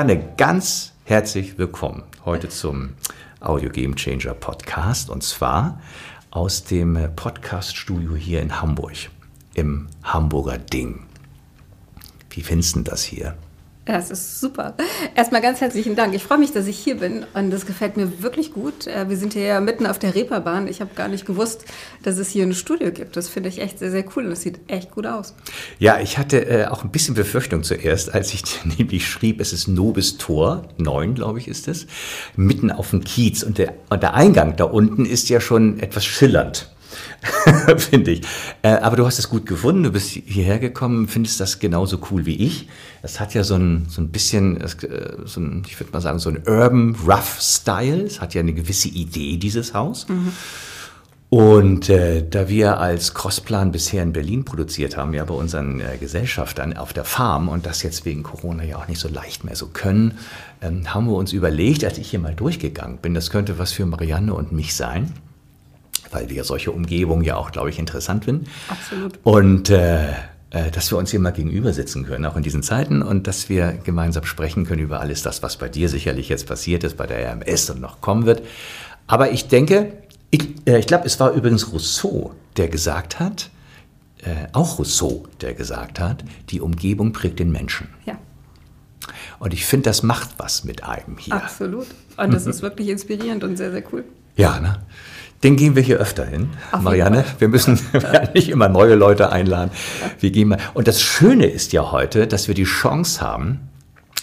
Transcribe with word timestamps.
Marianne, 0.00 0.32
ganz 0.38 0.94
herzlich 1.04 1.58
willkommen 1.58 2.04
heute 2.24 2.48
zum 2.48 2.94
Audio 3.38 3.68
Game 3.68 3.96
Changer 3.96 4.32
Podcast 4.32 5.10
und 5.10 5.22
zwar 5.22 5.78
aus 6.30 6.64
dem 6.64 6.98
Podcaststudio 7.16 8.16
hier 8.16 8.40
in 8.40 8.62
Hamburg, 8.62 9.10
im 9.52 9.88
Hamburger 10.02 10.56
Ding. 10.56 11.02
Wie 12.30 12.40
findest 12.40 12.76
du 12.76 12.80
das 12.80 13.02
hier? 13.02 13.36
Ja, 13.88 13.96
es 13.96 14.10
ist 14.10 14.40
super. 14.40 14.74
Erstmal 15.14 15.40
ganz 15.40 15.60
herzlichen 15.60 15.96
Dank. 15.96 16.14
Ich 16.14 16.22
freue 16.22 16.38
mich, 16.38 16.52
dass 16.52 16.66
ich 16.66 16.78
hier 16.78 16.98
bin 16.98 17.24
und 17.32 17.50
das 17.50 17.64
gefällt 17.64 17.96
mir 17.96 18.22
wirklich 18.22 18.52
gut. 18.52 18.86
Äh, 18.86 19.08
wir 19.08 19.16
sind 19.16 19.32
hier 19.32 19.44
ja 19.44 19.60
mitten 19.60 19.86
auf 19.86 19.98
der 19.98 20.14
Reeperbahn. 20.14 20.68
Ich 20.68 20.82
habe 20.82 20.94
gar 20.94 21.08
nicht 21.08 21.24
gewusst, 21.24 21.64
dass 22.02 22.18
es 22.18 22.28
hier 22.28 22.44
ein 22.44 22.52
Studio 22.52 22.92
gibt. 22.92 23.16
Das 23.16 23.28
finde 23.28 23.48
ich 23.48 23.60
echt 23.60 23.78
sehr, 23.78 23.90
sehr 23.90 24.04
cool 24.14 24.26
und 24.26 24.32
es 24.32 24.42
sieht 24.42 24.60
echt 24.68 24.90
gut 24.90 25.06
aus. 25.06 25.34
Ja, 25.78 25.98
ich 25.98 26.18
hatte 26.18 26.46
äh, 26.46 26.66
auch 26.66 26.84
ein 26.84 26.90
bisschen 26.90 27.14
Befürchtung 27.14 27.62
zuerst, 27.62 28.14
als 28.14 28.34
ich 28.34 28.42
nämlich 28.78 29.08
schrieb, 29.08 29.40
es 29.40 29.52
ist 29.54 29.66
Nobis 29.66 30.18
Tor, 30.18 30.68
9, 30.76 31.14
glaube 31.14 31.38
ich, 31.38 31.48
ist 31.48 31.66
es, 31.66 31.86
mitten 32.36 32.70
auf 32.70 32.90
dem 32.90 33.02
Kiez 33.02 33.42
und 33.42 33.56
der, 33.56 33.74
und 33.88 34.02
der 34.02 34.14
Eingang 34.14 34.56
da 34.56 34.64
unten 34.64 35.06
ist 35.06 35.30
ja 35.30 35.40
schon 35.40 35.80
etwas 35.80 36.04
schillernd. 36.04 36.70
finde 37.76 38.12
ich. 38.12 38.22
Äh, 38.62 38.70
aber 38.70 38.96
du 38.96 39.06
hast 39.06 39.18
es 39.18 39.28
gut 39.28 39.46
gefunden, 39.46 39.82
du 39.82 39.90
bist 39.90 40.10
hierher 40.10 40.58
gekommen, 40.58 41.08
findest 41.08 41.40
das 41.40 41.58
genauso 41.58 42.00
cool 42.10 42.26
wie 42.26 42.36
ich. 42.36 42.68
Es 43.02 43.20
hat 43.20 43.34
ja 43.34 43.44
so 43.44 43.54
ein, 43.54 43.86
so 43.88 44.00
ein 44.00 44.08
bisschen, 44.08 44.60
äh, 44.60 44.68
so 45.24 45.40
ein, 45.40 45.62
ich 45.66 45.78
würde 45.78 45.92
mal 45.92 46.00
sagen, 46.00 46.18
so 46.18 46.30
ein 46.30 46.42
Urban 46.46 46.96
Rough 47.06 47.38
Style. 47.40 48.02
Es 48.02 48.20
hat 48.20 48.34
ja 48.34 48.40
eine 48.40 48.52
gewisse 48.52 48.88
Idee, 48.88 49.36
dieses 49.36 49.74
Haus. 49.74 50.08
Mhm. 50.08 50.32
Und 51.30 51.88
äh, 51.88 52.28
da 52.28 52.48
wir 52.48 52.78
als 52.78 53.14
Crossplan 53.14 53.70
bisher 53.70 54.02
in 54.02 54.12
Berlin 54.12 54.44
produziert 54.44 54.96
haben, 54.96 55.14
ja 55.14 55.24
bei 55.24 55.34
unseren 55.34 55.80
äh, 55.80 55.96
Gesellschaftern 55.96 56.76
auf 56.76 56.92
der 56.92 57.04
Farm 57.04 57.48
und 57.48 57.66
das 57.66 57.84
jetzt 57.84 58.04
wegen 58.04 58.24
Corona 58.24 58.64
ja 58.64 58.78
auch 58.78 58.88
nicht 58.88 58.98
so 58.98 59.08
leicht 59.08 59.44
mehr 59.44 59.54
so 59.54 59.68
können, 59.68 60.18
ähm, 60.60 60.92
haben 60.92 61.06
wir 61.06 61.14
uns 61.14 61.32
überlegt, 61.32 61.84
als 61.84 61.98
ich 61.98 62.10
hier 62.10 62.18
mal 62.18 62.34
durchgegangen 62.34 62.98
bin, 62.98 63.14
das 63.14 63.30
könnte 63.30 63.60
was 63.60 63.70
für 63.70 63.86
Marianne 63.86 64.34
und 64.34 64.50
mich 64.50 64.74
sein 64.74 65.12
weil 66.10 66.30
wir 66.30 66.44
solche 66.44 66.72
Umgebungen 66.72 67.24
ja 67.24 67.36
auch, 67.36 67.52
glaube 67.52 67.70
ich, 67.70 67.78
interessant 67.78 68.24
finden. 68.24 68.46
Absolut. 68.68 69.18
Und 69.22 69.70
äh, 69.70 70.08
äh, 70.50 70.70
dass 70.72 70.90
wir 70.90 70.98
uns 70.98 71.12
hier 71.12 71.20
mal 71.20 71.30
gegenüber 71.30 71.72
sitzen 71.72 72.04
können, 72.04 72.24
auch 72.26 72.36
in 72.36 72.42
diesen 72.42 72.62
Zeiten, 72.64 73.02
und 73.02 73.28
dass 73.28 73.48
wir 73.48 73.72
gemeinsam 73.84 74.24
sprechen 74.24 74.66
können 74.66 74.82
über 74.82 75.00
alles 75.00 75.22
das, 75.22 75.42
was 75.42 75.56
bei 75.56 75.68
dir 75.68 75.88
sicherlich 75.88 76.28
jetzt 76.28 76.46
passiert 76.46 76.82
ist, 76.82 76.96
bei 76.96 77.06
der 77.06 77.32
RMS 77.32 77.70
und 77.70 77.80
noch 77.80 78.00
kommen 78.00 78.26
wird. 78.26 78.42
Aber 79.06 79.30
ich 79.30 79.46
denke, 79.46 79.92
ich, 80.30 80.48
äh, 80.66 80.78
ich 80.78 80.86
glaube, 80.86 81.06
es 81.06 81.20
war 81.20 81.30
übrigens 81.32 81.72
Rousseau, 81.72 82.34
der 82.56 82.68
gesagt 82.68 83.20
hat, 83.20 83.50
äh, 84.22 84.48
auch 84.52 84.78
Rousseau, 84.78 85.26
der 85.40 85.54
gesagt 85.54 86.00
hat, 86.00 86.24
die 86.50 86.60
Umgebung 86.60 87.12
prägt 87.12 87.38
den 87.38 87.52
Menschen. 87.52 87.88
Ja. 88.04 88.18
Und 89.38 89.54
ich 89.54 89.64
finde, 89.64 89.84
das 89.84 90.02
macht 90.02 90.30
was 90.38 90.64
mit 90.64 90.84
einem 90.84 91.16
hier. 91.16 91.34
Absolut. 91.34 91.86
Und 92.16 92.34
das 92.34 92.46
ist 92.46 92.60
wirklich 92.60 92.88
inspirierend 92.88 93.44
und 93.44 93.56
sehr, 93.56 93.70
sehr 93.70 93.82
cool. 93.92 94.04
Ja, 94.36 94.60
ne? 94.60 94.78
Den 95.42 95.56
gehen 95.56 95.74
wir 95.74 95.82
hier 95.82 95.98
öfter 95.98 96.26
hin, 96.26 96.50
Auf 96.70 96.82
Marianne. 96.82 97.24
Wir 97.38 97.48
müssen 97.48 97.80
nicht 98.34 98.50
immer 98.50 98.68
neue 98.68 98.94
Leute 98.94 99.32
einladen. 99.32 99.70
Wir 100.18 100.30
gehen 100.30 100.48
mal. 100.48 100.58
Und 100.74 100.86
das 100.86 101.00
Schöne 101.00 101.46
ist 101.46 101.72
ja 101.72 101.90
heute, 101.92 102.26
dass 102.26 102.46
wir 102.46 102.54
die 102.54 102.64
Chance 102.64 103.22
haben, 103.22 103.70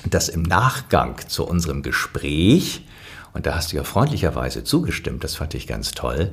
dass 0.06 0.30
im 0.30 0.44
Nachgang 0.44 1.16
zu 1.28 1.48
unserem 1.48 1.82
Gespräch 1.82 2.87
und 3.38 3.46
da 3.46 3.54
hast 3.54 3.72
du 3.72 3.78
ja 3.78 3.84
freundlicherweise 3.84 4.64
zugestimmt, 4.64 5.24
das 5.24 5.36
fand 5.36 5.54
ich 5.54 5.68
ganz 5.68 5.92
toll, 5.92 6.32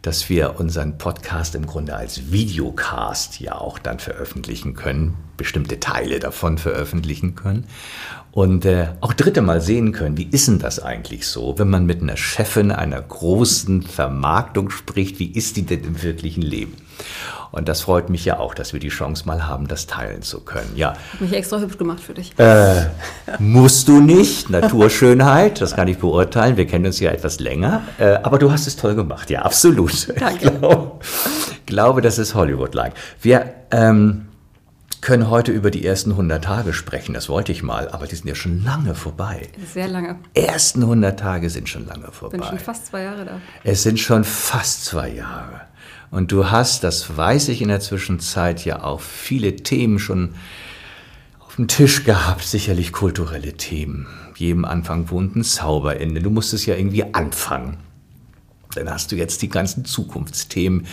dass 0.00 0.30
wir 0.30 0.58
unseren 0.58 0.96
Podcast 0.96 1.54
im 1.54 1.66
Grunde 1.66 1.94
als 1.94 2.32
Videocast 2.32 3.40
ja 3.40 3.56
auch 3.56 3.78
dann 3.78 3.98
veröffentlichen 3.98 4.72
können, 4.72 5.18
bestimmte 5.36 5.80
Teile 5.80 6.18
davon 6.18 6.56
veröffentlichen 6.56 7.34
können 7.34 7.66
und 8.32 8.64
äh, 8.64 8.88
auch 9.02 9.12
Dritte 9.12 9.42
mal 9.42 9.60
sehen 9.60 9.92
können, 9.92 10.16
wie 10.16 10.28
ist 10.30 10.48
denn 10.48 10.58
das 10.58 10.80
eigentlich 10.80 11.26
so, 11.26 11.58
wenn 11.58 11.68
man 11.68 11.84
mit 11.84 12.00
einer 12.00 12.16
Chefin 12.16 12.72
einer 12.72 13.02
großen 13.02 13.82
Vermarktung 13.82 14.70
spricht, 14.70 15.18
wie 15.18 15.30
ist 15.30 15.58
die 15.58 15.66
denn 15.66 15.84
im 15.84 16.02
wirklichen 16.02 16.42
Leben? 16.42 16.74
Und 17.52 17.68
das 17.68 17.80
freut 17.80 18.10
mich 18.10 18.24
ja 18.24 18.38
auch, 18.38 18.54
dass 18.54 18.72
wir 18.72 18.80
die 18.80 18.88
Chance 18.88 19.24
mal 19.26 19.46
haben, 19.46 19.68
das 19.68 19.86
teilen 19.86 20.22
zu 20.22 20.40
können. 20.40 20.72
Ja. 20.74 20.94
Hab 21.12 21.20
mich 21.20 21.32
extra 21.32 21.58
hübsch 21.58 21.78
gemacht 21.78 22.00
für 22.00 22.14
dich. 22.14 22.38
Äh, 22.38 22.86
musst 23.38 23.88
du 23.88 24.00
nicht. 24.00 24.50
Naturschönheit, 24.50 25.60
das 25.60 25.74
kann 25.76 25.88
ich 25.88 25.98
beurteilen. 25.98 26.56
Wir 26.56 26.66
kennen 26.66 26.86
uns 26.86 27.00
ja 27.00 27.10
etwas 27.10 27.40
länger. 27.40 27.82
Äh, 27.98 28.18
aber 28.22 28.38
du 28.38 28.50
hast 28.50 28.66
es 28.66 28.76
toll 28.76 28.94
gemacht. 28.94 29.30
Ja, 29.30 29.42
absolut. 29.42 30.08
Danke. 30.20 30.46
Ich 30.46 30.60
glaube, 30.60 31.00
glaube 31.66 32.00
das 32.02 32.18
ist 32.18 32.34
Hollywood-like. 32.34 32.92
Wir 33.22 33.54
ähm, 33.70 34.26
können 35.00 35.30
heute 35.30 35.52
über 35.52 35.70
die 35.70 35.86
ersten 35.86 36.10
100 36.10 36.42
Tage 36.42 36.72
sprechen. 36.72 37.14
Das 37.14 37.28
wollte 37.28 37.52
ich 37.52 37.62
mal, 37.62 37.88
aber 37.88 38.06
die 38.06 38.16
sind 38.16 38.28
ja 38.28 38.34
schon 38.34 38.64
lange 38.64 38.94
vorbei. 38.94 39.48
Sehr 39.72 39.88
lange. 39.88 40.16
Ersten 40.34 40.82
100 40.82 41.18
Tage 41.18 41.48
sind 41.48 41.68
schon 41.68 41.86
lange 41.86 42.10
vorbei. 42.10 42.36
Ich 42.36 42.42
bin 42.42 42.50
schon 42.50 42.58
fast 42.58 42.86
zwei 42.86 43.02
Jahre 43.02 43.24
da. 43.24 43.40
Es 43.62 43.82
sind 43.82 44.00
schon 44.00 44.24
fast 44.24 44.84
zwei 44.84 45.10
Jahre. 45.10 45.60
Und 46.10 46.32
du 46.32 46.50
hast, 46.50 46.84
das 46.84 47.16
weiß 47.16 47.48
ich 47.48 47.62
in 47.62 47.68
der 47.68 47.80
Zwischenzeit, 47.80 48.64
ja 48.64 48.82
auch 48.84 49.00
viele 49.00 49.56
Themen 49.56 49.98
schon 49.98 50.34
auf 51.40 51.56
dem 51.56 51.68
Tisch 51.68 52.04
gehabt, 52.04 52.44
sicherlich 52.44 52.92
kulturelle 52.92 53.54
Themen. 53.54 54.06
Jedem 54.36 54.64
Anfang 54.64 55.10
wohnt 55.10 55.36
ein 55.36 55.44
Zauberende. 55.44 56.20
Du 56.20 56.30
musstest 56.30 56.66
ja 56.66 56.76
irgendwie 56.76 57.14
anfangen. 57.14 57.78
Dann 58.74 58.90
hast 58.90 59.10
du 59.10 59.16
jetzt 59.16 59.42
die 59.42 59.48
ganzen 59.48 59.84
Zukunftsthemen. 59.84 60.86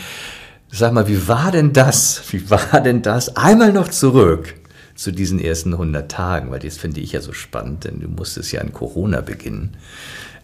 Sag 0.70 0.94
mal, 0.94 1.08
wie 1.08 1.28
war 1.28 1.52
denn 1.52 1.74
das? 1.74 2.24
Wie 2.32 2.50
war 2.50 2.82
denn 2.82 3.02
das? 3.02 3.36
Einmal 3.36 3.74
noch 3.74 3.90
zurück 3.90 4.56
zu 4.96 5.12
diesen 5.12 5.40
ersten 5.40 5.74
100 5.74 6.10
Tagen, 6.10 6.52
weil 6.52 6.60
das 6.60 6.78
finde 6.78 7.02
ich 7.02 7.12
ja 7.12 7.22
so 7.22 7.34
spannend, 7.34 7.84
denn 7.84 8.00
du 8.00 8.08
musstest 8.08 8.52
ja 8.52 8.62
in 8.62 8.74
Corona 8.74 9.22
beginnen. 9.22 9.76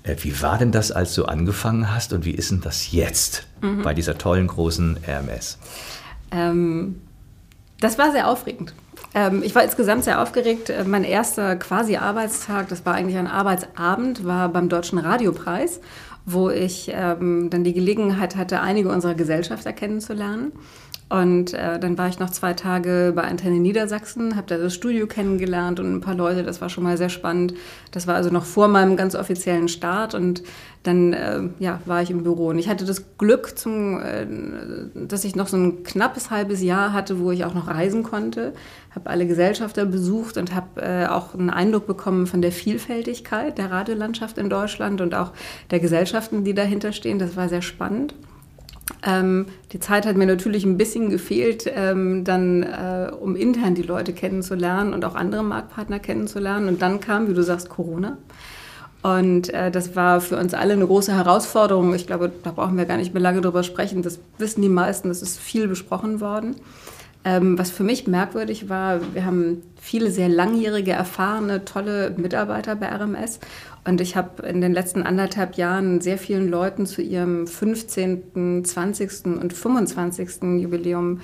Äh, 0.04 0.16
wie 0.22 0.42
war 0.42 0.58
denn 0.58 0.72
das, 0.72 0.92
als 0.92 1.14
du 1.16 1.26
angefangen 1.26 1.94
hast 1.94 2.14
und 2.14 2.26
wie 2.26 2.32
ist 2.32 2.52
denn 2.52 2.62
das 2.62 2.92
jetzt 2.92 3.48
mhm. 3.62 3.82
bei 3.82 3.94
dieser 3.94 4.18
tollen 4.18 4.48
großen 4.48 4.98
RMS? 5.08 5.58
Ähm, 6.32 7.02
das 7.80 7.98
war 7.98 8.12
sehr 8.12 8.28
aufregend. 8.28 8.74
Ähm, 9.14 9.42
ich 9.44 9.56
war 9.56 9.64
insgesamt 9.64 10.04
sehr 10.04 10.22
aufgeregt. 10.22 10.70
Äh, 10.70 10.84
mein 10.84 11.04
erster 11.04 11.56
quasi 11.56 11.98
Arbeitstag, 11.98 12.70
das 12.70 12.86
war 12.86 12.96
eigentlich 12.96 13.18
ein 13.18 13.28
Arbeitsabend, 13.28 14.26
war 14.26 14.50
beim 14.50 14.70
Deutschen 14.70 15.00
Radiopreis, 15.00 15.80
wo 16.26 16.50
ich 16.50 16.92
ähm, 16.94 17.50
dann 17.50 17.64
die 17.64 17.74
Gelegenheit 17.74 18.36
hatte, 18.36 18.62
einige 18.62 18.90
unserer 18.90 19.16
Gesellschafter 19.16 19.74
kennenzulernen. 19.74 20.52
Und 21.10 21.56
äh, 21.56 21.80
dann 21.80 21.98
war 21.98 22.08
ich 22.08 22.20
noch 22.20 22.30
zwei 22.30 22.54
Tage 22.54 23.14
bei 23.16 23.24
Antenne 23.24 23.60
Niedersachsen, 23.60 24.36
habe 24.36 24.46
da 24.46 24.58
das 24.60 24.76
Studio 24.76 25.08
kennengelernt 25.08 25.80
und 25.80 25.92
ein 25.92 26.02
paar 26.02 26.14
Leute, 26.14 26.44
das 26.44 26.62
war 26.62 26.70
schon 26.70 26.84
mal 26.84 26.98
sehr 26.98 27.10
spannend. 27.10 27.56
Das 27.90 28.06
war 28.06 28.14
also 28.14 28.30
noch 28.30 28.46
vor 28.46 28.68
meinem 28.68 28.96
ganz 28.96 29.16
offiziellen 29.16 29.70
Start 29.70 30.14
und 30.14 30.44
dann 30.84 31.14
äh, 31.14 31.42
ja, 31.58 31.82
war 31.86 32.04
ich 32.04 32.12
im 32.12 32.22
Büro. 32.22 32.50
Und 32.50 32.60
ich 32.60 32.70
hatte 32.70 32.86
das 32.86 33.18
Glück, 33.18 33.58
zum, 33.58 34.00
äh, 34.00 34.28
dass 34.94 35.24
ich 35.24 35.36
noch 35.36 35.48
so 35.48 35.58
ein 35.58 35.84
knappes 35.84 36.30
halbes 36.30 36.62
Jahr 36.62 36.94
hatte, 36.94 37.20
wo 37.20 37.32
ich 37.32 37.44
auch 37.44 37.56
noch 37.56 37.68
reisen 37.68 38.04
konnte, 38.04 38.54
habe 38.94 39.10
alle 39.10 39.26
Gesellschafter 39.26 39.86
besucht 39.86 40.38
und 40.38 40.54
habe 40.54 40.82
äh, 40.82 41.08
auch 41.08 41.34
einen 41.34 41.50
Eindruck 41.50 41.88
bekommen 41.88 42.28
von 42.28 42.44
der 42.44 42.52
Vielfältigkeit 42.52 43.58
der 43.58 43.72
Radiolandschaft 43.72 44.38
in 44.38 44.48
Deutschland 44.48 45.02
und 45.02 45.16
auch 45.16 45.32
der 45.72 45.80
Gesellschaften, 45.80 46.44
die 46.44 46.54
dahinter 46.54 46.92
stehen. 46.92 47.18
Das 47.18 47.36
war 47.36 47.50
sehr 47.50 47.64
spannend. 47.64 48.14
Ähm, 49.06 49.46
die 49.72 49.80
Zeit 49.80 50.06
hat 50.06 50.18
mir 50.18 50.26
natürlich 50.26 50.66
ein 50.66 50.78
bisschen 50.78 51.10
gefehlt, 51.10 51.72
ähm, 51.74 52.24
dann 52.24 52.64
äh, 52.64 53.12
um 53.20 53.36
intern 53.36 53.76
die 53.76 53.84
Leute 53.84 54.14
kennenzulernen 54.14 54.94
und 54.94 55.06
auch 55.06 55.16
andere 55.16 55.44
Marktpartner 55.44 56.00
kennenzulernen. 56.00 56.68
Und 56.68 56.82
dann 56.82 57.00
kam, 57.00 57.30
wie 57.30 57.34
du 57.34 57.44
sagst, 57.44 57.70
Corona. 57.70 58.18
Und 59.02 59.54
äh, 59.54 59.72
das 59.72 59.96
war 59.96 60.20
für 60.20 60.38
uns 60.38 60.54
alle 60.54 60.74
eine 60.74 60.86
große 60.86 61.16
Herausforderung. 61.16 61.94
Ich 61.94 62.06
glaube, 62.06 62.32
da 62.44 62.52
brauchen 62.52 62.78
wir 62.78 62.86
gar 62.86 62.98
nicht 62.98 63.14
mehr 63.14 63.24
lange 63.24 63.42
drüber 63.42 63.64
sprechen. 63.64 64.02
Das 64.02 64.20
wissen 64.38 64.62
die 64.62 64.70
meisten, 64.70 65.08
das 65.08 65.22
ist 65.22 65.40
viel 65.40 65.68
besprochen 65.68 66.20
worden. 66.20 66.56
Ähm, 67.26 67.58
was 67.58 67.70
für 67.70 67.84
mich 67.84 68.08
merkwürdig 68.08 68.70
war, 68.70 69.00
wir 69.14 69.26
haben 69.26 69.62
viele 69.76 70.10
sehr 70.10 70.30
langjährige, 70.30 70.92
erfahrene, 70.92 71.66
tolle 71.66 72.14
Mitarbeiter 72.18 72.76
bei 72.76 72.88
RMS. 72.88 73.40
Und 73.86 74.02
ich 74.02 74.16
habe 74.16 74.46
in 74.46 74.62
den 74.62 74.74
letzten 74.74 75.04
anderthalb 75.04 75.56
Jahren 75.56 76.02
sehr 76.02 76.18
vielen 76.18 76.50
Leuten 76.50 76.86
zu 76.86 77.02
ihrem 77.02 77.48
15., 77.48 78.64
20. 78.66 79.26
und 79.26 79.54
25. 79.54 80.44
Jubiläum 80.60 81.22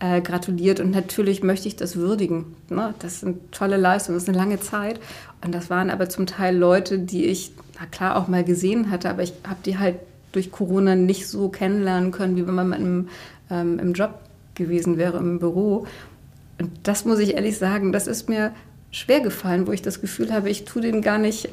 äh, 0.00 0.20
gratuliert. 0.20 0.80
Und 0.80 0.90
natürlich 0.90 1.42
möchte 1.42 1.68
ich 1.68 1.76
das 1.76 1.96
würdigen. 1.96 2.54
Ne? 2.70 2.94
Das 3.00 3.20
sind 3.20 3.52
tolle 3.52 3.76
Leistungen, 3.76 4.16
das 4.16 4.24
ist 4.24 4.28
eine 4.28 4.38
lange 4.38 4.60
Zeit. 4.60 5.00
Und 5.44 5.54
das 5.54 5.70
waren 5.70 5.90
aber 5.90 6.08
zum 6.08 6.26
Teil 6.26 6.56
Leute, 6.56 6.98
die 6.98 7.26
ich, 7.26 7.52
na 7.78 7.86
klar, 7.86 8.16
auch 8.16 8.28
mal 8.28 8.44
gesehen 8.44 8.90
hatte, 8.90 9.10
aber 9.10 9.22
ich 9.22 9.34
habe 9.46 9.60
die 9.64 9.78
halt 9.78 9.96
durch 10.32 10.50
Corona 10.52 10.94
nicht 10.94 11.26
so 11.26 11.48
kennenlernen 11.48 12.10
können, 12.10 12.36
wie 12.36 12.46
wenn 12.46 12.54
man 12.54 12.72
im, 12.72 13.08
ähm, 13.50 13.78
im 13.78 13.92
Job 13.92 14.18
gewesen 14.54 14.98
wäre 14.98 15.18
im 15.18 15.38
Büro. 15.38 15.86
Und 16.58 16.70
das 16.82 17.04
muss 17.04 17.18
ich 17.18 17.34
ehrlich 17.34 17.58
sagen, 17.58 17.92
das 17.92 18.06
ist 18.06 18.28
mir 18.28 18.52
schwer 18.90 19.20
gefallen, 19.20 19.66
wo 19.66 19.72
ich 19.72 19.82
das 19.82 20.00
Gefühl 20.00 20.32
habe, 20.32 20.50
ich 20.50 20.64
tue 20.64 20.82
denen 20.82 21.02
gar 21.02 21.18
nicht, 21.18 21.48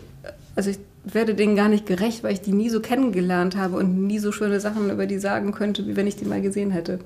also 0.55 0.69
ich 0.69 0.79
werde 1.03 1.35
denen 1.35 1.55
gar 1.55 1.69
nicht 1.69 1.85
gerecht, 1.85 2.23
weil 2.23 2.33
ich 2.33 2.41
die 2.41 2.53
nie 2.53 2.69
so 2.69 2.79
kennengelernt 2.79 3.55
habe 3.55 3.77
und 3.77 4.07
nie 4.07 4.19
so 4.19 4.31
schöne 4.31 4.59
Sachen 4.59 4.89
über 4.89 5.05
die 5.05 5.19
sagen 5.19 5.51
könnte, 5.51 5.85
wie 5.87 5.95
wenn 5.95 6.07
ich 6.07 6.15
die 6.15 6.25
mal 6.25 6.41
gesehen 6.41 6.71
hätte. 6.71 6.99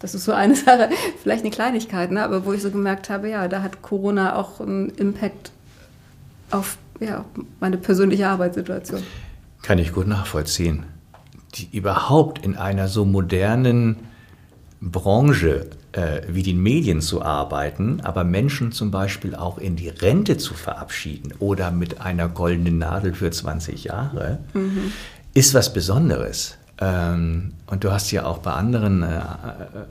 Das 0.00 0.14
ist 0.14 0.24
so 0.24 0.32
eine 0.32 0.54
Sache, 0.56 0.88
vielleicht 1.22 1.44
eine 1.44 1.50
Kleinigkeit, 1.50 2.10
ne? 2.10 2.22
aber 2.22 2.44
wo 2.44 2.52
ich 2.52 2.62
so 2.62 2.70
gemerkt 2.70 3.10
habe, 3.10 3.28
ja, 3.28 3.46
da 3.48 3.62
hat 3.62 3.82
Corona 3.82 4.36
auch 4.36 4.60
einen 4.60 4.90
Impact 4.90 5.52
auf 6.50 6.78
ja, 7.00 7.24
meine 7.60 7.76
persönliche 7.76 8.28
Arbeitssituation. 8.28 9.02
Kann 9.62 9.78
ich 9.78 9.92
gut 9.92 10.06
nachvollziehen. 10.06 10.84
Die 11.54 11.68
überhaupt 11.76 12.44
in 12.44 12.56
einer 12.56 12.88
so 12.88 13.04
modernen 13.04 13.96
Branche 14.90 15.66
äh, 15.92 16.22
wie 16.28 16.42
den 16.42 16.62
Medien 16.62 17.00
zu 17.00 17.22
arbeiten, 17.22 18.00
aber 18.02 18.24
Menschen 18.24 18.72
zum 18.72 18.90
Beispiel 18.90 19.34
auch 19.34 19.58
in 19.58 19.76
die 19.76 19.88
Rente 19.88 20.36
zu 20.36 20.54
verabschieden 20.54 21.32
oder 21.38 21.70
mit 21.70 22.00
einer 22.00 22.28
goldenen 22.28 22.78
Nadel 22.78 23.14
für 23.14 23.30
20 23.30 23.84
Jahre, 23.84 24.38
mhm. 24.52 24.92
ist 25.32 25.54
was 25.54 25.72
Besonderes. 25.72 26.56
Ähm, 26.80 27.52
und 27.66 27.84
du 27.84 27.92
hast 27.92 28.10
ja 28.10 28.26
auch 28.26 28.38
bei 28.38 28.52
anderen 28.52 29.02
äh, 29.02 29.16
äh, 29.16 29.20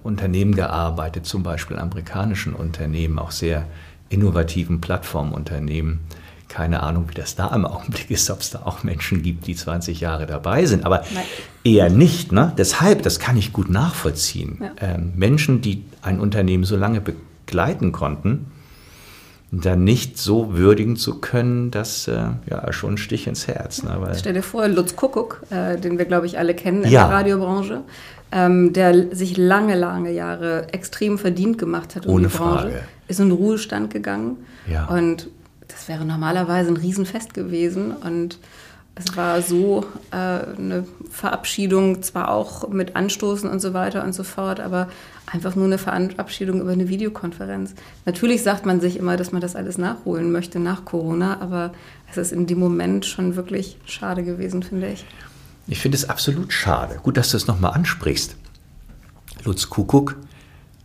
Unternehmen 0.03 0.55
gearbeitet, 0.55 1.25
zum 1.25 1.43
Beispiel 1.43 1.77
amerikanischen 1.79 2.53
Unternehmen, 2.53 3.19
auch 3.19 3.31
sehr 3.31 3.65
innovativen 4.09 4.81
Plattformunternehmen 4.81 6.01
keine 6.53 6.83
Ahnung, 6.83 7.05
wie 7.09 7.15
das 7.15 7.35
da 7.35 7.47
im 7.55 7.65
Augenblick 7.65 8.11
ist, 8.11 8.29
ob 8.29 8.41
es 8.41 8.51
da 8.51 8.61
auch 8.65 8.83
Menschen 8.83 9.23
gibt, 9.23 9.47
die 9.47 9.55
20 9.55 9.99
Jahre 9.99 10.27
dabei 10.27 10.67
sind, 10.67 10.85
aber 10.85 11.03
Nein. 11.11 11.23
eher 11.63 11.89
nicht. 11.89 12.31
Ne? 12.31 12.53
Deshalb, 12.55 13.01
das 13.01 13.17
kann 13.17 13.37
ich 13.37 13.53
gut 13.53 13.71
nachvollziehen. 13.71 14.59
Ja. 14.61 14.71
Ähm, 14.79 15.13
Menschen, 15.15 15.61
die 15.61 15.83
ein 16.03 16.19
Unternehmen 16.19 16.63
so 16.63 16.77
lange 16.77 17.01
begleiten 17.01 17.91
konnten, 17.91 18.51
dann 19.51 19.83
nicht 19.83 20.19
so 20.19 20.55
würdigen 20.55 20.95
zu 20.95 21.21
können, 21.21 21.71
das 21.71 22.07
äh, 22.07 22.21
ja 22.47 22.71
schon 22.71 22.93
ein 22.93 22.97
Stich 22.97 23.25
ins 23.25 23.47
Herz. 23.47 23.81
Ne? 23.81 23.95
Weil 23.99 24.15
Stell 24.15 24.33
dir 24.33 24.43
vor, 24.43 24.67
Lutz 24.67 24.95
Kuckuck, 24.95 25.41
äh, 25.49 25.77
den 25.79 25.97
wir, 25.97 26.05
glaube 26.05 26.27
ich, 26.27 26.37
alle 26.37 26.53
kennen 26.53 26.83
in 26.83 26.91
ja. 26.91 27.07
der 27.07 27.17
Radiobranche, 27.17 27.81
ähm, 28.31 28.73
der 28.73 29.15
sich 29.15 29.37
lange, 29.37 29.75
lange 29.75 30.11
Jahre 30.11 30.67
extrem 30.71 31.17
verdient 31.17 31.57
gemacht 31.57 31.95
hat 31.95 32.05
um 32.05 32.13
Ohne 32.13 32.27
die 32.27 32.37
Branche, 32.37 32.61
Frage. 32.61 32.83
ist 33.07 33.19
in 33.19 33.29
den 33.29 33.37
Ruhestand 33.37 33.91
gegangen 33.91 34.37
ja. 34.67 34.85
und 34.85 35.29
das 35.73 35.87
wäre 35.87 36.05
normalerweise 36.05 36.69
ein 36.69 36.77
Riesenfest 36.77 37.33
gewesen. 37.33 37.91
Und 37.91 38.37
es 38.95 39.17
war 39.17 39.41
so 39.41 39.85
äh, 40.11 40.15
eine 40.15 40.85
Verabschiedung, 41.09 42.03
zwar 42.03 42.29
auch 42.29 42.69
mit 42.69 42.95
Anstoßen 42.95 43.49
und 43.49 43.59
so 43.59 43.73
weiter 43.73 44.03
und 44.03 44.13
so 44.13 44.23
fort, 44.23 44.59
aber 44.59 44.87
einfach 45.25 45.55
nur 45.55 45.65
eine 45.65 45.79
Verabschiedung 45.79 46.61
über 46.61 46.71
eine 46.71 46.89
Videokonferenz. 46.89 47.73
Natürlich 48.05 48.43
sagt 48.43 48.65
man 48.65 48.81
sich 48.81 48.97
immer, 48.97 49.17
dass 49.17 49.31
man 49.31 49.41
das 49.41 49.55
alles 49.55 49.77
nachholen 49.77 50.31
möchte 50.31 50.59
nach 50.59 50.85
Corona, 50.85 51.41
aber 51.41 51.73
es 52.11 52.17
ist 52.17 52.31
in 52.31 52.45
dem 52.45 52.59
Moment 52.59 53.05
schon 53.05 53.35
wirklich 53.35 53.79
schade 53.85 54.23
gewesen, 54.23 54.61
finde 54.61 54.89
ich. 54.89 55.05
Ich 55.65 55.79
finde 55.79 55.97
es 55.97 56.07
absolut 56.07 56.53
schade. 56.53 56.99
Gut, 57.01 57.17
dass 57.17 57.31
du 57.31 57.37
es 57.37 57.47
nochmal 57.47 57.73
ansprichst. 57.73 58.35
Lutz 59.43 59.69
Kuckuck 59.69 60.17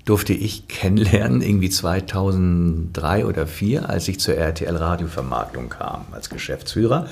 durfte 0.09 0.33
ich 0.33 0.69
kennenlernen, 0.69 1.43
irgendwie 1.43 1.69
2003 1.69 3.27
oder 3.27 3.47
2004, 3.47 3.89
als 3.91 4.09
ich 4.09 4.19
zur 4.19 4.37
RTL 4.37 4.75
Radiovermarktung 4.75 5.69
kam 5.69 6.07
als 6.13 6.31
Geschäftsführer. 6.31 7.09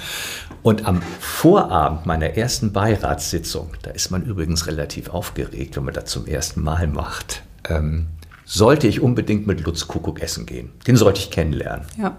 Und 0.62 0.86
am 0.86 1.02
Vorabend 1.20 2.06
meiner 2.06 2.30
ersten 2.38 2.72
Beiratssitzung, 2.72 3.72
da 3.82 3.90
ist 3.90 4.10
man 4.10 4.22
übrigens 4.22 4.66
relativ 4.66 5.10
aufgeregt, 5.10 5.76
wenn 5.76 5.84
man 5.84 5.92
das 5.92 6.06
zum 6.06 6.26
ersten 6.26 6.62
Mal 6.62 6.86
macht, 6.86 7.42
ähm, 7.68 8.06
sollte 8.46 8.86
ich 8.86 9.00
unbedingt 9.00 9.46
mit 9.46 9.60
Lutz 9.60 9.86
Kuckuck 9.88 10.22
essen 10.22 10.46
gehen. 10.46 10.70
Den 10.86 10.96
sollte 10.96 11.20
ich 11.20 11.30
kennenlernen. 11.30 11.84
Ja. 11.98 12.16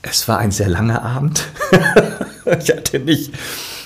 Es 0.00 0.28
war 0.28 0.38
ein 0.38 0.50
sehr 0.50 0.68
langer 0.68 1.02
Abend. 1.02 1.46
ich 2.46 2.70
hatte 2.70 3.00
nicht 3.00 3.34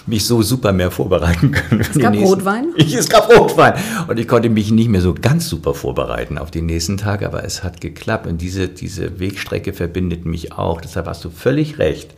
mich 0.06 0.26
so 0.26 0.42
super 0.42 0.72
mehr 0.72 0.90
vorbereiten 0.90 1.52
können. 1.52 1.80
Es 1.80 1.98
gab 1.98 2.12
nächsten, 2.12 2.28
Rotwein? 2.28 2.66
Ich, 2.76 2.94
es 2.98 3.08
gab 3.08 3.28
Rotwein. 3.28 3.74
Und 4.06 4.18
ich 4.18 4.28
konnte 4.28 4.50
mich 4.50 4.70
nicht 4.70 4.88
mehr 4.88 5.00
so 5.00 5.14
ganz 5.14 5.48
super 5.48 5.74
vorbereiten 5.74 6.38
auf 6.38 6.50
die 6.50 6.62
nächsten 6.62 6.96
Tage, 6.96 7.26
aber 7.26 7.44
es 7.44 7.62
hat 7.62 7.80
geklappt. 7.80 8.26
Und 8.26 8.40
diese, 8.40 8.68
diese 8.68 9.18
Wegstrecke 9.18 9.72
verbindet 9.72 10.26
mich 10.26 10.52
auch. 10.52 10.80
Deshalb 10.80 11.06
hast 11.06 11.24
du 11.24 11.30
völlig 11.30 11.78
recht. 11.78 12.14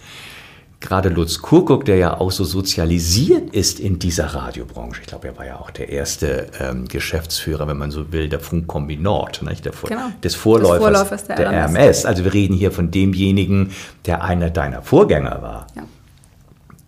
Gerade 0.79 1.09
Lutz 1.09 1.41
Kurkuck, 1.41 1.87
der 1.87 1.97
ja 1.97 2.21
auch 2.21 2.31
so 2.31 2.45
sozialisiert 2.45 3.55
ist 3.55 3.81
in 3.81 3.99
dieser 3.99 4.27
Radiobranche. 4.27 5.01
Ich 5.01 5.07
glaube, 5.07 5.29
er 5.29 5.39
war 5.39 5.47
ja 5.47 5.57
auch 5.59 5.71
der 5.71 5.89
erste 5.89 6.49
ähm, 6.61 6.87
Geschäftsführer, 6.87 7.67
wenn 7.67 7.79
man 7.79 7.91
so 7.91 8.13
will, 8.13 8.29
der 8.29 8.41
Funkkombinat, 8.41 9.43
nicht? 9.43 9.65
Der 9.65 9.73
Vor 9.73 9.89
genau. 9.89 10.09
des 10.23 10.35
Vorläufers, 10.35 10.79
Vorläufers 10.79 11.25
der, 11.25 11.37
der 11.37 11.65
RMS. 11.65 11.77
RMS. 11.77 12.05
Also 12.05 12.25
wir 12.25 12.35
reden 12.35 12.55
hier 12.55 12.73
von 12.73 12.91
demjenigen, 12.91 13.71
der 14.05 14.23
einer 14.23 14.51
deiner 14.51 14.83
Vorgänger 14.83 15.41
war. 15.41 15.67
Ja 15.75 15.83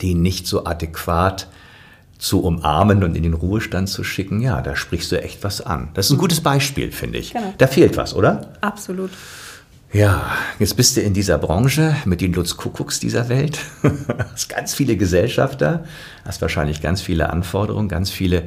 den 0.03 0.23
nicht 0.23 0.47
so 0.47 0.65
adäquat 0.65 1.49
zu 2.19 2.43
umarmen 2.43 3.05
und 3.05 3.17
in 3.17 3.23
den 3.23 3.35
Ruhestand 3.35 3.89
zu 3.89 4.03
schicken, 4.03 4.41
ja, 4.41 4.61
da 4.61 4.75
sprichst 4.75 5.13
du 5.13 5.23
echt 5.23 5.45
was 5.45 5.61
an. 5.61 5.89
Das 5.95 6.07
ist 6.07 6.13
ein 6.13 6.19
gutes 6.19 6.41
Beispiel, 6.41 6.91
finde 6.91 7.19
ich. 7.19 7.33
Genau. 7.33 7.55
Da 7.59 7.67
fehlt 7.69 7.97
was, 7.97 8.15
oder? 8.15 8.53
Absolut. 8.61 9.11
Ja, 9.93 10.33
jetzt 10.59 10.77
bist 10.77 10.97
du 10.97 11.01
in 11.01 11.15
dieser 11.15 11.39
Branche 11.39 11.97
mit 12.05 12.21
den 12.21 12.35
Lutz 12.35 12.57
Kuckucks 12.57 13.01
dieser 13.01 13.29
Welt. 13.29 13.59
hast 14.33 14.49
ganz 14.49 14.75
viele 14.75 14.97
Gesellschafter, 14.97 15.85
hast 16.25 16.43
wahrscheinlich 16.43 16.83
ganz 16.83 17.01
viele 17.01 17.31
Anforderungen, 17.31 17.89
ganz 17.89 18.11
viele 18.11 18.45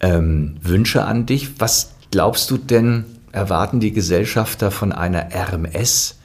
ähm, 0.00 0.56
Wünsche 0.62 1.04
an 1.04 1.26
dich. 1.26 1.60
Was 1.60 1.92
glaubst 2.10 2.50
du 2.50 2.56
denn, 2.56 3.04
erwarten 3.32 3.80
die 3.80 3.92
Gesellschafter 3.92 4.70
von 4.70 4.92
einer 4.92 5.28
RMS, 5.34 6.18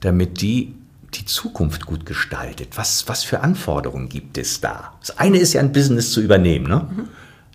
damit 0.00 0.40
die 0.40 0.74
die 1.14 1.24
Zukunft 1.24 1.86
gut 1.86 2.06
gestaltet? 2.06 2.76
Was, 2.76 3.08
was 3.08 3.24
für 3.24 3.40
Anforderungen 3.40 4.08
gibt 4.08 4.38
es 4.38 4.60
da? 4.60 4.92
Das 5.00 5.18
eine 5.18 5.38
ist 5.38 5.52
ja 5.52 5.60
ein 5.60 5.72
Business 5.72 6.12
zu 6.12 6.20
übernehmen. 6.20 6.66
Ne? 6.66 6.88
Mhm. 6.90 7.08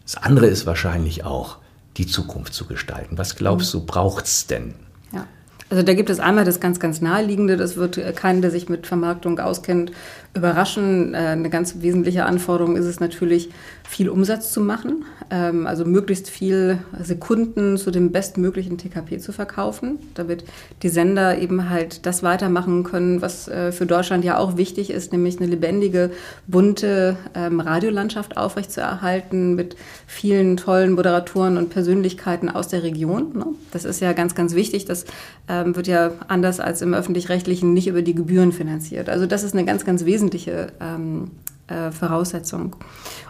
Das 0.04 0.18
andere 0.18 0.48
ist 0.48 0.66
wahrscheinlich 0.66 1.24
auch, 1.24 1.58
die 1.98 2.08
Zukunft 2.08 2.54
zu 2.54 2.66
gestalten. 2.66 3.18
Was 3.18 3.36
glaubst 3.36 3.74
mhm. 3.74 3.80
du, 3.80 3.86
braucht 3.86 4.26
es 4.26 4.48
denn? 4.48 4.74
Ja. 5.12 5.26
Also 5.70 5.84
da 5.84 5.94
gibt 5.94 6.10
es 6.10 6.20
einmal 6.20 6.46
das 6.46 6.60
ganz, 6.60 6.80
ganz 6.80 7.02
naheliegende, 7.02 7.58
das 7.58 7.76
wird 7.76 7.98
äh, 7.98 8.14
keinen, 8.14 8.42
der 8.42 8.50
sich 8.50 8.70
mit 8.70 8.88
Vermarktung 8.88 9.40
auskennt, 9.40 9.92
überraschen. 10.34 11.14
Äh, 11.14 11.18
eine 11.18 11.50
ganz 11.50 11.82
wesentliche 11.82 12.26
Anforderung 12.26 12.76
ist 12.76 12.86
es 12.86 13.00
natürlich, 13.00 13.50
viel 13.90 14.08
Umsatz 14.08 14.52
zu 14.52 14.62
machen, 14.62 15.04
ähm, 15.32 15.66
also 15.66 15.84
möglichst 15.84 16.30
viel 16.30 16.78
Sekunden 17.02 17.76
zu 17.76 17.90
dem 17.90 18.12
bestmöglichen 18.12 18.78
TKP 18.78 19.18
zu 19.18 19.32
verkaufen, 19.32 19.98
damit 20.14 20.44
die 20.84 20.90
Sender 20.90 21.40
eben 21.40 21.72
halt 21.72 22.06
das 22.06 22.22
weitermachen 22.22 22.84
können, 22.84 23.24
was 23.24 23.48
äh, 23.48 23.72
für 23.72 23.88
Deutschland 23.88 24.24
ja 24.24 24.38
auch 24.38 24.58
wichtig 24.58 24.92
ist, 24.92 25.12
nämlich 25.12 25.40
eine 25.40 25.48
lebendige, 25.48 26.12
bunte 26.46 27.18
ähm, 27.34 27.60
Radiolandschaft 27.60 28.38
aufrechtzuerhalten 28.38 29.56
mit 29.56 29.76
vielen 30.06 30.56
tollen 30.56 30.94
Moderatoren 30.94 31.58
und 31.58 31.72
Persönlichkeiten 31.72 32.48
aus 32.48 32.68
der 32.68 32.84
Region. 32.84 33.36
Ne? 33.36 33.48
Das 33.72 33.86
ist 33.86 34.02
ja 34.02 34.14
ganz, 34.14 34.36
ganz 34.36 34.54
wichtig. 34.54 34.86
Das 34.86 35.06
ähm, 35.48 35.76
wird 35.76 35.88
ja 35.88 36.12
anders 36.28 36.60
als 36.60 36.84
im 36.84 36.94
öffentlich-rechtlichen 36.94 37.74
nicht 37.74 37.88
über 37.88 38.04
die 38.04 38.14
Gebühren 38.14 38.52
finanziert. 38.52 39.10
Also 39.10 39.26
das 39.26 39.42
ist 39.42 39.56
eine 39.56 39.66
ganz, 39.66 39.84
ganz 39.84 40.06
wesentliche 40.06 40.68
ähm, 40.80 41.32
äh, 41.70 41.92
Voraussetzung. 41.92 42.76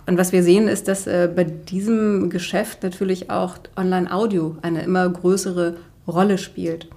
Und 0.06 0.18
was 0.18 0.32
wir 0.32 0.44
sehen, 0.44 0.68
ist, 0.68 0.88
dass 0.88 1.08
äh, 1.08 1.30
bei 1.34 1.44
diesem 1.44 2.30
Geschäft 2.30 2.84
natürlich 2.84 3.30
auch 3.30 3.58
Online-Audio 3.76 4.56
eine 4.62 4.84
immer 4.84 5.08
größere 5.08 5.78
Rolle 6.08 6.38
spielt. 6.38 6.88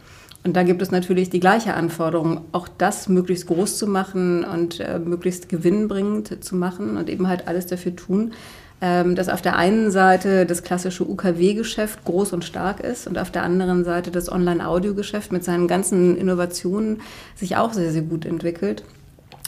Und 0.44 0.56
da 0.56 0.64
gibt 0.64 0.82
es 0.82 0.90
natürlich 0.90 1.30
die 1.30 1.40
gleiche 1.40 1.74
Anforderung, 1.74 2.40
auch 2.50 2.66
das 2.66 3.08
möglichst 3.08 3.46
groß 3.46 3.78
zu 3.78 3.86
machen 3.86 4.44
und 4.44 4.80
äh, 4.80 4.98
möglichst 4.98 5.48
gewinnbringend 5.48 6.42
zu 6.44 6.56
machen 6.56 6.96
und 6.96 7.08
eben 7.08 7.28
halt 7.28 7.46
alles 7.46 7.66
dafür 7.66 7.94
tun, 7.94 8.32
ähm, 8.80 9.14
dass 9.14 9.28
auf 9.28 9.40
der 9.40 9.56
einen 9.56 9.92
Seite 9.92 10.44
das 10.44 10.64
klassische 10.64 11.08
UKW-Geschäft 11.08 12.04
groß 12.04 12.32
und 12.32 12.44
stark 12.44 12.80
ist 12.80 13.06
und 13.06 13.18
auf 13.18 13.30
der 13.30 13.44
anderen 13.44 13.84
Seite 13.84 14.10
das 14.10 14.30
Online-Audio-Geschäft 14.32 15.30
mit 15.30 15.44
seinen 15.44 15.68
ganzen 15.68 16.16
Innovationen 16.16 17.00
sich 17.36 17.56
auch 17.56 17.72
sehr, 17.72 17.92
sehr 17.92 18.02
gut 18.02 18.26
entwickelt. 18.26 18.82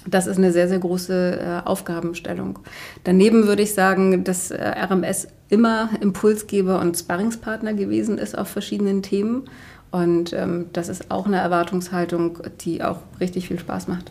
Das 0.07 0.27
ist 0.27 0.37
eine 0.37 0.53
sehr, 0.53 0.69
sehr 0.69 0.79
große 0.79 1.41
äh, 1.41 1.67
Aufgabenstellung. 1.67 2.59
Daneben 3.05 3.47
würde 3.47 3.63
ich 3.63 3.75
sagen, 3.75 4.25
dass 4.25 4.51
äh, 4.51 4.63
RMS 4.63 5.29
immer 5.49 5.91
Impulsgeber 6.01 6.81
und 6.81 6.97
Sparringspartner 6.97 7.75
gewesen 7.75 8.19
ist 8.19 8.37
auf 8.37 8.49
verschiedenen 8.49 9.03
Themen. 9.03 9.45
Und 9.91 10.33
ähm, 10.33 10.67
das 10.73 10.89
ist 10.89 11.11
auch 11.11 11.27
eine 11.27 11.39
Erwartungshaltung, 11.39 12.41
die 12.61 12.83
auch 12.83 12.99
richtig 13.21 13.49
viel 13.49 13.59
Spaß 13.59 13.89
macht. 13.89 14.11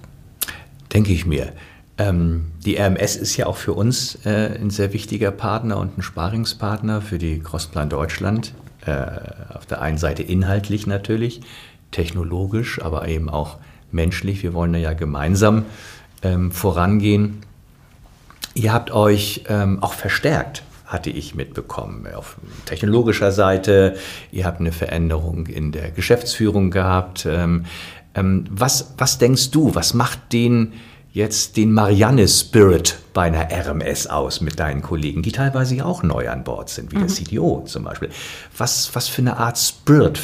Denke 0.94 1.12
ich 1.12 1.26
mir. 1.26 1.52
Ähm, 1.98 2.46
die 2.66 2.78
RMS 2.78 3.16
ist 3.16 3.38
ja 3.38 3.46
auch 3.46 3.58
für 3.58 3.74
uns 3.74 4.18
äh, 4.26 4.58
ein 4.60 4.70
sehr 4.70 4.94
wichtiger 4.94 5.32
Partner 5.32 5.78
und 5.78 5.98
ein 5.98 6.02
Sparingspartner 6.02 7.02
für 7.02 7.18
die 7.18 7.40
Crossplan 7.40 7.90
Deutschland. 7.90 8.54
Äh, 8.86 9.06
auf 9.54 9.66
der 9.66 9.82
einen 9.82 9.98
Seite 9.98 10.24
inhaltlich 10.24 10.88
natürlich, 10.88 11.42
technologisch, 11.92 12.82
aber 12.82 13.08
eben 13.08 13.30
auch 13.30 13.58
menschlich. 13.94 14.44
Wir 14.44 14.54
wollen 14.54 14.74
da 14.74 14.80
ja 14.80 14.94
gemeinsam 14.94 15.66
ähm, 16.22 16.52
vorangehen. 16.52 17.42
Ihr 18.54 18.74
habt 18.74 18.92
euch 18.92 19.46
ähm, 19.50 19.82
auch 19.82 19.94
verstärkt, 19.94 20.64
hatte 20.86 21.10
ich 21.10 21.34
mitbekommen, 21.34 22.08
auf 22.14 22.38
technologischer 22.66 23.32
Seite. 23.32 23.96
Ihr 24.32 24.46
habt 24.46 24.60
eine 24.60 24.72
Veränderung 24.72 25.48
in 25.48 25.72
der 25.72 25.92
Geschäftsführung 25.92 26.70
gehabt. 26.72 27.26
Ähm, 27.26 27.66
ähm 28.16 28.46
was, 28.50 28.94
was 28.98 29.18
denkst 29.18 29.52
du, 29.52 29.74
was 29.74 29.94
macht 29.94 30.34
den 30.34 30.74
jetzt 31.14 31.58
den 31.58 31.72
Marianne-Spirit 31.72 32.98
bei 33.14 33.24
einer 33.24 33.48
RMS 33.52 34.08
aus 34.08 34.42
mit 34.42 34.60
deinen 34.60 34.82
Kollegen, 34.82 35.22
die 35.22 35.32
teilweise 35.32 35.86
auch 35.86 36.02
neu 36.02 36.28
an 36.30 36.44
Bord 36.44 36.70
sind, 36.70 36.92
wie 36.92 36.98
mhm. 36.98 37.08
der 37.08 37.16
CTO 37.16 37.64
zum 37.66 37.84
Beispiel. 37.84 38.10
Was, 38.58 38.94
was 38.96 39.08
für 39.08 39.22
eine 39.22 39.38
Art 39.38 39.58
Spirit 39.58 40.20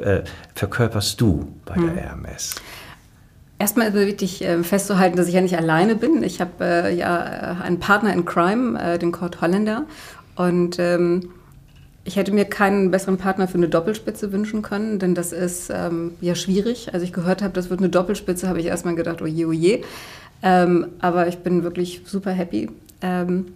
äh, 0.00 0.24
verkörperst 0.54 1.20
du 1.20 1.54
bei 1.66 1.76
mhm. 1.76 1.94
der 1.94 2.12
RMS? 2.12 2.54
Erstmal 3.60 3.88
ist 3.88 3.94
es 3.94 4.06
wichtig 4.06 4.42
äh, 4.42 4.62
festzuhalten, 4.64 5.18
dass 5.18 5.28
ich 5.28 5.34
ja 5.34 5.42
nicht 5.42 5.58
alleine 5.58 5.94
bin. 5.94 6.22
Ich 6.22 6.40
habe 6.40 6.64
äh, 6.64 6.96
ja 6.96 7.58
äh, 7.58 7.62
einen 7.62 7.78
Partner 7.78 8.10
in 8.14 8.24
Crime, 8.24 8.80
äh, 8.80 8.98
den 8.98 9.12
Kurt 9.12 9.42
Holländer. 9.42 9.84
Und 10.34 10.78
ähm, 10.78 11.28
ich 12.04 12.16
hätte 12.16 12.32
mir 12.32 12.46
keinen 12.46 12.90
besseren 12.90 13.18
Partner 13.18 13.48
für 13.48 13.58
eine 13.58 13.68
Doppelspitze 13.68 14.32
wünschen 14.32 14.62
können, 14.62 14.98
denn 14.98 15.14
das 15.14 15.32
ist 15.32 15.68
ähm, 15.68 16.12
ja 16.22 16.34
schwierig. 16.34 16.94
Als 16.94 17.02
ich 17.02 17.12
gehört 17.12 17.42
habe, 17.42 17.52
das 17.52 17.68
wird 17.68 17.80
eine 17.80 17.90
Doppelspitze, 17.90 18.48
habe 18.48 18.60
ich 18.60 18.64
erstmal 18.64 18.94
gedacht, 18.94 19.20
oh 19.20 19.26
je, 19.26 19.44
oh. 19.44 19.84
Ähm, 20.42 20.86
aber 21.00 21.28
ich 21.28 21.40
bin 21.40 21.62
wirklich 21.62 22.00
super 22.06 22.30
happy. 22.30 22.70
Ähm, 23.02 23.48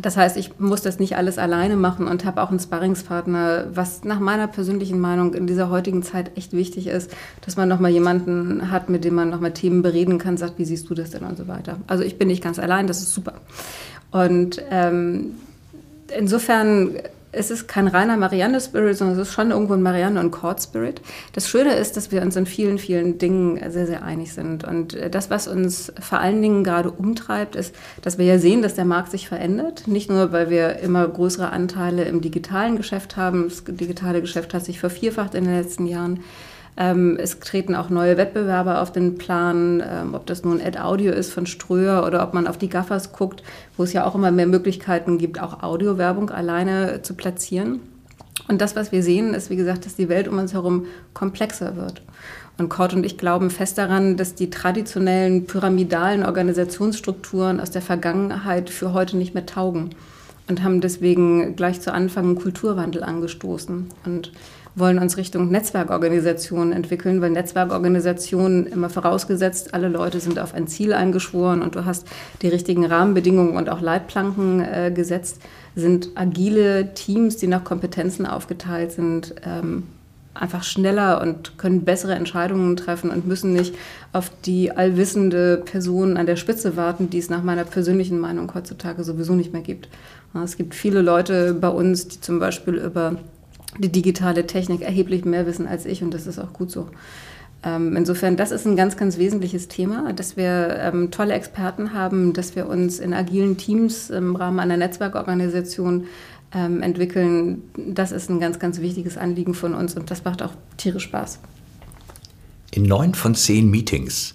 das 0.00 0.16
heißt, 0.16 0.36
ich 0.36 0.58
muss 0.58 0.82
das 0.82 0.98
nicht 0.98 1.16
alles 1.16 1.38
alleine 1.38 1.76
machen 1.76 2.06
und 2.06 2.24
habe 2.24 2.42
auch 2.42 2.50
einen 2.50 2.60
Sparringspartner, 2.60 3.66
was 3.74 4.04
nach 4.04 4.20
meiner 4.20 4.46
persönlichen 4.46 5.00
Meinung 5.00 5.34
in 5.34 5.46
dieser 5.46 5.70
heutigen 5.70 6.02
Zeit 6.02 6.36
echt 6.36 6.52
wichtig 6.52 6.86
ist, 6.86 7.10
dass 7.44 7.56
man 7.56 7.68
nochmal 7.68 7.90
jemanden 7.90 8.70
hat, 8.70 8.88
mit 8.88 9.04
dem 9.04 9.14
man 9.14 9.30
nochmal 9.30 9.52
Themen 9.52 9.82
bereden 9.82 10.18
kann, 10.18 10.36
sagt, 10.36 10.58
wie 10.58 10.64
siehst 10.64 10.88
du 10.88 10.94
das 10.94 11.10
denn 11.10 11.24
und 11.24 11.36
so 11.36 11.48
weiter. 11.48 11.78
Also 11.86 12.04
ich 12.04 12.18
bin 12.18 12.28
nicht 12.28 12.42
ganz 12.42 12.58
allein, 12.58 12.86
das 12.86 13.02
ist 13.02 13.12
super. 13.12 13.34
Und 14.10 14.62
ähm, 14.70 15.32
insofern 16.16 16.96
es 17.32 17.50
ist 17.50 17.68
kein 17.68 17.88
reiner 17.88 18.16
Marianne-Spirit, 18.16 18.96
sondern 18.96 19.18
es 19.18 19.28
ist 19.28 19.34
schon 19.34 19.50
irgendwo 19.50 19.74
ein 19.74 19.82
Marianne- 19.82 20.20
und 20.20 20.30
Chord-Spirit. 20.30 21.02
Das 21.32 21.48
Schöne 21.48 21.74
ist, 21.74 21.96
dass 21.96 22.10
wir 22.10 22.22
uns 22.22 22.36
in 22.36 22.46
vielen, 22.46 22.78
vielen 22.78 23.18
Dingen 23.18 23.58
sehr, 23.70 23.86
sehr 23.86 24.02
einig 24.02 24.32
sind. 24.32 24.64
Und 24.64 24.94
äh, 24.94 25.10
das, 25.10 25.30
was 25.30 25.46
uns 25.46 25.92
vor 26.00 26.20
allen 26.20 26.40
Dingen 26.40 26.64
gerade 26.64 26.90
umtreibt, 26.90 27.54
ist, 27.54 27.74
dass 28.02 28.18
wir 28.18 28.24
ja 28.24 28.38
sehen, 28.38 28.62
dass 28.62 28.74
der 28.74 28.86
Markt 28.86 29.10
sich 29.10 29.28
verändert. 29.28 29.86
Nicht 29.86 30.08
nur, 30.08 30.32
weil 30.32 30.48
wir 30.48 30.78
immer 30.78 31.06
größere 31.06 31.50
Anteile 31.50 32.04
im 32.04 32.20
digitalen 32.20 32.76
Geschäft 32.76 33.16
haben. 33.16 33.44
Das 33.48 33.64
digitale 33.64 34.20
Geschäft 34.20 34.54
hat 34.54 34.64
sich 34.64 34.80
vervierfacht 34.80 35.34
in 35.34 35.44
den 35.44 35.54
letzten 35.54 35.86
Jahren. 35.86 36.20
Ähm, 36.80 37.18
es 37.20 37.40
treten 37.40 37.74
auch 37.74 37.90
neue 37.90 38.16
Wettbewerber 38.16 38.80
auf 38.80 38.92
den 38.92 39.18
Plan, 39.18 39.82
ähm, 39.84 40.14
ob 40.14 40.26
das 40.26 40.44
nun 40.44 40.62
Ad 40.62 40.78
Audio 40.78 41.12
ist 41.12 41.32
von 41.32 41.44
Ströer 41.44 42.06
oder 42.06 42.22
ob 42.22 42.34
man 42.34 42.46
auf 42.46 42.56
die 42.56 42.68
Gaffers 42.68 43.12
guckt, 43.12 43.42
wo 43.76 43.82
es 43.82 43.92
ja 43.92 44.06
auch 44.06 44.14
immer 44.14 44.30
mehr 44.30 44.46
Möglichkeiten 44.46 45.18
gibt, 45.18 45.42
auch 45.42 45.64
Audiowerbung 45.64 46.30
alleine 46.30 47.02
zu 47.02 47.14
platzieren. 47.14 47.80
Und 48.46 48.60
das, 48.60 48.76
was 48.76 48.92
wir 48.92 49.02
sehen, 49.02 49.34
ist, 49.34 49.50
wie 49.50 49.56
gesagt, 49.56 49.86
dass 49.86 49.96
die 49.96 50.08
Welt 50.08 50.28
um 50.28 50.38
uns 50.38 50.54
herum 50.54 50.86
komplexer 51.14 51.74
wird. 51.74 52.02
Und 52.58 52.68
Kort 52.68 52.94
und 52.94 53.04
ich 53.04 53.18
glauben 53.18 53.50
fest 53.50 53.76
daran, 53.76 54.16
dass 54.16 54.36
die 54.36 54.48
traditionellen 54.48 55.46
pyramidalen 55.46 56.24
Organisationsstrukturen 56.24 57.60
aus 57.60 57.70
der 57.70 57.82
Vergangenheit 57.82 58.70
für 58.70 58.92
heute 58.92 59.16
nicht 59.16 59.34
mehr 59.34 59.46
taugen 59.46 59.90
und 60.48 60.62
haben 60.62 60.80
deswegen 60.80 61.56
gleich 61.56 61.80
zu 61.80 61.92
Anfang 61.92 62.24
einen 62.24 62.34
Kulturwandel 62.36 63.02
angestoßen. 63.02 63.88
Und 64.04 64.32
wollen 64.78 64.98
uns 64.98 65.16
Richtung 65.16 65.50
Netzwerkorganisationen 65.50 66.72
entwickeln, 66.72 67.20
weil 67.20 67.30
Netzwerkorganisationen 67.30 68.66
immer 68.66 68.90
vorausgesetzt, 68.90 69.74
alle 69.74 69.88
Leute 69.88 70.20
sind 70.20 70.38
auf 70.38 70.54
ein 70.54 70.66
Ziel 70.66 70.92
eingeschworen 70.92 71.62
und 71.62 71.74
du 71.74 71.84
hast 71.84 72.06
die 72.42 72.48
richtigen 72.48 72.84
Rahmenbedingungen 72.84 73.56
und 73.56 73.68
auch 73.68 73.80
Leitplanken 73.80 74.60
äh, 74.60 74.92
gesetzt, 74.94 75.40
sind 75.74 76.10
agile 76.14 76.94
Teams, 76.94 77.36
die 77.36 77.46
nach 77.46 77.64
Kompetenzen 77.64 78.26
aufgeteilt 78.26 78.92
sind, 78.92 79.34
ähm, 79.44 79.84
einfach 80.34 80.62
schneller 80.62 81.20
und 81.20 81.58
können 81.58 81.84
bessere 81.84 82.14
Entscheidungen 82.14 82.76
treffen 82.76 83.10
und 83.10 83.26
müssen 83.26 83.52
nicht 83.52 83.74
auf 84.12 84.30
die 84.44 84.70
allwissende 84.70 85.62
Person 85.64 86.16
an 86.16 86.26
der 86.26 86.36
Spitze 86.36 86.76
warten, 86.76 87.10
die 87.10 87.18
es 87.18 87.30
nach 87.30 87.42
meiner 87.42 87.64
persönlichen 87.64 88.18
Meinung 88.18 88.52
heutzutage 88.54 89.04
sowieso 89.04 89.34
nicht 89.34 89.52
mehr 89.52 89.62
gibt. 89.62 89.88
Es 90.44 90.56
gibt 90.56 90.74
viele 90.74 91.02
Leute 91.02 91.54
bei 91.54 91.68
uns, 91.68 92.08
die 92.08 92.20
zum 92.20 92.38
Beispiel 92.38 92.74
über 92.74 93.16
die 93.76 93.92
digitale 93.92 94.46
Technik 94.46 94.82
erheblich 94.82 95.24
mehr 95.24 95.46
wissen 95.46 95.66
als 95.66 95.84
ich 95.84 96.02
und 96.02 96.14
das 96.14 96.26
ist 96.26 96.38
auch 96.38 96.52
gut 96.52 96.70
so. 96.70 96.88
Ähm, 97.64 97.96
insofern, 97.96 98.36
das 98.36 98.52
ist 98.52 98.66
ein 98.66 98.76
ganz, 98.76 98.96
ganz 98.96 99.18
wesentliches 99.18 99.66
Thema, 99.68 100.12
dass 100.12 100.36
wir 100.36 100.78
ähm, 100.80 101.10
tolle 101.10 101.34
Experten 101.34 101.92
haben, 101.92 102.32
dass 102.32 102.54
wir 102.54 102.68
uns 102.68 103.00
in 103.00 103.12
agilen 103.12 103.56
Teams 103.56 104.10
im 104.10 104.36
Rahmen 104.36 104.60
einer 104.60 104.76
Netzwerkorganisation 104.76 106.06
ähm, 106.54 106.82
entwickeln. 106.82 107.62
Das 107.76 108.12
ist 108.12 108.30
ein 108.30 108.38
ganz, 108.38 108.58
ganz 108.58 108.80
wichtiges 108.80 109.18
Anliegen 109.18 109.54
von 109.54 109.74
uns 109.74 109.96
und 109.96 110.10
das 110.10 110.24
macht 110.24 110.42
auch 110.42 110.52
tierisch 110.76 111.04
Spaß. 111.04 111.40
In 112.70 112.84
neun 112.84 113.14
von 113.14 113.34
zehn 113.34 113.68
Meetings 113.70 114.34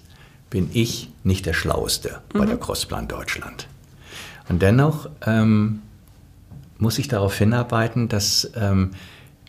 bin 0.50 0.68
ich 0.72 1.10
nicht 1.22 1.46
der 1.46 1.54
Schlauste 1.54 2.20
bei 2.32 2.40
mhm. 2.40 2.48
der 2.48 2.56
Crossplan 2.58 3.08
Deutschland. 3.08 3.68
Und 4.50 4.60
dennoch 4.60 5.08
ähm, 5.26 5.80
muss 6.78 6.98
ich 6.98 7.08
darauf 7.08 7.36
hinarbeiten, 7.38 8.08
dass 8.08 8.50
ähm, 8.54 8.90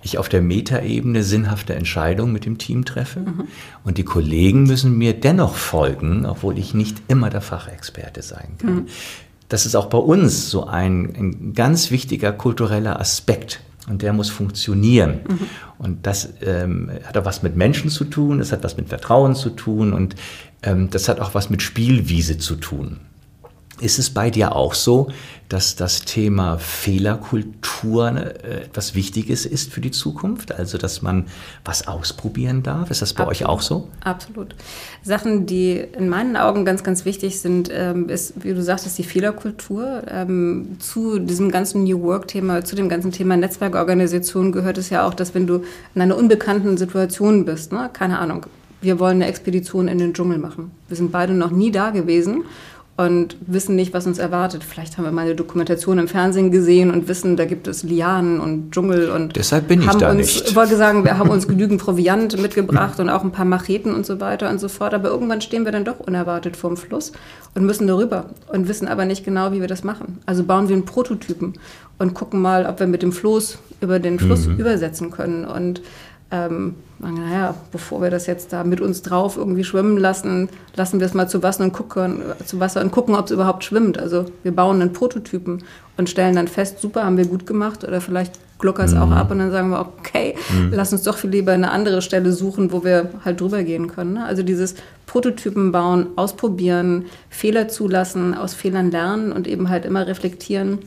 ich 0.06 0.18
auf 0.18 0.30
der 0.30 0.42
Metaebene 0.42 1.24
sinnhafte 1.24 1.76
Entscheidungen 1.76 2.32
mit 2.32 2.46
dem 2.46 2.58
Team 2.58 2.86
treffe. 2.86 3.22
Mhm. 3.22 3.48
Und 3.84 3.98
die 3.98 4.04
Kollegen 4.04 4.64
müssen 4.64 4.98
mir 4.98 5.14
dennoch 5.14 5.56
folgen, 5.56 6.26
obwohl 6.26 6.58
ich 6.58 6.74
nicht 6.74 7.02
immer 7.08 7.30
der 7.30 7.42
Fachexperte 7.42 8.22
sein 8.22 8.56
kann. 8.58 8.76
Mhm. 8.76 8.86
Das 9.50 9.66
ist 9.66 9.76
auch 9.76 9.88
bei 9.88 9.98
uns 9.98 10.50
so 10.50 10.66
ein, 10.66 11.14
ein, 11.16 11.54
ganz 11.54 11.92
wichtiger 11.92 12.32
kultureller 12.32 13.00
Aspekt. 13.00 13.62
Und 13.88 14.02
der 14.02 14.14
muss 14.14 14.30
funktionieren. 14.30 15.22
Mhm. 15.28 15.40
Und 15.78 16.08
das 16.08 16.30
ähm, 16.42 16.90
hat 17.04 17.18
auch 17.18 17.26
was 17.26 17.44
mit 17.44 17.56
Menschen 17.56 17.90
zu 17.90 18.06
tun, 18.06 18.40
das 18.40 18.52
hat 18.52 18.64
was 18.64 18.78
mit 18.78 18.90
Vertrauen 18.90 19.36
zu 19.36 19.52
tun 19.52 19.94
und 19.94 20.16
ähm, 20.64 20.90
das 20.90 21.08
hat 21.08 21.20
auch 21.20 21.36
was 21.36 21.52
mit 21.52 21.62
Spielwiese 21.62 22.40
zu 22.40 22.56
tun. 22.56 23.00
Ist 23.82 24.00
es 24.00 24.10
bei 24.10 24.29
dir 24.29 24.55
auch 24.55 24.74
so, 24.74 25.10
dass 25.50 25.75
das 25.75 26.01
Thema 26.01 26.58
Fehlerkultur 26.58 28.08
äh, 28.15 28.63
etwas 28.63 28.96
Wichtiges 28.96 29.46
ist 29.46 29.72
für 29.72 29.82
die 29.82 29.91
Zukunft? 29.91 30.53
Also, 30.53 30.77
dass 30.77 31.01
man 31.01 31.25
was 31.65 31.88
ausprobieren 31.88 32.63
darf? 32.63 32.89
Ist 32.89 33.01
das 33.01 33.13
bei 33.13 33.24
Absolut. 33.24 33.41
euch 33.41 33.46
auch 33.46 33.62
so? 33.62 33.89
Absolut. 34.01 34.55
Sachen, 35.03 35.46
die 35.46 35.74
in 35.75 36.08
meinen 36.08 36.38
Augen 36.38 36.63
ganz, 36.63 36.84
ganz 36.84 37.03
wichtig 37.03 37.41
sind, 37.41 37.70
ähm, 37.72 38.08
ist, 38.08 38.46
wie 38.46 38.53
du 38.53 38.63
sagtest, 38.63 38.98
die 38.98 39.03
Fehlerkultur. 39.03 40.03
Ähm, 40.10 40.77
zu 40.79 41.20
diesem 41.20 41.51
ganzen 41.51 41.84
New 41.84 42.01
Work-Thema, 42.01 42.63
zu 42.63 42.77
dem 42.77 42.88
ganzen 42.88 43.12
Thema 43.12 43.36
Netzwerkorganisation 43.36 44.53
gehört 44.53 44.77
es 44.77 44.89
ja 44.89 45.05
auch, 45.05 45.13
dass 45.13 45.36
wenn 45.36 45.48
du 45.48 45.63
in 45.94 46.01
einer 46.01 46.15
unbekannten 46.15 46.77
Situation 46.77 47.44
bist, 47.44 47.74
ne, 47.74 47.89
keine 47.91 48.20
Ahnung, 48.20 48.46
wir 48.82 49.00
wollen 49.00 49.15
eine 49.15 49.27
Expedition 49.27 49.88
in 49.88 49.98
den 49.98 50.13
Dschungel 50.13 50.38
machen. 50.38 50.72
Wir 50.88 50.96
sind 50.96 51.12
beide 51.12 51.34
noch 51.34 51.51
nie 51.51 51.72
da 51.72 51.89
gewesen 51.89 52.46
und 52.98 53.36
wissen 53.46 53.75
nicht, 53.75 53.94
was 53.94 54.08
uns 54.08 54.20
erwartet. 54.20 54.64
Vielleicht 54.64 54.98
haben 54.98 55.04
wir 55.04 55.12
mal 55.12 55.24
eine 55.24 55.36
Dokumentation 55.36 55.98
im 55.98 56.08
Fernsehen 56.08 56.50
gesehen 56.50 56.92
und 56.92 57.10
wissen, 57.10 57.36
da 57.36 57.44
gibt 57.44 57.68
es 57.68 57.84
Lianen 57.84 58.40
und 58.40 58.72
Dschungel 58.72 59.10
und 59.10 59.36
deshalb 59.36 59.68
bin 59.68 59.82
ich 59.82 59.92
da 59.92 60.12
uns, 60.12 60.18
nicht. 60.18 60.48
Ich 60.48 60.56
wollte 60.56 60.78
sagen, 60.78 61.04
wir 61.04 61.18
haben 61.18 61.30
uns 61.30 61.46
genügend 61.50 61.82
Proviant 61.82 62.42
mitgebracht 62.42 63.00
und 63.02 63.10
auch 63.10 63.24
ein 63.24 63.32
paar 63.32 63.44
Macheten 63.44 63.94
und 63.94 64.06
so 64.06 64.22
weiter 64.22 64.50
und 64.50 64.62
so 64.62 64.70
fort. 64.70 64.94
Aber 64.94 65.10
irgendwann 65.10 65.42
stehen 65.42 65.66
wir 65.66 65.74
dann 65.74 65.84
doch 65.84 66.00
unerwartet 66.00 66.56
vorm 66.56 66.78
Fluss 66.78 67.12
und 67.54 67.66
müssen 67.66 67.86
darüber 67.86 68.28
und 68.48 68.70
wissen 68.70 68.88
aber 68.88 69.04
nicht 69.04 69.25
genau, 69.25 69.52
wie 69.52 69.60
wir 69.60 69.68
das 69.68 69.84
machen. 69.84 70.20
Also 70.25 70.46
bauen 70.46 70.70
wir 70.70 70.75
einen 70.75 70.86
Prototypen 70.86 71.56
und 72.00 72.14
gucken 72.14 72.42
mal, 72.42 72.66
ob 72.66 72.80
wir 72.80 72.88
mit 72.88 73.02
dem 73.02 73.12
Floß 73.12 73.58
über 73.82 74.00
den 74.00 74.20
Fluss 74.20 74.48
mhm. 74.48 74.58
übersetzen 74.58 75.12
können 75.12 75.44
und 75.44 75.82
ähm, 76.32 76.75
naja, 77.00 77.55
bevor 77.72 78.01
wir 78.01 78.10
das 78.10 78.25
jetzt 78.25 78.53
da 78.53 78.63
mit 78.63 78.82
uns 78.82 79.01
drauf 79.01 79.38
irgendwie 79.38 79.63
schwimmen 79.63 79.98
lassen, 79.98 80.50
lassen 80.75 81.00
wir 81.00 81.08
es 81.08 81.13
mal 81.13 81.27
zu 81.27 81.44
Wasser 81.44 81.63
und 81.63 81.74
gucken, 81.74 82.24
zu 82.46 82.60
Wasser 82.60 82.82
und 82.82 82.91
gucken, 82.91 83.15
ob 83.15 83.25
es 83.25 83.32
überhaupt 83.32 83.63
schwimmt. 83.63 83.98
Also 83.98 84.25
wir 84.44 84.55
bauen 84.55 84.82
einen 84.82 84.94
Prototypen 84.94 85.63
und 85.98 86.10
stellen 86.10 86.36
dann 86.36 86.48
fest, 86.48 86.79
super, 86.79 87.03
haben 87.03 87.17
wir 87.17 87.27
gut 87.27 87.46
gemacht 87.46 87.84
oder 87.84 88.01
vielleicht 88.01 88.39
gluckert 88.58 88.88
es 88.88 88.94
mhm. 88.94 89.01
auch 89.01 89.12
ab 89.12 89.32
und 89.32 89.39
dann 89.39 89.51
sagen 89.51 89.70
wir, 89.70 89.79
okay, 89.82 90.36
mhm. 90.51 90.72
lass 90.74 90.94
uns 90.94 91.03
doch 91.03 91.17
viel 91.17 91.29
lieber 91.29 91.51
eine 91.51 91.72
andere 91.72 92.01
Stelle 92.01 92.32
suchen, 92.32 92.72
wo 92.72 92.84
wir 92.84 93.10
halt 93.24 93.41
drüber 93.41 93.63
gehen 93.63 93.88
können. 93.88 94.13
Ne? 94.13 94.25
Also 94.25 94.44
dieses 94.44 94.75
Prototypen 95.05 95.72
bauen, 95.72 96.08
ausprobieren, 96.15 97.05
Fehler 97.29 97.67
zulassen, 97.67 98.34
aus 98.34 98.53
Fehlern 98.53 98.91
lernen 98.91 99.32
und 99.32 99.48
eben 99.48 99.70
halt 99.70 99.86
immer 99.86 100.08
reflektieren, 100.08 100.79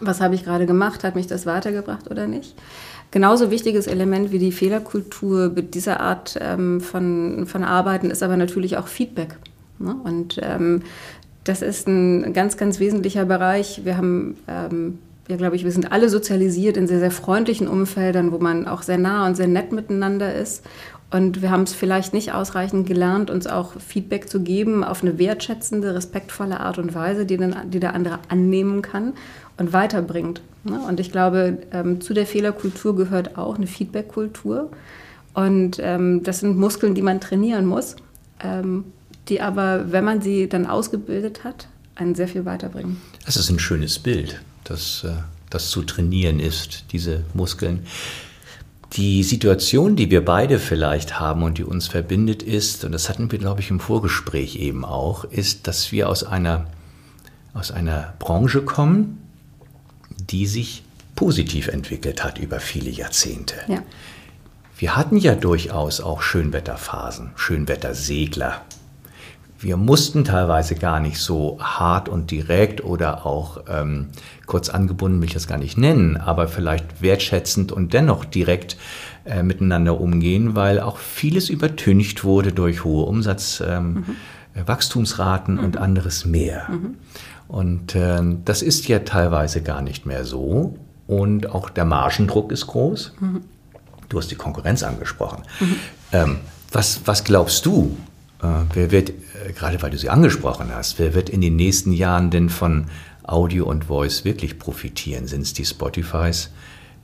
was 0.00 0.20
habe 0.20 0.34
ich 0.34 0.44
gerade 0.44 0.66
gemacht, 0.66 1.02
hat 1.02 1.14
mich 1.14 1.26
das 1.26 1.46
weitergebracht 1.46 2.10
oder 2.10 2.26
nicht. 2.26 2.54
Genauso 3.10 3.50
wichtiges 3.50 3.86
Element 3.86 4.32
wie 4.32 4.38
die 4.38 4.52
Fehlerkultur 4.52 5.50
mit 5.54 5.74
dieser 5.74 6.00
Art 6.00 6.38
ähm, 6.40 6.80
von, 6.80 7.46
von 7.46 7.64
Arbeiten 7.64 8.10
ist 8.10 8.22
aber 8.22 8.36
natürlich 8.36 8.76
auch 8.76 8.86
Feedback. 8.86 9.36
Ne? 9.78 9.96
Und 10.04 10.38
ähm, 10.42 10.82
das 11.44 11.62
ist 11.62 11.88
ein 11.88 12.34
ganz, 12.34 12.58
ganz 12.58 12.80
wesentlicher 12.80 13.24
Bereich. 13.24 13.82
Wir 13.84 13.96
haben, 13.96 14.36
ähm, 14.46 14.98
ja, 15.26 15.36
glaube 15.36 15.56
ich, 15.56 15.64
wir 15.64 15.72
sind 15.72 15.90
alle 15.90 16.10
sozialisiert 16.10 16.76
in 16.76 16.86
sehr, 16.86 16.98
sehr 16.98 17.10
freundlichen 17.10 17.66
Umfeldern, 17.66 18.30
wo 18.30 18.38
man 18.38 18.68
auch 18.68 18.82
sehr 18.82 18.98
nah 18.98 19.26
und 19.26 19.36
sehr 19.36 19.48
nett 19.48 19.72
miteinander 19.72 20.34
ist. 20.34 20.62
Und 21.10 21.40
wir 21.40 21.50
haben 21.50 21.62
es 21.62 21.72
vielleicht 21.72 22.12
nicht 22.12 22.34
ausreichend 22.34 22.86
gelernt, 22.86 23.30
uns 23.30 23.46
auch 23.46 23.80
Feedback 23.80 24.28
zu 24.28 24.40
geben 24.40 24.84
auf 24.84 25.02
eine 25.02 25.18
wertschätzende, 25.18 25.94
respektvolle 25.94 26.60
Art 26.60 26.76
und 26.76 26.94
Weise, 26.94 27.24
die, 27.24 27.38
den, 27.38 27.56
die 27.70 27.80
der 27.80 27.94
andere 27.94 28.18
annehmen 28.28 28.82
kann 28.82 29.14
und 29.58 29.72
weiterbringt. 29.72 30.40
Ne? 30.64 30.80
Und 30.88 31.00
ich 31.00 31.12
glaube, 31.12 31.58
ähm, 31.72 32.00
zu 32.00 32.14
der 32.14 32.26
Fehlerkultur 32.26 32.96
gehört 32.96 33.36
auch 33.36 33.56
eine 33.56 33.66
Feedbackkultur. 33.66 34.70
Und 35.34 35.78
ähm, 35.80 36.22
das 36.22 36.40
sind 36.40 36.56
Muskeln, 36.56 36.94
die 36.94 37.02
man 37.02 37.20
trainieren 37.20 37.66
muss, 37.66 37.96
ähm, 38.42 38.84
die 39.28 39.40
aber, 39.40 39.92
wenn 39.92 40.04
man 40.04 40.22
sie 40.22 40.48
dann 40.48 40.66
ausgebildet 40.66 41.44
hat, 41.44 41.68
einen 41.94 42.14
sehr 42.14 42.28
viel 42.28 42.44
weiterbringen. 42.44 43.00
Das 43.26 43.36
ist 43.36 43.50
ein 43.50 43.58
schönes 43.58 43.98
Bild, 43.98 44.40
dass 44.64 45.04
äh, 45.04 45.10
das 45.50 45.70
zu 45.70 45.82
trainieren 45.82 46.40
ist, 46.40 46.84
diese 46.92 47.24
Muskeln. 47.34 47.86
Die 48.94 49.22
Situation, 49.22 49.96
die 49.96 50.10
wir 50.10 50.24
beide 50.24 50.58
vielleicht 50.58 51.20
haben 51.20 51.42
und 51.42 51.58
die 51.58 51.64
uns 51.64 51.88
verbindet, 51.88 52.42
ist, 52.42 52.84
und 52.84 52.92
das 52.92 53.08
hatten 53.08 53.30
wir, 53.30 53.38
glaube 53.38 53.60
ich, 53.60 53.70
im 53.70 53.80
Vorgespräch 53.80 54.56
eben 54.56 54.84
auch, 54.84 55.24
ist, 55.24 55.66
dass 55.66 55.92
wir 55.92 56.08
aus 56.08 56.24
einer, 56.24 56.66
aus 57.52 57.70
einer 57.70 58.14
Branche 58.18 58.62
kommen, 58.62 59.27
die 60.30 60.46
sich 60.46 60.82
positiv 61.14 61.68
entwickelt 61.68 62.22
hat 62.22 62.38
über 62.38 62.60
viele 62.60 62.90
Jahrzehnte. 62.90 63.54
Ja. 63.66 63.82
Wir 64.76 64.96
hatten 64.96 65.16
ja 65.16 65.34
durchaus 65.34 66.00
auch 66.00 66.22
Schönwetterphasen, 66.22 67.30
Schönwettersegler. 67.34 68.62
Wir 69.58 69.76
mussten 69.76 70.22
teilweise 70.22 70.76
gar 70.76 71.00
nicht 71.00 71.18
so 71.18 71.58
hart 71.60 72.08
und 72.08 72.30
direkt 72.30 72.84
oder 72.84 73.26
auch 73.26 73.64
ähm, 73.68 74.10
kurz 74.46 74.68
angebunden, 74.68 75.20
will 75.20 75.26
ich 75.26 75.34
das 75.34 75.48
gar 75.48 75.58
nicht 75.58 75.76
nennen, 75.76 76.16
aber 76.16 76.46
vielleicht 76.46 77.02
wertschätzend 77.02 77.72
und 77.72 77.92
dennoch 77.92 78.24
direkt 78.24 78.76
äh, 79.24 79.42
miteinander 79.42 80.00
umgehen, 80.00 80.54
weil 80.54 80.78
auch 80.78 80.98
vieles 80.98 81.50
übertüncht 81.50 82.22
wurde 82.22 82.52
durch 82.52 82.84
hohe 82.84 83.06
Umsatzwachstumsraten 83.06 85.56
ähm, 85.56 85.60
mhm. 85.60 85.66
und 85.66 85.74
mhm. 85.74 85.82
anderes 85.82 86.24
mehr. 86.24 86.68
Mhm. 86.70 86.94
Und 87.48 87.94
äh, 87.94 88.20
das 88.44 88.62
ist 88.62 88.88
ja 88.88 89.00
teilweise 89.00 89.62
gar 89.62 89.80
nicht 89.82 90.06
mehr 90.06 90.24
so. 90.24 90.76
Und 91.06 91.50
auch 91.50 91.70
der 91.70 91.86
Margendruck 91.86 92.52
ist 92.52 92.66
groß. 92.66 93.14
Mhm. 93.18 93.40
Du 94.08 94.18
hast 94.18 94.30
die 94.30 94.36
Konkurrenz 94.36 94.82
angesprochen. 94.82 95.42
Mhm. 95.58 95.76
Ähm, 96.12 96.36
was, 96.70 97.00
was 97.06 97.24
glaubst 97.24 97.64
du, 97.64 97.96
äh, 98.42 98.46
wer 98.74 98.90
wird, 98.90 99.10
äh, 99.10 99.52
gerade 99.54 99.80
weil 99.82 99.90
du 99.90 99.98
sie 99.98 100.10
angesprochen 100.10 100.68
hast, 100.74 100.98
wer 100.98 101.14
wird 101.14 101.30
in 101.30 101.40
den 101.40 101.56
nächsten 101.56 101.92
Jahren 101.92 102.30
denn 102.30 102.50
von 102.50 102.86
Audio 103.22 103.66
und 103.66 103.86
Voice 103.86 104.24
wirklich 104.24 104.58
profitieren? 104.58 105.26
Sind 105.26 105.42
es 105.42 105.54
die 105.54 105.64
Spotifys, 105.64 106.50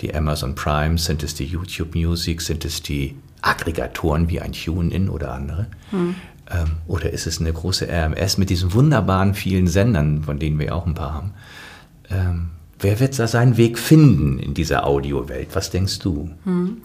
die 0.01 0.15
Amazon 0.15 0.55
Prime, 0.55 0.99
sind 0.99 1.23
es 1.23 1.35
die 1.35 1.45
YouTube 1.45 1.95
Music, 1.95 2.43
sind 2.43 2.65
es 2.65 2.83
die 2.83 3.17
Aggregatoren 3.41 4.29
wie 4.29 4.41
ein 4.41 4.53
TuneIn 4.53 5.09
oder 5.09 5.33
andere? 5.33 5.67
Mhm. 5.91 6.15
Ähm, 6.51 6.73
oder 6.87 7.11
ist 7.11 7.27
es 7.27 7.41
eine 7.41 7.53
große 7.53 7.89
RMS 7.89 8.39
mit 8.39 8.51
diesen 8.51 8.73
wunderbaren 8.75 9.35
vielen 9.35 9.67
Sendern, 9.67 10.23
von 10.23 10.39
denen 10.39 10.59
wir 10.59 10.75
auch 10.75 10.87
ein 10.87 10.95
paar 10.95 11.15
haben? 11.15 11.35
Ähm, 12.11 12.51
wer 12.79 13.01
wird 13.01 13.19
da 13.19 13.27
seinen 13.27 13.57
Weg 13.57 13.79
finden 13.79 14.39
in 14.39 14.55
dieser 14.55 14.87
Audiowelt? 14.87 15.49
Was 15.55 15.71
denkst 15.71 16.01
du? 16.01 16.31
Mhm. 16.45 16.83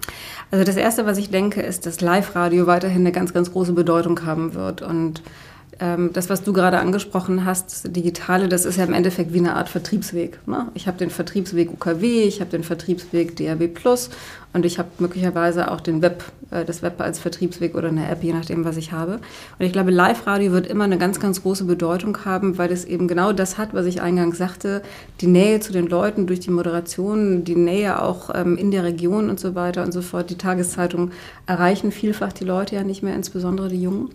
Also 0.52 0.64
das 0.64 0.78
Erste, 0.78 1.06
was 1.06 1.18
ich 1.18 1.30
denke, 1.30 1.62
ist, 1.62 1.86
dass 1.86 2.02
Live-Radio 2.02 2.68
weiterhin 2.68 3.02
eine 3.02 3.12
ganz, 3.12 3.34
ganz 3.34 3.52
große 3.52 3.74
Bedeutung 3.74 4.26
haben 4.26 4.54
wird. 4.54 4.82
Und 4.82 5.22
das, 5.80 6.30
was 6.30 6.44
du 6.44 6.52
gerade 6.52 6.80
angesprochen 6.80 7.46
hast, 7.46 7.96
Digitale, 7.96 8.50
das 8.50 8.66
ist 8.66 8.78
ja 8.78 8.84
im 8.84 8.94
Endeffekt 8.94 9.34
wie 9.34 9.40
eine 9.40 9.56
Art 9.56 9.70
Vertriebsweg. 9.70 10.46
Ne? 10.46 10.68
Ich 10.74 10.88
habe 10.88 10.98
den 10.98 11.10
Vertriebsweg 11.10 11.72
UKW, 11.72 12.24
ich 12.24 12.42
habe 12.42 12.52
den 12.52 12.64
Vertriebsweg 12.64 13.38
DRW 13.38 13.70
Plus 13.70 14.10
und 14.52 14.66
ich 14.66 14.78
habe 14.78 14.90
möglicherweise 15.00 15.72
auch 15.72 15.80
den 15.80 16.02
Web, 16.02 16.24
äh, 16.52 16.66
das 16.66 16.82
Web 16.82 17.00
als 17.00 17.20
Vertriebsweg 17.20 17.76
oder 17.76 17.88
eine 17.88 18.10
App, 18.10 18.24
je 18.24 18.34
nachdem, 18.34 18.66
was 18.66 18.76
ich 18.76 18.92
habe. 18.92 19.20
Und 19.58 19.66
ich 19.66 19.72
glaube, 19.72 19.92
Live-Radio 19.92 20.52
wird 20.52 20.68
immer 20.68 20.84
eine 20.84 20.98
ganz, 20.98 21.22
ganz 21.22 21.44
große 21.44 21.64
Bedeutung 21.64 22.26
haben, 22.26 22.58
weil 22.58 22.72
es 22.74 22.84
eben 22.84 23.08
genau 23.08 23.32
das 23.32 23.58
hat, 23.58 23.74
was 23.74 23.86
ich 23.86 24.02
eingangs 24.02 24.38
sagte, 24.38 24.82
die 25.22 25.28
Nähe 25.28 25.62
zu 25.62 25.72
den 25.72 25.88
Leuten 25.88 26.28
durch 26.28 26.42
die 26.42 26.52
Moderation, 26.52 27.46
die 27.46 27.56
Nähe 27.56 28.02
auch 28.02 28.32
ähm, 28.34 28.58
in 28.58 28.72
der 28.72 28.84
Region 28.84 29.30
und 29.30 29.40
so 29.40 29.56
weiter 29.56 29.84
und 29.84 29.94
so 29.94 30.02
fort. 30.02 30.30
Die 30.30 30.38
Tageszeitungen 30.38 31.14
erreichen 31.46 31.92
vielfach 31.94 32.34
die 32.34 32.46
Leute 32.46 32.76
ja 32.76 32.84
nicht 32.84 33.02
mehr, 33.02 33.16
insbesondere 33.16 33.70
die 33.70 33.82
Jungen. 33.82 34.10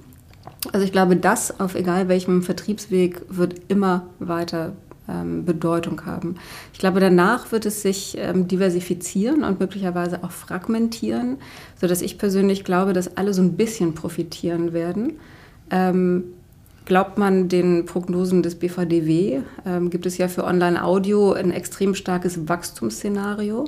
Also 0.72 0.84
ich 0.84 0.92
glaube, 0.92 1.16
das 1.16 1.60
auf 1.60 1.74
egal 1.74 2.08
welchem 2.08 2.42
Vertriebsweg 2.42 3.22
wird 3.28 3.60
immer 3.68 4.06
weiter 4.18 4.72
ähm, 5.08 5.44
Bedeutung 5.44 6.04
haben. 6.06 6.36
Ich 6.72 6.78
glaube, 6.78 7.00
danach 7.00 7.52
wird 7.52 7.66
es 7.66 7.82
sich 7.82 8.16
ähm, 8.18 8.48
diversifizieren 8.48 9.44
und 9.44 9.60
möglicherweise 9.60 10.24
auch 10.24 10.30
fragmentieren, 10.30 11.38
sodass 11.80 12.02
ich 12.02 12.18
persönlich 12.18 12.64
glaube, 12.64 12.92
dass 12.92 13.16
alle 13.16 13.34
so 13.34 13.42
ein 13.42 13.54
bisschen 13.54 13.94
profitieren 13.94 14.72
werden. 14.72 15.14
Ähm, 15.70 16.24
Glaubt 16.86 17.16
man 17.16 17.48
den 17.48 17.86
Prognosen 17.86 18.42
des 18.42 18.56
BVDW, 18.56 19.40
ähm, 19.64 19.88
gibt 19.88 20.04
es 20.04 20.18
ja 20.18 20.28
für 20.28 20.44
Online-Audio 20.44 21.32
ein 21.32 21.50
extrem 21.50 21.94
starkes 21.94 22.46
Wachstumsszenario. 22.46 23.64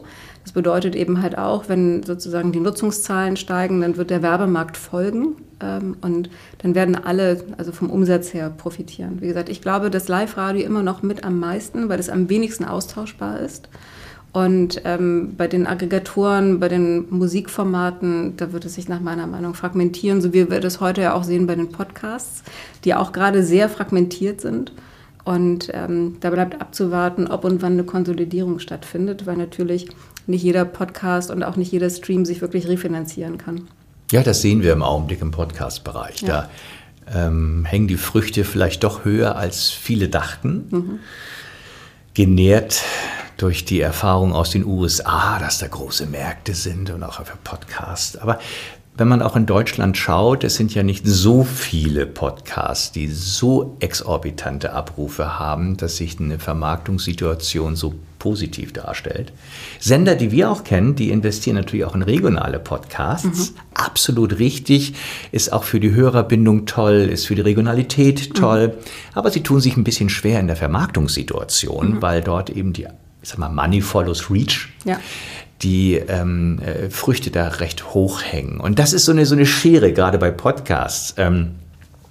Das 0.47 0.53
bedeutet 0.53 0.95
eben 0.95 1.23
halt 1.23 1.37
auch, 1.37 1.69
wenn 1.69 2.05
sozusagen 2.05 2.53
die 2.53 2.61
Nutzungszahlen 2.61 3.37
steigen, 3.37 3.81
dann 3.81 3.97
wird 3.97 4.11
der 4.11 4.23
Werbemarkt 4.23 4.77
folgen 4.77 5.35
ähm, 5.61 5.97
und 6.03 6.31
dann 6.59 6.77
werden 6.77 6.95
alle 6.95 7.43
also 7.59 7.73
vom 7.73 7.91
Umsatz 7.91 8.33
her 8.33 8.53
profitieren. 8.57 9.21
Wie 9.21 9.27
gesagt, 9.27 9.49
ich 9.49 9.61
glaube, 9.61 9.91
dass 9.91 10.07
Live-Radio 10.07 10.65
immer 10.65 10.85
noch 10.85 11.03
mit 11.03 11.25
am 11.25 11.41
meisten, 11.41 11.89
weil 11.89 11.99
es 11.99 12.09
am 12.09 12.29
wenigsten 12.29 12.65
austauschbar 12.65 13.41
ist. 13.41 13.69
Und 14.33 14.83
ähm, 14.85 15.35
bei 15.37 15.49
den 15.49 15.67
Aggregatoren, 15.67 16.61
bei 16.61 16.69
den 16.69 17.11
Musikformaten, 17.11 18.37
da 18.37 18.53
wird 18.53 18.67
es 18.67 18.77
sich 18.77 18.89
nach 18.89 19.01
meiner 19.01 19.27
Meinung 19.27 19.55
fragmentieren, 19.55 20.21
so 20.21 20.33
wie 20.33 20.49
wir 20.49 20.61
das 20.61 20.81
heute 20.81 21.01
ja 21.01 21.15
auch 21.15 21.25
sehen 21.25 21.49
bei 21.49 21.57
den 21.57 21.73
Podcasts, 21.73 22.45
die 22.85 22.95
auch 22.95 23.11
gerade 23.11 23.43
sehr 23.43 23.69
fragmentiert 23.69 24.41
sind. 24.41 24.71
Und 25.25 25.73
ähm, 25.75 26.19
da 26.21 26.31
bleibt 26.31 26.61
abzuwarten, 26.61 27.27
ob 27.27 27.43
und 27.43 27.61
wann 27.61 27.73
eine 27.73 27.83
Konsolidierung 27.83 28.61
stattfindet, 28.61 29.27
weil 29.27 29.37
natürlich 29.37 29.89
nicht 30.27 30.43
jeder 30.43 30.65
Podcast 30.65 31.31
und 31.31 31.43
auch 31.43 31.57
nicht 31.57 31.73
jeder 31.73 31.91
Stream 31.91 32.25
sich 32.25 32.41
wirklich 32.41 32.69
refinanzieren 32.69 33.39
kann. 33.39 33.69
Ja, 34.11 34.23
das 34.23 34.43
sehen 34.43 34.63
wir 34.63 34.73
im 34.73 34.83
Augenblick 34.83 35.21
im 35.21 35.31
Podcast-Bereich. 35.31 36.23
Ja. 36.23 36.49
Da 37.13 37.27
ähm, 37.27 37.65
hängen 37.65 37.89
die 37.89 37.97
Früchte 37.97 38.45
vielleicht 38.45 38.85
doch 38.85 39.05
höher, 39.05 39.37
als 39.37 39.71
viele 39.71 40.09
dachten. 40.09 40.67
Mhm. 40.71 40.99
Genährt 42.15 42.83
durch 43.37 43.65
die 43.65 43.81
Erfahrung 43.81 44.33
aus 44.33 44.51
den 44.51 44.65
USA, 44.65 45.39
dass 45.39 45.59
da 45.59 45.67
große 45.67 46.07
Märkte 46.07 46.55
sind 46.55 46.91
und 46.91 47.03
auch 47.03 47.25
für 47.25 47.37
Podcasts. 47.45 48.17
Aber 48.17 48.39
wenn 48.97 49.09
man 49.09 49.21
auch 49.21 49.37
in 49.37 49.45
Deutschland 49.45 49.99
schaut, 49.99 50.43
es 50.43 50.55
sind 50.55 50.75
ja 50.75 50.83
nicht 50.83 51.07
so 51.07 51.45
viele 51.45 52.07
Podcasts, 52.07 52.93
die 52.93 53.09
so 53.09 53.77
exorbitante 53.81 54.73
Abrufe 54.73 55.39
haben, 55.39 55.77
dass 55.77 55.99
sich 55.99 56.19
eine 56.19 56.39
Vermarktungssituation 56.39 57.77
so 57.77 57.95
positiv 58.27 58.73
darstellt. 58.73 59.33
Sender, 59.79 60.17
die 60.17 60.33
wir 60.33 60.51
auch 60.51 60.65
kennen, 60.65 60.97
die 60.97 61.11
investieren 61.11 61.55
natürlich 61.55 61.85
auch 61.85 61.95
in 61.95 62.03
regionale 62.03 62.59
Podcasts. 62.59 63.53
Mhm. 63.53 63.57
Absolut 63.73 64.41
richtig, 64.41 64.95
ist 65.31 65.53
auch 65.53 65.63
für 65.63 65.79
die 65.79 65.93
Hörerbindung 65.93 66.67
toll, 66.67 67.09
ist 67.09 67.29
für 67.29 67.37
die 67.37 67.43
Regionalität 67.43 68.35
toll. 68.35 68.69
Mhm. 68.69 68.73
Aber 69.15 69.31
sie 69.31 69.45
tun 69.45 69.61
sich 69.61 69.77
ein 69.77 69.85
bisschen 69.85 70.09
schwer 70.09 70.41
in 70.41 70.49
der 70.49 70.57
Vermarktungssituation, 70.57 71.93
mhm. 71.93 72.03
weil 72.03 72.21
dort 72.21 72.51
eben 72.51 72.73
die 72.73 72.89
ich 73.23 73.31
sag 73.31 73.39
mal, 73.39 73.49
Money 73.49 73.81
follows 73.81 74.29
Reach. 74.29 74.69
Ja 74.85 74.99
die 75.63 75.95
ähm, 75.95 76.59
äh, 76.59 76.91
Früchte 76.91 77.31
da 77.31 77.49
recht 77.49 77.95
hoch 77.95 78.21
hängen. 78.23 78.61
Und 78.61 78.79
das 78.79 78.93
ist 78.93 79.07
so 79.07 79.13
eine, 79.13 79.25
so 79.25 79.35
eine 79.35 79.47
Schere, 79.47 79.95
gerade 79.95 80.19
bei 80.19 80.31
Podcasts. 80.31 81.15
Ähm, 81.17 81.53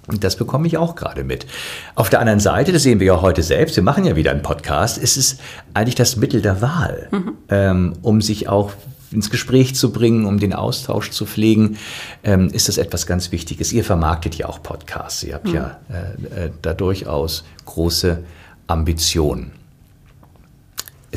das 0.08 0.36
bekomme 0.36 0.66
ich 0.66 0.76
auch 0.76 0.94
gerade 0.94 1.24
mit. 1.24 1.46
Auf 1.94 2.10
der 2.10 2.20
anderen 2.20 2.40
Seite, 2.40 2.72
das 2.72 2.82
sehen 2.82 3.00
wir 3.00 3.06
ja 3.06 3.20
heute 3.20 3.42
selbst, 3.42 3.76
wir 3.76 3.82
machen 3.82 4.04
ja 4.04 4.16
wieder 4.16 4.30
einen 4.30 4.42
Podcast, 4.42 4.98
ist 4.98 5.16
es 5.16 5.38
eigentlich 5.74 5.94
das 5.94 6.16
Mittel 6.16 6.42
der 6.42 6.60
Wahl, 6.60 7.08
mhm. 7.10 7.32
ähm, 7.48 7.92
um 8.02 8.20
sich 8.20 8.48
auch 8.48 8.72
ins 9.12 9.30
Gespräch 9.30 9.74
zu 9.74 9.92
bringen, 9.92 10.26
um 10.26 10.38
den 10.38 10.52
Austausch 10.52 11.10
zu 11.10 11.26
pflegen, 11.26 11.78
ähm, 12.24 12.48
ist 12.48 12.68
das 12.68 12.76
etwas 12.76 13.06
ganz 13.06 13.32
Wichtiges. 13.32 13.72
Ihr 13.72 13.84
vermarktet 13.84 14.34
ja 14.34 14.48
auch 14.48 14.62
Podcasts, 14.62 15.22
ihr 15.22 15.34
habt 15.34 15.46
mhm. 15.46 15.54
ja 15.54 15.78
äh, 15.90 16.46
äh, 16.46 16.50
da 16.62 16.74
durchaus 16.74 17.44
große 17.64 18.24
Ambitionen 18.66 19.52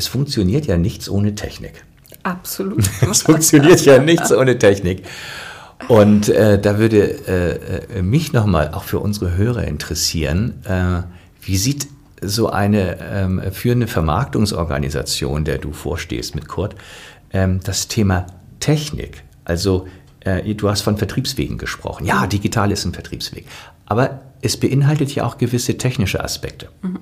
es 0.00 0.06
funktioniert 0.06 0.66
ja 0.66 0.78
nichts 0.78 1.10
ohne 1.10 1.34
Technik. 1.34 1.84
Absolut. 2.22 2.84
es 3.10 3.22
funktioniert 3.22 3.84
ja 3.84 3.98
nichts 3.98 4.32
ohne 4.32 4.58
Technik. 4.58 5.02
Und 5.88 6.28
äh, 6.28 6.60
da 6.60 6.78
würde 6.78 7.26
äh, 7.26 7.98
äh 7.98 8.02
mich 8.02 8.32
nochmal 8.32 8.70
auch 8.72 8.84
für 8.84 9.00
unsere 9.00 9.36
Hörer 9.36 9.64
interessieren, 9.64 10.62
äh, 10.64 11.02
wie 11.42 11.56
sieht 11.56 11.88
so 12.22 12.50
eine 12.50 12.98
ähm, 13.00 13.42
führende 13.52 13.86
Vermarktungsorganisation, 13.86 15.44
der 15.44 15.58
du 15.58 15.72
vorstehst 15.72 16.34
mit 16.34 16.48
Kurt, 16.48 16.74
ähm, 17.32 17.60
das 17.64 17.88
Thema 17.88 18.26
Technik? 18.60 19.24
Also 19.44 19.86
äh, 20.20 20.54
du 20.54 20.68
hast 20.68 20.82
von 20.82 20.96
Vertriebswegen 20.96 21.58
gesprochen. 21.58 22.04
Ja, 22.06 22.26
digital 22.26 22.70
ist 22.70 22.84
ein 22.84 22.92
Vertriebsweg. 22.92 23.46
Aber 23.86 24.20
es 24.42 24.56
beinhaltet 24.56 25.14
ja 25.14 25.24
auch 25.24 25.38
gewisse 25.38 25.76
technische 25.78 26.22
Aspekte. 26.22 26.68
Mhm. 26.82 26.98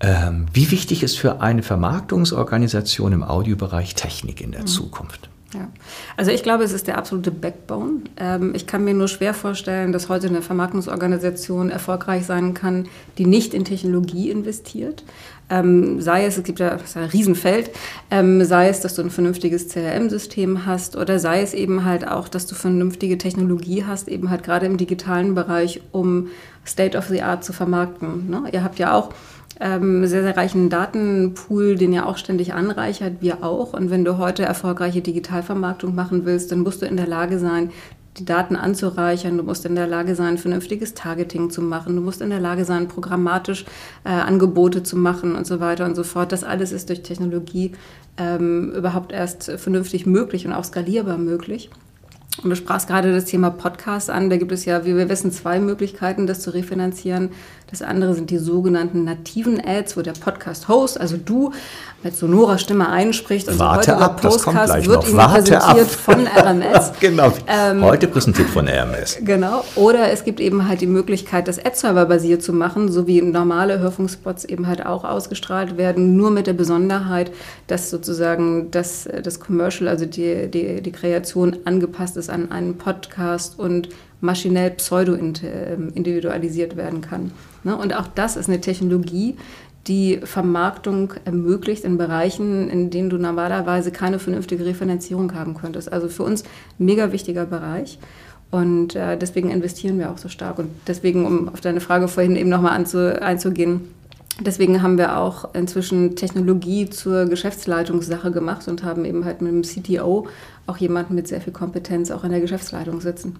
Ähm, 0.00 0.46
wie 0.52 0.70
wichtig 0.70 1.02
ist 1.02 1.16
für 1.18 1.40
eine 1.40 1.62
Vermarktungsorganisation 1.62 3.12
im 3.12 3.22
Audiobereich 3.22 3.94
Technik 3.94 4.40
in 4.40 4.52
der 4.52 4.62
mhm. 4.62 4.66
Zukunft? 4.66 5.30
Ja. 5.54 5.68
Also 6.16 6.32
ich 6.32 6.42
glaube, 6.42 6.64
es 6.64 6.72
ist 6.72 6.88
der 6.88 6.98
absolute 6.98 7.30
Backbone. 7.30 8.00
Ähm, 8.16 8.52
ich 8.54 8.66
kann 8.66 8.84
mir 8.84 8.94
nur 8.94 9.08
schwer 9.08 9.32
vorstellen, 9.32 9.92
dass 9.92 10.08
heute 10.08 10.26
eine 10.26 10.42
Vermarktungsorganisation 10.42 11.70
erfolgreich 11.70 12.26
sein 12.26 12.52
kann, 12.52 12.88
die 13.16 13.26
nicht 13.26 13.54
in 13.54 13.64
Technologie 13.64 14.30
investiert. 14.30 15.04
Ähm, 15.48 16.00
sei 16.00 16.26
es, 16.26 16.36
es 16.36 16.42
gibt 16.42 16.58
ja 16.58 16.70
ist 16.70 16.96
ein 16.96 17.04
Riesenfeld, 17.04 17.70
ähm, 18.10 18.44
sei 18.44 18.68
es, 18.68 18.80
dass 18.80 18.96
du 18.96 19.02
ein 19.02 19.10
vernünftiges 19.10 19.68
CRM-System 19.68 20.66
hast 20.66 20.96
oder 20.96 21.20
sei 21.20 21.40
es 21.40 21.54
eben 21.54 21.84
halt 21.84 22.06
auch, 22.06 22.28
dass 22.28 22.46
du 22.46 22.56
vernünftige 22.56 23.16
Technologie 23.16 23.84
hast, 23.84 24.08
eben 24.08 24.30
halt 24.30 24.42
gerade 24.42 24.66
im 24.66 24.76
digitalen 24.76 25.36
Bereich, 25.36 25.82
um 25.92 26.28
State 26.66 26.98
of 26.98 27.06
the 27.06 27.22
Art 27.22 27.44
zu 27.44 27.52
vermarkten. 27.52 28.28
Ne? 28.28 28.42
Ihr 28.50 28.64
habt 28.64 28.80
ja 28.80 28.92
auch 28.92 29.10
ähm, 29.60 30.06
sehr, 30.06 30.22
sehr 30.22 30.36
reichen 30.36 30.68
Datenpool, 30.68 31.76
den 31.76 31.92
ihr 31.92 32.06
auch 32.06 32.16
ständig 32.16 32.54
anreichert, 32.54 33.14
wir 33.20 33.42
auch. 33.42 33.72
Und 33.72 33.90
wenn 33.90 34.04
du 34.04 34.18
heute 34.18 34.44
erfolgreiche 34.44 35.00
Digitalvermarktung 35.00 35.94
machen 35.94 36.24
willst, 36.24 36.52
dann 36.52 36.60
musst 36.60 36.82
du 36.82 36.86
in 36.86 36.96
der 36.96 37.06
Lage 37.06 37.38
sein, 37.38 37.70
die 38.18 38.24
Daten 38.24 38.56
anzureichern, 38.56 39.36
du 39.36 39.42
musst 39.42 39.66
in 39.66 39.74
der 39.74 39.86
Lage 39.86 40.14
sein, 40.14 40.38
vernünftiges 40.38 40.94
Targeting 40.94 41.50
zu 41.50 41.60
machen, 41.60 41.96
du 41.96 42.02
musst 42.02 42.22
in 42.22 42.30
der 42.30 42.40
Lage 42.40 42.64
sein, 42.64 42.88
programmatisch 42.88 43.66
äh, 44.04 44.08
Angebote 44.08 44.82
zu 44.82 44.96
machen 44.96 45.34
und 45.34 45.46
so 45.46 45.60
weiter 45.60 45.84
und 45.84 45.94
so 45.94 46.02
fort. 46.02 46.32
Das 46.32 46.44
alles 46.44 46.72
ist 46.72 46.88
durch 46.88 47.02
Technologie 47.02 47.72
ähm, 48.16 48.72
überhaupt 48.72 49.12
erst 49.12 49.50
vernünftig 49.50 50.06
möglich 50.06 50.46
und 50.46 50.52
auch 50.52 50.64
skalierbar 50.64 51.18
möglich. 51.18 51.70
Und 52.42 52.50
du 52.50 52.56
sprachst 52.56 52.88
gerade 52.88 53.12
das 53.12 53.24
Thema 53.24 53.50
Podcast 53.50 54.10
an. 54.10 54.28
Da 54.28 54.36
gibt 54.36 54.52
es 54.52 54.64
ja, 54.64 54.84
wie 54.84 54.96
wir 54.96 55.08
wissen, 55.08 55.32
zwei 55.32 55.58
Möglichkeiten, 55.58 56.26
das 56.26 56.40
zu 56.40 56.52
refinanzieren. 56.52 57.30
Das 57.70 57.82
andere 57.82 58.14
sind 58.14 58.30
die 58.30 58.38
sogenannten 58.38 59.02
nativen 59.04 59.60
Ads, 59.60 59.96
wo 59.96 60.02
der 60.02 60.12
Podcast-Host, 60.12 61.00
also 61.00 61.16
du, 61.16 61.52
mit 62.04 62.14
sonorer 62.16 62.58
Stimme 62.58 62.88
einspricht. 62.88 63.48
Und 63.48 63.58
Warte 63.58 63.90
so 63.90 63.96
ab, 63.96 64.20
das 64.22 64.42
kommt 64.42 64.62
gleich 64.64 64.86
wird 64.86 65.02
noch. 65.02 65.08
Ihnen 65.08 65.16
Warte 65.16 65.52
präsentiert 65.52 65.88
ab. 65.88 65.90
von 65.90 66.26
RMS. 66.62 66.92
genau. 67.00 67.32
Ähm, 67.48 67.82
Heute 67.82 68.06
präsentiert 68.06 68.48
von 68.50 68.68
RMS. 68.68 69.18
Genau. 69.24 69.64
Oder 69.74 70.12
es 70.12 70.22
gibt 70.22 70.38
eben 70.38 70.68
halt 70.68 70.80
die 70.80 70.86
Möglichkeit, 70.86 71.48
das 71.48 71.58
Ad-Server 71.58 72.06
basiert 72.06 72.44
zu 72.44 72.52
machen, 72.52 72.92
so 72.92 73.08
wie 73.08 73.20
normale 73.20 73.80
Hörfunkspots 73.80 74.44
eben 74.44 74.68
halt 74.68 74.86
auch 74.86 75.02
ausgestrahlt 75.02 75.76
werden, 75.76 76.16
nur 76.16 76.30
mit 76.30 76.46
der 76.46 76.52
Besonderheit, 76.52 77.32
dass 77.66 77.90
sozusagen 77.90 78.70
das, 78.70 79.08
das 79.24 79.40
Commercial, 79.40 79.88
also 79.88 80.06
die, 80.06 80.48
die, 80.48 80.82
die 80.82 80.92
Kreation 80.92 81.56
angepasst 81.64 82.16
ist 82.16 82.25
an 82.30 82.52
einen 82.52 82.78
Podcast 82.78 83.58
und 83.58 83.88
maschinell 84.20 84.70
pseudo-individualisiert 84.70 86.76
werden 86.76 87.00
kann. 87.00 87.32
Ne? 87.64 87.76
Und 87.76 87.94
auch 87.94 88.06
das 88.08 88.36
ist 88.36 88.48
eine 88.48 88.60
Technologie, 88.60 89.36
die 89.86 90.20
Vermarktung 90.24 91.14
ermöglicht 91.24 91.84
in 91.84 91.96
Bereichen, 91.96 92.68
in 92.68 92.90
denen 92.90 93.10
du 93.10 93.18
normalerweise 93.18 93.92
keine 93.92 94.18
vernünftige 94.18 94.66
Refinanzierung 94.66 95.34
haben 95.34 95.54
könntest. 95.54 95.92
Also 95.92 96.08
für 96.08 96.24
uns 96.24 96.42
ein 96.42 96.86
mega 96.86 97.12
wichtiger 97.12 97.46
Bereich. 97.46 97.98
Und 98.50 98.94
äh, 98.94 99.16
deswegen 99.16 99.50
investieren 99.50 99.98
wir 99.98 100.10
auch 100.10 100.18
so 100.18 100.28
stark. 100.28 100.58
Und 100.58 100.70
deswegen, 100.86 101.26
um 101.26 101.48
auf 101.48 101.60
deine 101.60 101.80
Frage 101.80 102.08
vorhin 102.08 102.36
eben 102.36 102.48
nochmal 102.48 102.72
einzugehen, 102.72 103.88
deswegen 104.40 104.82
haben 104.82 104.98
wir 104.98 105.18
auch 105.18 105.54
inzwischen 105.54 106.16
Technologie 106.16 106.88
zur 106.88 107.26
Geschäftsleitungssache 107.26 108.30
gemacht 108.30 108.68
und 108.68 108.84
haben 108.84 109.04
eben 109.04 109.24
halt 109.24 109.42
mit 109.42 109.52
dem 109.52 109.62
CTO 109.62 110.28
auch 110.66 110.76
jemanden 110.76 111.14
mit 111.14 111.28
sehr 111.28 111.40
viel 111.40 111.52
Kompetenz 111.52 112.10
auch 112.10 112.24
in 112.24 112.30
der 112.30 112.40
Geschäftsleitung 112.40 113.00
sitzen. 113.00 113.38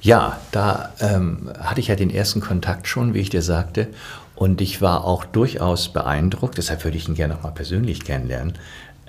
Ja, 0.00 0.38
da 0.52 0.92
ähm, 1.00 1.50
hatte 1.58 1.80
ich 1.80 1.88
ja 1.88 1.96
den 1.96 2.10
ersten 2.10 2.40
Kontakt 2.40 2.86
schon, 2.86 3.14
wie 3.14 3.20
ich 3.20 3.30
dir 3.30 3.42
sagte. 3.42 3.88
Und 4.34 4.60
ich 4.60 4.80
war 4.80 5.04
auch 5.04 5.24
durchaus 5.24 5.92
beeindruckt, 5.92 6.56
deshalb 6.56 6.84
würde 6.84 6.96
ich 6.96 7.08
ihn 7.08 7.14
gerne 7.14 7.34
nochmal 7.34 7.52
persönlich 7.52 8.04
kennenlernen, 8.04 8.54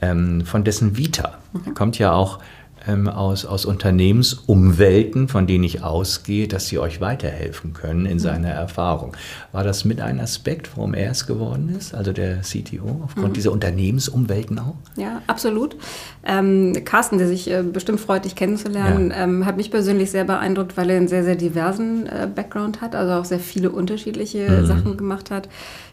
ähm, 0.02 0.46
von 0.46 0.64
dessen 0.64 0.98
Vita. 0.98 1.38
Mhm. 1.54 1.62
Er 1.68 1.74
kommt 1.74 1.98
ja 2.00 2.12
auch 2.12 2.40
ähm, 2.88 3.08
aus, 3.08 3.46
aus 3.46 3.66
Unternehmensumwelten, 3.66 5.28
von 5.28 5.48
denen 5.48 5.64
ich 5.64 5.84
ausgehe, 5.84 6.48
dass 6.48 6.68
sie 6.68 6.80
euch 6.80 7.02
weiterhelfen 7.02 7.74
können 7.74 8.06
in 8.06 8.14
mhm. 8.14 8.20
seiner 8.20 8.50
Erfahrung. 8.50 9.16
War 9.52 9.64
das 9.64 9.86
mit 9.86 10.02
ein 10.02 10.20
Aspekt, 10.20 10.72
warum 10.76 10.94
er 10.94 11.12
es 11.12 11.28
geworden 11.28 11.76
ist, 11.78 11.94
also 11.94 12.12
der 12.12 12.42
CTO, 12.42 13.02
aufgrund 13.04 13.30
mhm. 13.30 13.34
dieser 13.34 13.52
Unternehmensumwelten 13.52 14.60
auch? 14.60 14.76
Ja, 14.96 15.22
absolut. 15.28 15.76
Ähm, 16.24 16.74
Carsten, 16.86 17.18
der 17.18 17.28
sich 17.28 17.50
äh, 17.52 17.64
bestimmt 17.64 18.00
freut, 18.00 18.26
dich 18.26 18.36
kennenzulernen, 18.36 19.12
ja. 19.12 19.24
ähm, 19.24 19.46
hat 19.46 19.58
mich 19.58 19.72
persönlich 19.72 20.12
sehr 20.12 20.24
beeindruckt, 20.24 20.78
weil 20.78 20.90
er 20.90 20.98
einen 20.98 21.08
sehr, 21.08 21.24
sehr 21.24 21.36
diversen 21.36 22.08
äh, 22.08 22.28
Background 22.34 22.82
hat, 22.82 22.96
also 22.96 23.14
auch 23.14 23.26
sehr 23.26 23.40
viele 23.40 23.70
unterschiedliche 23.70 24.50
mhm. 24.50 24.66
Sachen 24.66 24.98
gemacht 24.98 25.32
hat. 25.32 25.50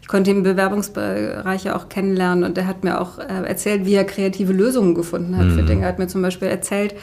Ich 0.09 0.11
konnte 0.11 0.31
ihn 0.31 0.43
Bewerbungsbereiche 0.43 1.77
auch 1.77 1.91
kennenlernen 1.91 2.43
und 2.43 2.57
er 2.57 2.67
hat 2.67 2.83
mir 2.83 2.99
auch 2.99 3.19
äh, 3.19 3.47
erzählt, 3.47 3.85
wie 3.85 3.93
er 3.93 4.05
kreative 4.05 4.55
Lösungen 4.55 4.95
gefunden 4.95 5.37
hat 5.37 5.49
für 5.49 5.61
mhm. 5.61 5.67
Dinge. 5.67 5.83
Er 5.83 5.89
hat 5.89 5.99
mir 5.99 6.07
zum 6.07 6.23
Beispiel 6.23 6.49
erzählt, 6.49 6.95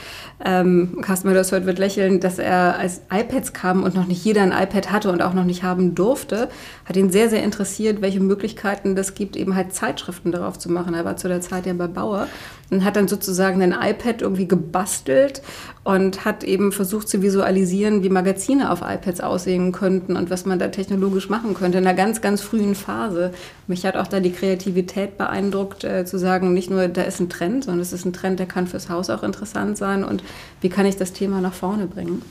ähm, 0.43 0.97
Carsten 1.03 1.27
Möllersholt 1.27 1.67
wird 1.67 1.77
lächeln, 1.77 2.19
dass 2.19 2.39
er 2.39 2.79
als 2.79 3.03
iPads 3.13 3.53
kam 3.53 3.83
und 3.83 3.93
noch 3.93 4.07
nicht 4.07 4.25
jeder 4.25 4.41
ein 4.41 4.51
iPad 4.51 4.91
hatte 4.91 5.11
und 5.11 5.21
auch 5.21 5.35
noch 5.35 5.43
nicht 5.43 5.61
haben 5.61 5.93
durfte, 5.93 6.49
hat 6.85 6.97
ihn 6.97 7.09
sehr, 7.09 7.29
sehr 7.29 7.43
interessiert, 7.43 8.01
welche 8.01 8.19
Möglichkeiten 8.19 8.95
das 8.95 9.15
gibt, 9.15 9.35
eben 9.35 9.55
halt 9.55 9.73
Zeitschriften 9.73 10.31
darauf 10.31 10.59
zu 10.59 10.71
machen. 10.71 10.93
Er 10.93 11.03
war 11.03 11.17
zu 11.17 11.27
der 11.27 11.41
Zeit 11.41 11.65
ja 11.65 11.73
bei 11.73 11.87
Bauer 11.87 12.27
und 12.69 12.85
hat 12.85 12.95
dann 12.95 13.07
sozusagen 13.07 13.61
ein 13.61 13.71
iPad 13.71 14.21
irgendwie 14.21 14.47
gebastelt 14.47 15.41
und 15.83 16.25
hat 16.25 16.43
eben 16.43 16.71
versucht 16.71 17.09
zu 17.09 17.23
visualisieren, 17.23 18.03
wie 18.03 18.09
Magazine 18.09 18.71
auf 18.71 18.81
iPads 18.81 19.21
aussehen 19.21 19.71
könnten 19.71 20.15
und 20.15 20.29
was 20.29 20.45
man 20.45 20.59
da 20.59 20.67
technologisch 20.67 21.27
machen 21.27 21.55
könnte 21.55 21.79
in 21.79 21.87
einer 21.87 21.97
ganz, 21.97 22.21
ganz 22.21 22.41
frühen 22.41 22.75
Phase. 22.75 23.33
Mich 23.65 23.83
hat 23.85 23.97
auch 23.97 24.07
da 24.07 24.19
die 24.19 24.31
Kreativität 24.31 25.17
beeindruckt, 25.17 25.83
äh, 25.83 26.05
zu 26.05 26.19
sagen, 26.19 26.53
nicht 26.53 26.69
nur 26.69 26.87
da 26.87 27.01
ist 27.01 27.19
ein 27.19 27.29
Trend, 27.29 27.63
sondern 27.63 27.81
es 27.81 27.93
ist 27.93 28.05
ein 28.05 28.13
Trend, 28.13 28.39
der 28.39 28.47
kann 28.47 28.67
fürs 28.67 28.89
Haus 28.89 29.09
auch 29.09 29.23
interessant 29.23 29.77
sein 29.77 30.03
und 30.03 30.23
wie 30.61 30.69
kann 30.69 30.85
ich 30.85 30.97
das 30.97 31.13
Thema 31.13 31.41
nach 31.41 31.53
vorne 31.53 31.87
bringen. 31.87 32.21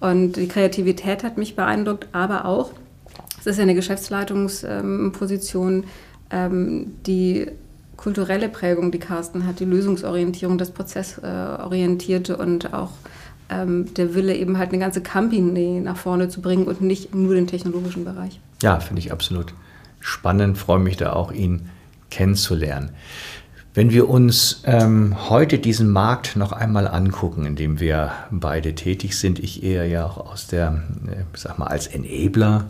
Und 0.00 0.32
die 0.32 0.48
Kreativität 0.48 1.22
hat 1.22 1.36
mich 1.36 1.54
beeindruckt, 1.54 2.08
aber 2.12 2.46
auch, 2.46 2.70
es 3.40 3.46
ist 3.46 3.56
ja 3.56 3.62
eine 3.62 3.74
Geschäftsleitungsposition, 3.74 5.84
ähm, 6.30 6.92
die 7.06 7.46
kulturelle 7.96 8.48
Prägung, 8.48 8.92
die 8.92 8.98
Carsten 8.98 9.46
hat, 9.46 9.60
die 9.60 9.64
Lösungsorientierung, 9.64 10.58
das 10.58 10.70
Prozessorientierte 10.70 12.36
und 12.36 12.72
auch 12.72 12.90
ähm, 13.50 13.92
der 13.94 14.14
Wille, 14.14 14.34
eben 14.34 14.58
halt 14.58 14.70
eine 14.70 14.78
ganze 14.78 15.02
Company 15.02 15.80
nach 15.80 15.96
vorne 15.96 16.28
zu 16.28 16.40
bringen 16.40 16.66
und 16.66 16.80
nicht 16.80 17.14
nur 17.14 17.34
den 17.34 17.46
technologischen 17.46 18.04
Bereich. 18.04 18.40
Ja, 18.62 18.80
finde 18.80 19.00
ich 19.00 19.12
absolut 19.12 19.52
spannend, 20.00 20.56
freue 20.56 20.78
mich 20.78 20.96
da 20.96 21.12
auch, 21.12 21.32
ihn 21.32 21.68
kennenzulernen. 22.10 22.90
Wenn 23.72 23.90
wir 23.90 24.08
uns 24.08 24.62
ähm, 24.64 25.14
heute 25.28 25.58
diesen 25.58 25.90
Markt 25.90 26.36
noch 26.36 26.52
einmal 26.52 26.88
angucken, 26.88 27.46
in 27.46 27.54
dem 27.54 27.78
wir 27.78 28.10
beide 28.30 28.74
tätig 28.74 29.16
sind, 29.16 29.38
ich 29.38 29.62
eher 29.62 29.86
ja 29.86 30.06
auch 30.06 30.16
aus 30.16 30.48
der, 30.48 30.82
äh, 31.06 31.22
sag 31.36 31.58
mal, 31.58 31.66
als 31.66 31.86
Enabler, 31.86 32.64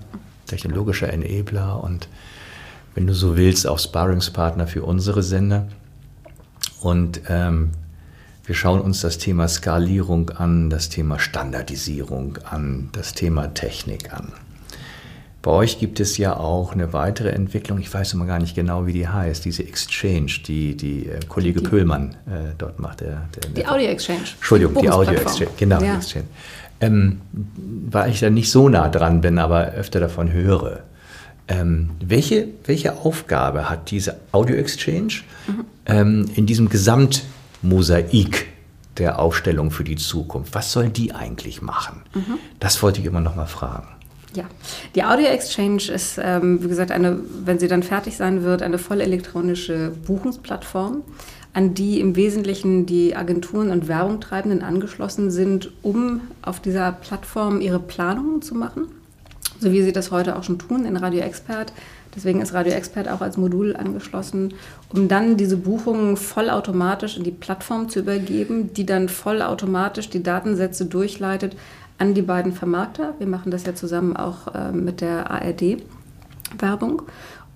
technologischer 0.50 1.12
Enabler 1.12 1.82
und 1.82 2.08
wenn 2.94 3.06
du 3.06 3.14
so 3.14 3.36
willst, 3.36 3.66
auch 3.66 3.78
Sparringspartner 3.78 4.66
für 4.66 4.82
unsere 4.82 5.22
Sender. 5.22 5.68
Und 6.80 7.22
ähm, 7.28 7.70
wir 8.44 8.54
schauen 8.54 8.80
uns 8.80 9.00
das 9.00 9.18
Thema 9.18 9.46
Skalierung 9.46 10.30
an, 10.30 10.70
das 10.70 10.88
Thema 10.88 11.18
Standardisierung 11.18 12.38
an, 12.44 12.88
das 12.92 13.14
Thema 13.14 13.54
Technik 13.54 14.12
an. 14.12 14.32
Bei 15.42 15.52
euch 15.52 15.78
gibt 15.78 16.00
es 16.00 16.18
ja 16.18 16.36
auch 16.36 16.72
eine 16.72 16.92
weitere 16.92 17.30
Entwicklung, 17.30 17.78
ich 17.78 17.92
weiß 17.92 18.12
immer 18.12 18.26
gar 18.26 18.38
nicht 18.38 18.54
genau, 18.54 18.86
wie 18.86 18.92
die 18.92 19.08
heißt, 19.08 19.44
diese 19.44 19.62
Exchange, 19.62 20.32
die, 20.46 20.76
die 20.76 21.06
äh, 21.06 21.20
Kollege 21.28 21.62
die, 21.62 21.68
Pöhlmann 21.68 22.10
äh, 22.26 22.52
dort 22.58 22.78
macht. 22.78 23.00
Der, 23.00 23.28
der, 23.34 23.50
die 23.50 23.66
Audio 23.66 23.86
Exchange. 23.86 24.24
Entschuldigung, 24.36 24.82
die 24.82 24.90
Audio 24.90 25.14
Exchange, 25.14 25.50
genau, 25.56 25.80
ja. 25.80 25.96
Exchange. 25.96 26.26
Ähm, 26.80 27.20
weil 27.90 28.10
ich 28.10 28.20
da 28.20 28.30
nicht 28.30 28.50
so 28.50 28.68
nah 28.68 28.88
dran 28.88 29.20
bin, 29.20 29.38
aber 29.38 29.72
öfter 29.72 30.00
davon 30.00 30.32
höre. 30.32 30.84
Ähm, 31.48 31.90
welche, 32.00 32.48
welche 32.64 32.96
Aufgabe 32.98 33.68
hat 33.68 33.90
diese 33.90 34.16
Audio 34.32 34.56
Exchange 34.56 35.22
mhm. 35.46 35.64
ähm, 35.86 36.30
in 36.36 36.46
diesem 36.46 36.68
Gesamtmosaik 36.68 38.46
der 38.98 39.18
Aufstellung 39.18 39.70
für 39.70 39.82
die 39.82 39.96
Zukunft? 39.96 40.54
Was 40.54 40.70
soll 40.70 40.88
die 40.90 41.12
eigentlich 41.12 41.60
machen? 41.60 42.02
Mhm. 42.14 42.38
Das 42.60 42.82
wollte 42.82 43.00
ich 43.00 43.06
immer 43.06 43.20
noch 43.20 43.34
mal 43.34 43.46
fragen. 43.46 43.88
Ja, 44.34 44.44
die 44.94 45.02
Audio 45.02 45.26
Exchange 45.26 45.90
ist, 45.92 46.20
ähm, 46.22 46.62
wie 46.62 46.68
gesagt, 46.68 46.92
eine, 46.92 47.18
wenn 47.44 47.58
sie 47.58 47.66
dann 47.66 47.82
fertig 47.82 48.16
sein 48.16 48.44
wird, 48.44 48.62
eine 48.62 48.78
voll 48.78 49.00
elektronische 49.00 49.90
Buchungsplattform, 50.06 51.02
an 51.52 51.74
die 51.74 52.00
im 52.00 52.16
Wesentlichen 52.16 52.86
die 52.86 53.16
Agenturen 53.16 53.70
und 53.70 53.88
Werbungtreibenden 53.88 54.62
angeschlossen 54.62 55.30
sind, 55.30 55.72
um 55.82 56.20
auf 56.42 56.60
dieser 56.60 56.92
Plattform 56.92 57.60
ihre 57.60 57.80
Planungen 57.80 58.42
zu 58.42 58.54
machen 58.54 58.88
so 59.60 59.72
wie 59.72 59.82
sie 59.82 59.92
das 59.92 60.10
heute 60.10 60.36
auch 60.36 60.42
schon 60.42 60.58
tun 60.58 60.84
in 60.84 60.96
Radio 60.96 61.20
Expert. 61.20 61.72
Deswegen 62.14 62.40
ist 62.40 62.54
Radio 62.54 62.72
Expert 62.72 63.08
auch 63.08 63.20
als 63.20 63.36
Modul 63.36 63.76
angeschlossen, 63.76 64.54
um 64.88 65.06
dann 65.06 65.36
diese 65.36 65.56
Buchungen 65.56 66.16
vollautomatisch 66.16 67.16
in 67.16 67.24
die 67.24 67.30
Plattform 67.30 67.88
zu 67.88 68.00
übergeben, 68.00 68.72
die 68.74 68.86
dann 68.86 69.08
vollautomatisch 69.08 70.10
die 70.10 70.22
Datensätze 70.22 70.86
durchleitet 70.86 71.56
an 71.98 72.14
die 72.14 72.22
beiden 72.22 72.52
Vermarkter. 72.52 73.14
Wir 73.18 73.26
machen 73.26 73.52
das 73.52 73.64
ja 73.64 73.74
zusammen 73.74 74.16
auch 74.16 74.54
äh, 74.54 74.72
mit 74.72 75.02
der 75.02 75.30
ARD-Werbung. 75.30 77.02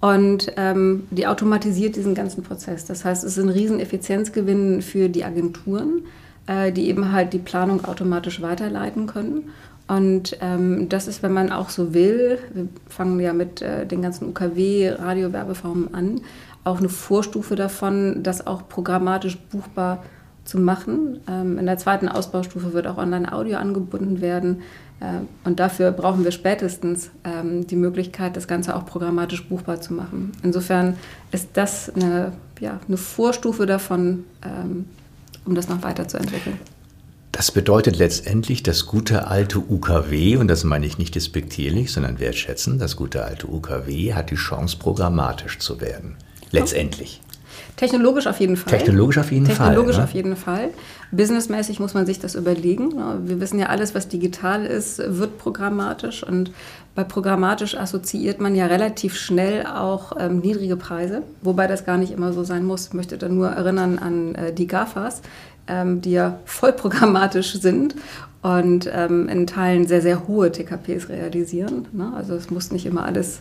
Und 0.04 0.52
ähm, 0.58 1.04
die 1.10 1.26
automatisiert 1.26 1.96
diesen 1.96 2.14
ganzen 2.14 2.42
Prozess. 2.42 2.84
Das 2.84 3.06
heißt, 3.06 3.24
es 3.24 3.38
ist 3.38 3.42
ein 3.42 3.48
Rieseneffizienzgewinn 3.48 4.82
für 4.82 5.08
die 5.08 5.24
Agenturen, 5.24 6.02
äh, 6.46 6.72
die 6.72 6.88
eben 6.88 7.10
halt 7.10 7.32
die 7.32 7.38
Planung 7.38 7.86
automatisch 7.86 8.42
weiterleiten 8.42 9.06
können. 9.06 9.48
Und 9.88 10.36
ähm, 10.42 10.90
das 10.90 11.08
ist, 11.08 11.22
wenn 11.22 11.32
man 11.32 11.50
auch 11.50 11.70
so 11.70 11.94
will, 11.94 12.38
wir 12.52 12.68
fangen 12.86 13.18
ja 13.18 13.32
mit 13.32 13.62
äh, 13.62 13.86
den 13.86 14.02
ganzen 14.02 14.28
UKW-Radiowerbeformen 14.28 15.94
an, 15.94 16.20
auch 16.64 16.80
eine 16.80 16.90
Vorstufe 16.90 17.56
davon, 17.56 18.22
das 18.22 18.46
auch 18.46 18.68
programmatisch 18.68 19.38
buchbar 19.38 20.04
zu 20.44 20.58
machen. 20.58 21.20
Ähm, 21.26 21.56
in 21.56 21.64
der 21.64 21.78
zweiten 21.78 22.10
Ausbaustufe 22.10 22.74
wird 22.74 22.86
auch 22.88 22.98
Online-Audio 22.98 23.56
angebunden 23.56 24.20
werden. 24.20 24.60
Äh, 25.00 25.04
und 25.44 25.60
dafür 25.60 25.92
brauchen 25.92 26.24
wir 26.24 26.30
spätestens 26.30 27.10
ähm, 27.24 27.66
die 27.66 27.76
Möglichkeit, 27.76 28.36
das 28.36 28.48
Ganze 28.48 28.76
auch 28.76 28.86
programmatisch 28.86 29.44
buchbar 29.48 29.80
zu 29.80 29.94
machen. 29.94 30.32
Insofern 30.42 30.96
ist 31.32 31.50
das 31.54 31.90
eine, 31.90 32.32
ja, 32.60 32.80
eine 32.86 32.96
Vorstufe 32.96 33.66
davon, 33.66 34.24
ähm, 34.44 34.86
um 35.44 35.54
das 35.54 35.68
noch 35.68 35.82
weiterzuentwickeln. 35.82 36.58
Das 37.32 37.50
bedeutet 37.50 37.98
letztendlich, 37.98 38.62
das 38.62 38.86
gute 38.86 39.26
alte 39.26 39.58
UKW, 39.58 40.36
und 40.36 40.46
das 40.46 40.62
meine 40.62 40.86
ich 40.86 40.98
nicht 40.98 41.16
despektierlich, 41.16 41.90
sondern 41.90 42.20
wertschätzen, 42.20 42.78
das 42.78 42.94
gute 42.94 43.24
alte 43.24 43.48
UKW 43.48 44.14
hat 44.14 44.30
die 44.30 44.36
Chance, 44.36 44.76
programmatisch 44.78 45.58
zu 45.58 45.80
werden. 45.80 46.16
Letztendlich. 46.52 47.20
Technologisch 47.76 48.28
auf 48.28 48.38
jeden 48.38 48.56
Fall. 48.56 48.78
Technologisch 48.78 49.18
auf 49.18 49.32
jeden 49.32 49.46
Technologisch 49.46 49.56
Fall. 49.56 49.68
Technologisch 49.68 49.98
auf 49.98 50.14
jeden 50.14 50.36
Fall. 50.36 50.70
Businessmäßig 51.10 51.80
muss 51.80 51.94
man 51.94 52.06
sich 52.06 52.20
das 52.20 52.36
überlegen. 52.36 52.92
Wir 53.26 53.40
wissen 53.40 53.58
ja, 53.58 53.66
alles, 53.66 53.94
was 53.94 54.06
digital 54.08 54.64
ist, 54.64 54.98
wird 54.98 55.38
programmatisch. 55.38 56.22
Und 56.22 56.52
bei 56.94 57.02
programmatisch 57.02 57.76
assoziiert 57.76 58.40
man 58.40 58.54
ja 58.54 58.66
relativ 58.66 59.16
schnell 59.16 59.66
auch 59.66 60.12
ähm, 60.18 60.38
niedrige 60.38 60.76
Preise, 60.76 61.22
wobei 61.42 61.66
das 61.66 61.84
gar 61.84 61.96
nicht 61.96 62.12
immer 62.12 62.32
so 62.32 62.44
sein 62.44 62.64
muss. 62.64 62.88
Ich 62.88 62.94
möchte 62.94 63.18
da 63.18 63.28
nur 63.28 63.48
erinnern 63.48 63.98
an 63.98 64.34
äh, 64.36 64.52
die 64.52 64.68
GAFAs, 64.68 65.22
ähm, 65.66 66.00
die 66.00 66.12
ja 66.12 66.38
voll 66.44 66.72
programmatisch 66.72 67.54
sind 67.54 67.96
und 68.42 68.88
ähm, 68.92 69.28
in 69.28 69.48
Teilen 69.48 69.88
sehr, 69.88 70.02
sehr 70.02 70.28
hohe 70.28 70.52
TKPs 70.52 71.08
realisieren. 71.08 71.86
Ne? 71.92 72.12
Also 72.14 72.34
es 72.34 72.50
muss 72.50 72.70
nicht 72.70 72.86
immer 72.86 73.04
alles 73.04 73.40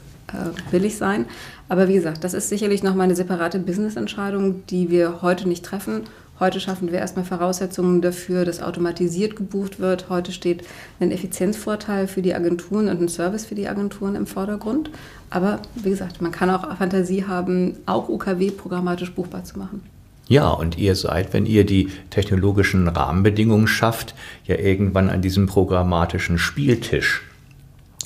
billig 0.71 0.97
sein. 0.97 1.25
Aber 1.69 1.87
wie 1.87 1.95
gesagt, 1.95 2.23
das 2.23 2.33
ist 2.33 2.49
sicherlich 2.49 2.83
nochmal 2.83 3.05
eine 3.05 3.15
separate 3.15 3.59
Business-Entscheidung, 3.59 4.65
die 4.67 4.89
wir 4.89 5.21
heute 5.21 5.47
nicht 5.47 5.65
treffen. 5.65 6.01
Heute 6.39 6.59
schaffen 6.59 6.91
wir 6.91 6.99
erstmal 6.99 7.25
Voraussetzungen 7.25 8.01
dafür, 8.01 8.43
dass 8.43 8.61
automatisiert 8.61 9.35
gebucht 9.35 9.79
wird. 9.79 10.09
Heute 10.09 10.31
steht 10.31 10.63
ein 10.99 11.11
Effizienzvorteil 11.11 12.07
für 12.07 12.21
die 12.21 12.33
Agenturen 12.33 12.89
und 12.89 13.01
ein 13.01 13.07
Service 13.07 13.45
für 13.45 13.55
die 13.55 13.67
Agenturen 13.67 14.15
im 14.15 14.25
Vordergrund. 14.25 14.89
Aber 15.29 15.61
wie 15.75 15.91
gesagt, 15.91 16.21
man 16.21 16.31
kann 16.31 16.49
auch 16.49 16.75
Fantasie 16.77 17.25
haben, 17.25 17.77
auch 17.85 18.09
UKW 18.09 18.51
programmatisch 18.51 19.13
buchbar 19.13 19.43
zu 19.43 19.59
machen. 19.59 19.83
Ja, 20.27 20.49
und 20.49 20.77
ihr 20.77 20.95
seid, 20.95 21.33
wenn 21.33 21.45
ihr 21.45 21.65
die 21.65 21.89
technologischen 22.09 22.87
Rahmenbedingungen 22.87 23.67
schafft, 23.67 24.15
ja 24.45 24.57
irgendwann 24.57 25.09
an 25.09 25.21
diesem 25.21 25.45
programmatischen 25.45 26.37
Spieltisch. 26.37 27.21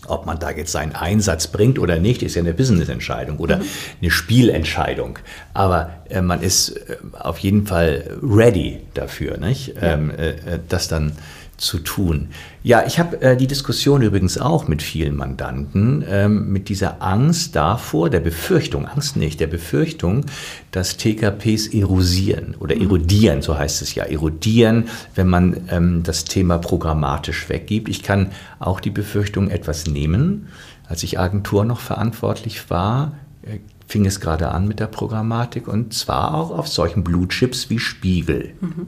Ob 0.08 0.26
man 0.26 0.40
da 0.40 0.52
jetzt 0.52 0.72
seinen 0.72 0.96
Einsatz 0.96 1.48
bringt 1.48 1.80
oder 1.80 2.00
nicht, 2.00 2.24
ist 2.24 2.36
ja 2.36 2.42
eine 2.42 2.54
Business-Entscheidung 2.54 3.38
oder 3.38 3.62
eine 4.02 4.12
Spielentscheidung. 4.12 5.20
Aber 5.54 5.92
äh, 6.10 6.22
man 6.22 6.42
ist 6.42 6.70
äh, 6.70 6.98
auf 7.20 7.40
jeden 7.40 7.68
Fall 7.68 8.18
ready 8.22 8.82
dafür, 8.94 9.38
nicht? 9.38 9.76
Ähm, 9.82 10.12
äh, 10.12 10.30
äh 10.30 10.60
das 10.68 10.88
dann 10.88 11.14
zu 11.58 11.80
tun. 11.80 12.30
Ja, 12.62 12.86
ich 12.86 13.00
habe 13.00 13.20
äh, 13.22 13.36
die 13.36 13.48
Diskussion 13.48 14.04
übrigens 14.04 14.38
auch 14.38 14.68
mit 14.68 14.84
vielen 14.84 15.16
Mandanten, 15.16 16.06
ähm, 16.08 16.52
mit 16.52 16.70
dieser 16.70 17.02
Angst 17.02 17.56
davor, 17.56 18.10
der 18.12 18.20
Befürchtung, 18.20 18.88
Angst 18.88 19.18
nicht, 19.18 19.40
der 19.40 19.48
Befürchtung, 19.48 20.26
dass 20.72 20.98
TKPs 20.98 21.68
erosieren 21.68 22.56
oder 22.60 22.76
mhm. 22.76 22.84
erodieren, 22.84 23.42
so 23.42 23.58
heißt 23.58 23.82
es 23.82 23.96
ja, 23.96 24.04
erodieren, 24.04 24.86
wenn 25.16 25.28
man 25.28 25.62
ähm, 25.70 26.04
das 26.04 26.26
Thema 26.26 26.60
programmatisch 26.60 27.50
weggibt. 27.50 27.90
Ich 27.90 28.04
kann 28.04 28.32
auch 28.60 28.80
die 28.80 28.92
Befürchtung 28.92 29.50
etwas 29.50 29.88
nehmen. 29.88 30.50
Als 30.88 31.04
ich 31.04 31.20
Agentur 31.20 31.66
noch 31.66 31.80
verantwortlich 31.80 32.70
war, 32.70 33.14
äh, 33.42 33.60
fing 33.88 34.06
es 34.06 34.20
gerade 34.20 34.50
an 34.50 34.68
mit 34.68 34.80
der 34.80 34.88
Programmatik 34.88 35.68
und 35.68 35.94
zwar 35.94 36.36
auch 36.36 36.52
auf 36.52 36.68
solchen 36.68 37.04
Blue 37.04 37.28
Chips 37.28 37.72
wie 37.72 37.80
Spiegel. 37.80 38.52
Mhm. 38.62 38.88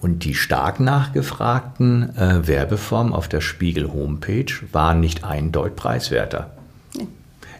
Und 0.00 0.24
die 0.24 0.34
stark 0.34 0.78
nachgefragten 0.78 2.16
äh, 2.16 2.46
Werbeformen 2.46 3.12
auf 3.12 3.28
der 3.28 3.40
Spiegel-Homepage 3.40 4.52
waren 4.72 5.00
nicht 5.00 5.24
eindeutig 5.24 5.74
preiswerter. 5.74 6.50
Nee. 6.94 7.08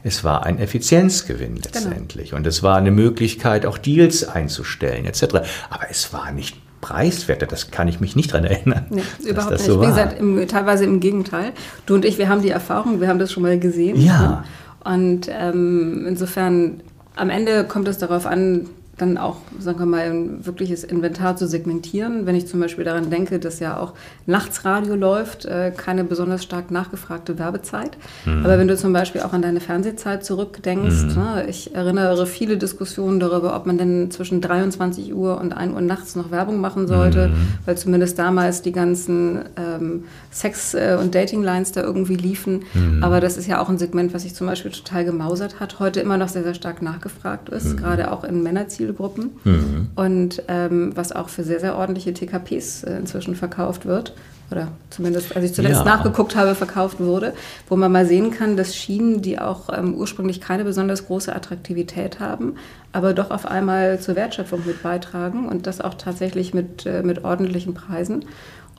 Es 0.04 0.22
war 0.22 0.46
ein 0.46 0.58
Effizienzgewinn 0.58 1.56
genau. 1.56 1.66
letztendlich. 1.66 2.30
Genau. 2.30 2.38
Und 2.38 2.46
es 2.46 2.62
war 2.62 2.76
eine 2.76 2.92
Möglichkeit, 2.92 3.66
auch 3.66 3.76
Deals 3.76 4.26
einzustellen, 4.26 5.04
etc. 5.04 5.24
Aber 5.68 5.90
es 5.90 6.12
war 6.12 6.30
nicht 6.30 6.56
preiswerter, 6.80 7.46
das 7.46 7.70
kann 7.72 7.88
ich 7.88 7.98
mich 7.98 8.14
nicht 8.14 8.32
daran 8.32 8.44
erinnern. 8.44 8.86
Nee, 8.90 9.02
überhaupt 9.28 9.52
nicht. 9.52 9.64
So 9.64 9.80
Wie 9.82 9.86
gesagt, 9.86 10.18
im, 10.18 10.46
teilweise 10.46 10.84
im 10.84 11.00
Gegenteil. 11.00 11.52
Du 11.86 11.94
und 11.94 12.04
ich, 12.04 12.18
wir 12.18 12.28
haben 12.28 12.42
die 12.42 12.50
Erfahrung, 12.50 13.00
wir 13.00 13.08
haben 13.08 13.18
das 13.18 13.32
schon 13.32 13.42
mal 13.42 13.58
gesehen. 13.58 14.00
Ja. 14.00 14.20
Ne? 14.20 14.44
Und 14.84 15.28
ähm, 15.28 16.06
insofern, 16.06 16.82
am 17.16 17.30
Ende 17.30 17.64
kommt 17.64 17.88
es 17.88 17.98
darauf 17.98 18.26
an, 18.26 18.68
dann 18.98 19.18
auch, 19.18 19.36
sagen 19.58 19.78
wir 19.78 19.86
mal, 19.86 20.10
ein 20.10 20.44
wirkliches 20.46 20.84
Inventar 20.84 21.36
zu 21.36 21.46
segmentieren. 21.46 22.26
Wenn 22.26 22.34
ich 22.34 22.46
zum 22.46 22.60
Beispiel 22.60 22.84
daran 22.84 23.10
denke, 23.10 23.38
dass 23.38 23.60
ja 23.60 23.78
auch 23.78 23.94
Nachtsradio 24.26 24.94
läuft, 24.94 25.44
äh, 25.46 25.72
keine 25.76 26.04
besonders 26.04 26.42
stark 26.42 26.70
nachgefragte 26.70 27.38
Werbezeit. 27.38 27.96
Mhm. 28.24 28.44
Aber 28.44 28.58
wenn 28.58 28.68
du 28.68 28.76
zum 28.76 28.92
Beispiel 28.92 29.22
auch 29.22 29.32
an 29.32 29.42
deine 29.42 29.60
Fernsehzeit 29.60 30.24
zurückdenkst, 30.24 31.16
mhm. 31.16 31.22
ne, 31.22 31.46
ich 31.48 31.74
erinnere 31.74 32.26
viele 32.26 32.58
Diskussionen 32.58 33.20
darüber, 33.20 33.56
ob 33.56 33.66
man 33.66 33.78
denn 33.78 34.10
zwischen 34.10 34.40
23 34.40 35.14
Uhr 35.14 35.40
und 35.40 35.52
1 35.52 35.74
Uhr 35.74 35.80
nachts 35.80 36.16
noch 36.16 36.30
Werbung 36.30 36.60
machen 36.60 36.86
sollte, 36.86 37.28
mhm. 37.28 37.34
weil 37.64 37.78
zumindest 37.78 38.18
damals 38.18 38.62
die 38.62 38.72
ganzen 38.72 39.40
ähm, 39.56 40.04
Sex- 40.30 40.74
äh, 40.74 40.98
und 41.00 41.14
Dating-Lines 41.14 41.72
da 41.72 41.82
irgendwie 41.82 42.16
liefen. 42.16 42.64
Mhm. 42.74 43.02
Aber 43.02 43.20
das 43.20 43.36
ist 43.36 43.46
ja 43.46 43.60
auch 43.60 43.68
ein 43.68 43.78
Segment, 43.78 44.12
was 44.14 44.22
sich 44.22 44.34
zum 44.34 44.46
Beispiel 44.46 44.70
total 44.70 45.04
gemausert 45.04 45.60
hat, 45.60 45.78
heute 45.78 46.00
immer 46.00 46.16
noch 46.16 46.28
sehr, 46.28 46.42
sehr 46.42 46.54
stark 46.54 46.82
nachgefragt 46.82 47.48
ist, 47.48 47.72
mhm. 47.72 47.76
gerade 47.76 48.12
auch 48.12 48.24
in 48.24 48.42
Männerziel 48.42 48.87
Zielgruppen 48.88 49.30
mhm. 49.44 49.88
und 49.94 50.42
ähm, 50.48 50.92
was 50.94 51.12
auch 51.12 51.28
für 51.28 51.44
sehr, 51.44 51.60
sehr 51.60 51.76
ordentliche 51.76 52.14
TKPs 52.14 52.84
äh, 52.84 52.96
inzwischen 52.96 53.34
verkauft 53.34 53.86
wird 53.86 54.14
oder 54.50 54.68
zumindest, 54.88 55.36
als 55.36 55.44
ich 55.44 55.52
zuletzt 55.52 55.80
ja. 55.80 55.84
nachgeguckt 55.84 56.34
habe, 56.34 56.54
verkauft 56.54 57.00
wurde, 57.00 57.34
wo 57.68 57.76
man 57.76 57.92
mal 57.92 58.06
sehen 58.06 58.30
kann, 58.30 58.56
dass 58.56 58.74
Schienen, 58.74 59.20
die 59.20 59.38
auch 59.38 59.68
ähm, 59.76 59.94
ursprünglich 59.94 60.40
keine 60.40 60.64
besonders 60.64 61.06
große 61.06 61.34
Attraktivität 61.34 62.18
haben, 62.18 62.54
aber 62.92 63.12
doch 63.12 63.30
auf 63.30 63.46
einmal 63.46 64.00
zur 64.00 64.16
Wertschöpfung 64.16 64.62
mit 64.64 64.82
beitragen 64.82 65.46
und 65.46 65.66
das 65.66 65.82
auch 65.82 65.94
tatsächlich 65.94 66.54
mit, 66.54 66.86
äh, 66.86 67.02
mit 67.02 67.24
ordentlichen 67.24 67.74
Preisen. 67.74 68.24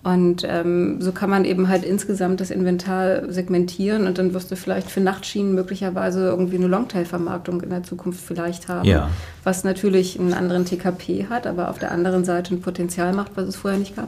Und 0.03 0.45
ähm, 0.47 1.01
so 1.01 1.11
kann 1.11 1.29
man 1.29 1.43
eben 1.43 1.67
halt 1.67 1.83
insgesamt 1.83 2.39
das 2.39 2.51
Inventar 2.51 3.31
segmentieren 3.31 4.07
und 4.07 4.17
dann 4.17 4.33
wirst 4.33 4.49
du 4.49 4.55
vielleicht 4.55 4.89
für 4.89 5.01
Nachtschienen 5.01 5.53
möglicherweise 5.53 6.27
irgendwie 6.27 6.55
eine 6.55 6.67
Longtail-Vermarktung 6.67 7.61
in 7.61 7.69
der 7.69 7.83
Zukunft 7.83 8.21
vielleicht 8.25 8.69
haben, 8.69 8.87
ja. 8.87 9.09
was 9.43 9.63
natürlich 9.63 10.17
einen 10.17 10.33
anderen 10.33 10.65
TKP 10.65 11.27
hat, 11.29 11.47
aber 11.47 11.69
auf 11.69 11.79
der 11.79 11.91
anderen 11.91 12.23
Seite 12.23 12.55
ein 12.55 12.61
Potenzial 12.61 13.13
macht, 13.13 13.33
was 13.35 13.47
es 13.47 13.55
vorher 13.57 13.79
nicht 13.79 13.95
gab. 13.95 14.07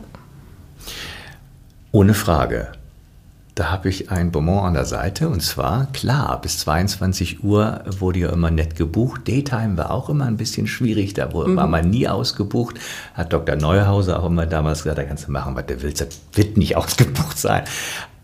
Ohne 1.92 2.14
Frage. 2.14 2.70
Da 3.62 3.70
habe 3.70 3.90
ich 3.90 4.10
ein 4.10 4.32
Bonbon 4.32 4.66
an 4.66 4.74
der 4.74 4.86
Seite 4.86 5.30
und 5.30 5.44
zwar, 5.44 5.86
klar, 5.94 6.42
bis 6.42 6.58
22 6.58 7.44
Uhr 7.44 7.84
wurde 7.86 8.22
ja 8.22 8.30
immer 8.30 8.50
nett 8.50 8.76
gebucht. 8.76 9.28
Daytime 9.28 9.78
war 9.78 9.92
auch 9.92 10.10
immer 10.10 10.26
ein 10.26 10.36
bisschen 10.36 10.66
schwierig, 10.66 11.14
da 11.14 11.28
mhm. 11.28 11.58
war 11.58 11.68
man 11.68 11.88
nie 11.88 12.08
ausgebucht. 12.08 12.80
Hat 13.14 13.32
Dr. 13.32 13.58
Neuhauser 13.58 14.20
auch 14.20 14.26
immer 14.26 14.48
damals 14.48 14.82
gesagt, 14.82 14.98
da 14.98 15.04
kannst 15.04 15.28
du 15.28 15.32
machen, 15.32 15.56
was 15.56 15.68
du 15.68 15.80
willst, 15.84 16.02
das 16.02 16.08
wird 16.34 16.58
nicht 16.58 16.76
ausgebucht 16.76 17.38
sein. 17.38 17.64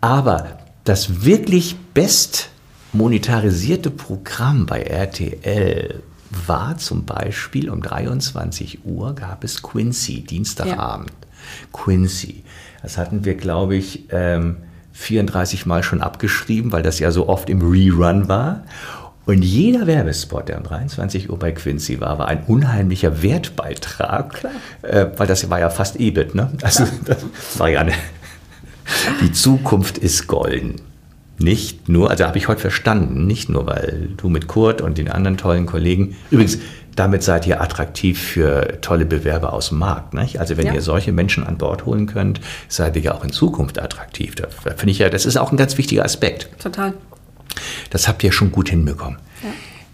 Aber 0.00 0.58
das 0.82 1.24
wirklich 1.24 1.76
best 1.94 2.50
monetarisierte 2.92 3.92
Programm 3.92 4.66
bei 4.66 4.82
RTL 4.82 6.02
war 6.48 6.78
zum 6.78 7.04
Beispiel 7.04 7.70
um 7.70 7.80
23 7.80 8.84
Uhr 8.84 9.14
gab 9.14 9.44
es 9.44 9.62
Quincy, 9.62 10.24
Dienstagabend. 10.24 11.12
Ja. 11.12 11.68
Quincy. 11.72 12.42
Das 12.82 12.98
hatten 12.98 13.24
wir, 13.24 13.36
glaube 13.36 13.76
ich, 13.76 14.06
ähm, 14.10 14.56
34 14.98 15.64
Mal 15.64 15.82
schon 15.84 16.02
abgeschrieben, 16.02 16.72
weil 16.72 16.82
das 16.82 16.98
ja 16.98 17.12
so 17.12 17.28
oft 17.28 17.48
im 17.48 17.62
Rerun 17.62 18.28
war. 18.28 18.64
Und 19.26 19.42
jeder 19.42 19.86
Werbespot, 19.86 20.48
der 20.48 20.58
um 20.58 20.64
23 20.64 21.30
Uhr 21.30 21.38
bei 21.38 21.52
Quincy 21.52 22.00
war, 22.00 22.18
war 22.18 22.28
ein 22.28 22.42
unheimlicher 22.46 23.22
Wertbeitrag, 23.22 24.44
äh, 24.82 25.06
weil 25.16 25.26
das 25.26 25.48
war 25.50 25.60
ja 25.60 25.70
fast 25.70 26.00
EBIT. 26.00 26.34
Ne? 26.34 26.50
Also 26.62 26.84
das 27.04 27.18
war 27.58 27.68
ja 27.68 27.80
eine, 27.80 27.92
die 29.22 29.30
Zukunft 29.30 29.98
ist 29.98 30.26
golden. 30.26 30.76
Nicht 31.38 31.88
nur, 31.88 32.10
also 32.10 32.24
habe 32.24 32.38
ich 32.38 32.48
heute 32.48 32.60
verstanden, 32.60 33.26
nicht 33.26 33.48
nur, 33.48 33.66
weil 33.66 34.10
du 34.16 34.28
mit 34.28 34.48
Kurt 34.48 34.80
und 34.80 34.98
den 34.98 35.08
anderen 35.08 35.36
tollen 35.36 35.66
Kollegen, 35.66 36.16
übrigens, 36.32 36.58
damit 36.98 37.22
seid 37.22 37.46
ihr 37.46 37.60
attraktiv 37.60 38.20
für 38.20 38.80
tolle 38.80 39.06
Bewerber 39.06 39.52
aus 39.52 39.68
dem 39.68 39.78
Markt. 39.78 40.14
Nicht? 40.14 40.40
Also 40.40 40.56
wenn 40.56 40.66
ja. 40.66 40.74
ihr 40.74 40.82
solche 40.82 41.12
Menschen 41.12 41.46
an 41.46 41.58
Bord 41.58 41.86
holen 41.86 42.06
könnt, 42.06 42.40
seid 42.68 42.96
ihr 42.96 43.02
ja 43.02 43.14
auch 43.14 43.24
in 43.24 43.32
Zukunft 43.32 43.80
attraktiv. 43.80 44.34
Da 44.34 44.48
finde 44.48 44.90
ich 44.90 44.98
ja, 44.98 45.08
das 45.08 45.24
ist 45.24 45.36
auch 45.36 45.52
ein 45.52 45.56
ganz 45.56 45.78
wichtiger 45.78 46.04
Aspekt. 46.04 46.48
Total. 46.60 46.94
Das 47.90 48.08
habt 48.08 48.24
ihr 48.24 48.32
schon 48.32 48.50
gut 48.50 48.68
hinbekommen. 48.68 49.18
Ja. 49.42 49.50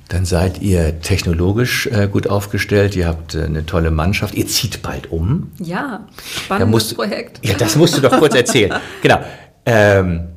Dann 0.09 0.25
seid 0.25 0.61
ihr 0.61 1.01
technologisch 1.01 1.87
äh, 1.87 2.09
gut 2.11 2.27
aufgestellt, 2.29 2.95
ihr 2.95 3.07
habt 3.07 3.35
äh, 3.35 3.45
eine 3.45 3.67
tolle 3.67 3.91
Mannschaft, 3.91 4.35
ihr 4.35 4.47
zieht 4.47 4.83
bald 4.83 5.11
um. 5.11 5.51
Ja, 5.59 6.07
spannendes 6.45 6.71
musst, 6.71 6.95
Projekt. 6.95 7.41
Ja, 7.45 7.55
das 7.55 7.77
musst 7.77 7.97
du 7.97 8.01
doch 8.01 8.19
kurz 8.19 8.35
erzählen. 8.35 8.75
genau. 9.03 9.21
Ähm, 9.67 10.29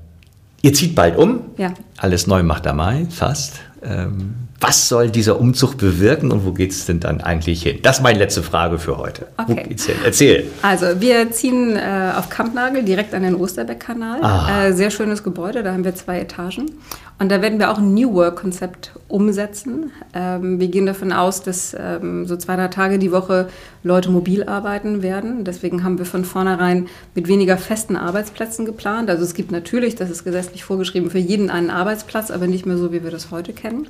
ihr 0.62 0.74
zieht 0.74 0.96
bald 0.96 1.18
um. 1.18 1.42
Ja. 1.58 1.74
Alles 1.98 2.28
neu 2.28 2.44
macht 2.44 2.66
der 2.66 2.74
Mai, 2.74 3.08
fast. 3.10 3.60
Ähm, 3.84 4.36
was 4.60 4.90
soll 4.90 5.12
dieser 5.12 5.40
Umzug 5.40 5.78
bewirken 5.78 6.32
und 6.32 6.46
wo 6.46 6.52
geht 6.52 6.72
es 6.72 6.86
denn 6.86 7.00
dann 7.00 7.22
eigentlich 7.22 7.62
hin? 7.62 7.80
Das 7.84 7.98
ist 7.98 8.04
meine 8.04 8.18
letzte 8.18 8.42
Frage 8.42 8.80
für 8.80 8.98
heute. 8.98 9.28
Okay. 9.38 9.76
Erzähl. 10.04 10.48
Also 10.64 11.00
wir 11.00 11.32
ziehen 11.32 11.76
äh, 11.76 12.14
auf 12.18 12.30
Kampnagel 12.30 12.84
direkt 12.84 13.14
an 13.14 13.22
den 13.22 13.36
Osterbeck-Kanal. 13.36 14.24
Ah. 14.24 14.66
Äh, 14.66 14.74
sehr 14.74 14.90
schönes 14.90 15.24
Gebäude, 15.24 15.62
da 15.62 15.74
haben 15.74 15.84
wir 15.84 15.94
zwei 15.94 16.20
Etagen. 16.20 16.72
Und 17.20 17.30
da 17.30 17.42
werden 17.42 17.58
wir 17.58 17.72
auch 17.72 17.80
ein 17.80 17.96
New 17.96 18.14
Work-Konzept 18.14 18.92
umsetzen. 19.08 19.92
Ähm, 20.14 20.60
wir 20.60 20.68
gehen 20.68 20.86
davon 20.86 21.12
aus, 21.12 21.42
dass 21.42 21.76
ähm, 21.78 22.28
so 22.28 22.38
zwei, 22.38 22.56
drei 22.56 22.68
Tage 22.68 23.00
die 23.00 23.12
Woche 23.12 23.48
Leute 23.82 24.12
mobil 24.12 24.44
arbeiten 24.44 25.02
werden. 25.02 25.44
Deswegen 25.44 25.84
haben 25.84 25.98
wir 25.98 26.06
von 26.06 26.26
vornherein 26.26 26.88
mit 27.16 27.28
weniger 27.28 27.58
festen 27.58 27.96
Arbeitsplätzen 27.96 28.66
geplant. 28.66 29.10
Also 29.10 29.24
es 29.24 29.34
gibt 29.34 29.52
natürlich, 29.52 29.96
das 29.96 30.12
ist 30.12 30.26
gesetzlich 30.26 30.64
vorgeschrieben, 30.64 31.10
für 31.10 31.18
jeden 31.18 31.50
einen 31.50 31.72
Arbeitsplatz, 31.72 32.30
aber 32.30 32.46
nicht 32.46 32.68
mehr 32.68 32.78
so, 32.78 32.92
wie 32.92 33.04
wir 33.04 33.12
das 33.12 33.32
heute 33.32 33.52
kennen. 33.52 33.88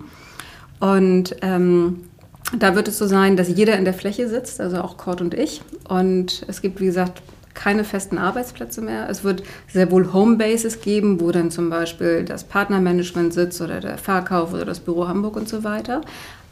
Und 0.79 1.35
ähm, 1.41 2.03
da 2.57 2.75
wird 2.75 2.87
es 2.87 2.97
so 2.97 3.07
sein, 3.07 3.35
dass 3.35 3.49
jeder 3.49 3.77
in 3.77 3.83
der 3.83 3.93
Fläche 3.93 4.29
sitzt, 4.29 4.61
also 4.61 4.77
auch 4.77 4.95
Cord 4.95 5.19
und 5.19 5.33
ich. 5.33 5.61
Und 5.89 6.45
es 6.47 6.61
gibt, 6.61 6.79
wie 6.79 6.85
gesagt, 6.85 7.21
keine 7.57 7.83
festen 7.83 8.17
Arbeitsplätze 8.17 8.81
mehr. 8.81 9.09
Es 9.09 9.23
wird 9.23 9.43
sehr 9.67 9.91
wohl 9.91 10.13
Homebases 10.13 10.79
geben, 10.79 11.19
wo 11.19 11.31
dann 11.31 11.51
zum 11.51 11.69
Beispiel 11.69 12.23
das 12.23 12.43
Partnermanagement 12.43 13.33
sitzt 13.33 13.59
oder 13.61 13.81
der 13.81 13.97
Verkauf 13.97 14.53
oder 14.53 14.63
das 14.63 14.79
Büro 14.79 15.07
Hamburg 15.07 15.35
und 15.35 15.49
so 15.49 15.63
weiter. 15.63 16.01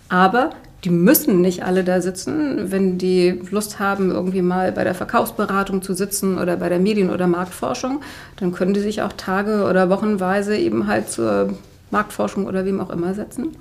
Aber 0.09 0.49
die 0.83 0.89
müssen 0.89 1.41
nicht 1.41 1.63
alle 1.63 1.83
da 1.83 2.01
sitzen. 2.01 2.71
Wenn 2.71 2.97
die 2.97 3.39
Lust 3.51 3.79
haben, 3.79 4.11
irgendwie 4.11 4.41
mal 4.41 4.71
bei 4.71 4.83
der 4.83 4.95
Verkaufsberatung 4.95 5.81
zu 5.81 5.93
sitzen 5.93 6.37
oder 6.37 6.57
bei 6.57 6.69
der 6.69 6.79
Medien- 6.79 7.09
oder 7.11 7.27
Marktforschung, 7.27 8.01
dann 8.37 8.51
können 8.51 8.73
die 8.73 8.81
sich 8.81 9.01
auch 9.01 9.13
Tage 9.13 9.65
oder 9.69 9.89
wochenweise 9.89 10.57
eben 10.57 10.87
halt 10.87 11.09
zur 11.09 11.53
Marktforschung 11.91 12.45
oder 12.45 12.65
wem 12.65 12.81
auch 12.81 12.89
immer 12.89 13.13
setzen. 13.13 13.55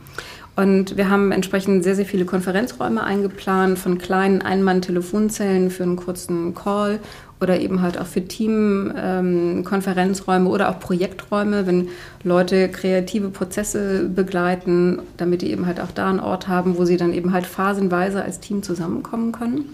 Und 0.56 0.96
wir 0.96 1.10
haben 1.10 1.32
entsprechend 1.32 1.82
sehr, 1.82 1.96
sehr 1.96 2.06
viele 2.06 2.24
Konferenzräume 2.24 3.02
eingeplant, 3.02 3.78
von 3.78 3.98
kleinen 3.98 4.40
Ein-Mann-Telefonzellen 4.40 5.70
für 5.70 5.82
einen 5.82 5.96
kurzen 5.96 6.54
Call 6.54 7.00
oder 7.44 7.60
eben 7.60 7.80
halt 7.82 8.00
auch 8.00 8.06
für 8.06 8.24
Team-Konferenzräume 8.24 10.48
oder 10.48 10.70
auch 10.70 10.80
Projekträume, 10.80 11.66
wenn 11.66 11.88
Leute 12.24 12.70
kreative 12.70 13.28
Prozesse 13.28 14.08
begleiten, 14.08 15.02
damit 15.18 15.42
die 15.42 15.52
eben 15.52 15.66
halt 15.66 15.78
auch 15.78 15.90
da 15.92 16.08
einen 16.08 16.20
Ort 16.20 16.48
haben, 16.48 16.78
wo 16.78 16.86
sie 16.86 16.96
dann 16.96 17.12
eben 17.12 17.32
halt 17.32 17.46
phasenweise 17.46 18.24
als 18.24 18.40
Team 18.40 18.62
zusammenkommen 18.62 19.32
können. 19.32 19.66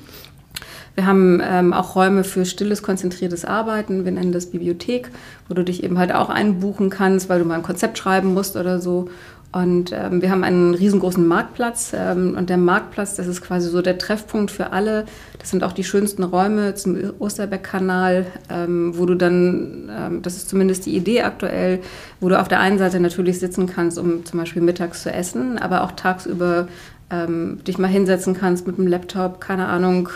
Wir 0.96 1.06
haben 1.06 1.40
ähm, 1.42 1.72
auch 1.72 1.94
Räume 1.94 2.24
für 2.24 2.44
stilles, 2.44 2.82
konzentriertes 2.82 3.44
Arbeiten. 3.44 4.04
Wir 4.04 4.10
nennen 4.12 4.32
das 4.32 4.46
Bibliothek, 4.46 5.08
wo 5.48 5.54
du 5.54 5.62
dich 5.62 5.84
eben 5.84 5.96
halt 5.96 6.12
auch 6.12 6.28
einbuchen 6.28 6.90
kannst, 6.90 7.28
weil 7.28 7.38
du 7.38 7.44
mal 7.44 7.54
ein 7.54 7.62
Konzept 7.62 7.98
schreiben 7.98 8.34
musst 8.34 8.56
oder 8.56 8.80
so. 8.80 9.08
Und 9.52 9.90
ähm, 9.92 10.22
wir 10.22 10.30
haben 10.30 10.44
einen 10.44 10.74
riesengroßen 10.74 11.26
Marktplatz. 11.26 11.92
Ähm, 11.94 12.36
und 12.36 12.50
der 12.50 12.56
Marktplatz, 12.56 13.16
das 13.16 13.26
ist 13.26 13.42
quasi 13.42 13.68
so 13.68 13.82
der 13.82 13.98
Treffpunkt 13.98 14.50
für 14.50 14.72
alle. 14.72 15.06
Das 15.38 15.50
sind 15.50 15.64
auch 15.64 15.72
die 15.72 15.82
schönsten 15.82 16.22
Räume 16.22 16.76
zum 16.76 16.96
Osterbeck-Kanal, 17.18 18.26
ähm, 18.48 18.96
wo 18.96 19.06
du 19.06 19.16
dann, 19.16 19.90
ähm, 19.90 20.22
das 20.22 20.36
ist 20.36 20.48
zumindest 20.48 20.86
die 20.86 20.94
Idee 20.94 21.22
aktuell, 21.22 21.80
wo 22.20 22.28
du 22.28 22.38
auf 22.38 22.46
der 22.46 22.60
einen 22.60 22.78
Seite 22.78 23.00
natürlich 23.00 23.40
sitzen 23.40 23.66
kannst, 23.66 23.98
um 23.98 24.24
zum 24.24 24.38
Beispiel 24.38 24.62
mittags 24.62 25.02
zu 25.02 25.12
essen, 25.12 25.58
aber 25.58 25.82
auch 25.82 25.92
tagsüber 25.92 26.68
ähm, 27.10 27.58
dich 27.66 27.78
mal 27.78 27.88
hinsetzen 27.88 28.34
kannst 28.34 28.68
mit 28.68 28.78
dem 28.78 28.86
Laptop, 28.86 29.40
keine 29.40 29.66
Ahnung, 29.66 30.10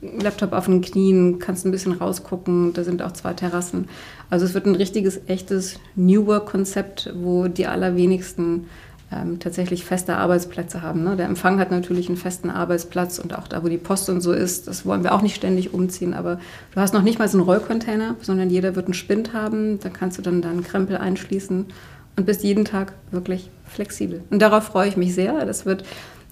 Laptop 0.00 0.52
auf 0.52 0.66
den 0.66 0.80
Knien, 0.80 1.38
kannst 1.38 1.64
ein 1.66 1.72
bisschen 1.72 1.92
rausgucken. 1.92 2.72
Da 2.72 2.84
sind 2.84 3.02
auch 3.02 3.12
zwei 3.12 3.32
Terrassen. 3.32 3.88
Also 4.30 4.44
es 4.44 4.54
wird 4.54 4.66
ein 4.66 4.74
richtiges, 4.74 5.20
echtes 5.26 5.78
New 5.94 6.26
Work-Konzept, 6.26 7.12
wo 7.14 7.48
die 7.48 7.66
allerwenigsten 7.66 8.66
ähm, 9.10 9.38
tatsächlich 9.38 9.84
feste 9.84 10.16
Arbeitsplätze 10.16 10.82
haben. 10.82 11.02
Ne? 11.02 11.16
Der 11.16 11.26
Empfang 11.26 11.58
hat 11.58 11.70
natürlich 11.70 12.08
einen 12.08 12.18
festen 12.18 12.50
Arbeitsplatz 12.50 13.18
und 13.18 13.36
auch 13.36 13.48
da, 13.48 13.62
wo 13.62 13.68
die 13.68 13.78
Post 13.78 14.10
und 14.10 14.20
so 14.20 14.32
ist, 14.32 14.68
das 14.68 14.84
wollen 14.84 15.02
wir 15.02 15.14
auch 15.14 15.22
nicht 15.22 15.34
ständig 15.34 15.72
umziehen. 15.72 16.12
Aber 16.12 16.40
du 16.74 16.80
hast 16.80 16.92
noch 16.92 17.02
nicht 17.02 17.18
mal 17.18 17.28
so 17.28 17.38
einen 17.38 17.46
Rollcontainer, 17.46 18.16
sondern 18.20 18.50
jeder 18.50 18.76
wird 18.76 18.86
einen 18.86 18.94
Spind 18.94 19.32
haben. 19.32 19.80
Da 19.80 19.88
kannst 19.88 20.18
du 20.18 20.22
dann 20.22 20.42
deinen 20.42 20.62
Krempel 20.62 20.98
einschließen 20.98 21.66
und 22.16 22.26
bist 22.26 22.42
jeden 22.42 22.66
Tag 22.66 22.92
wirklich 23.10 23.50
flexibel. 23.64 24.22
Und 24.30 24.42
darauf 24.42 24.64
freue 24.64 24.88
ich 24.88 24.96
mich 24.98 25.14
sehr. 25.14 25.46
Das 25.46 25.64
wird 25.64 25.84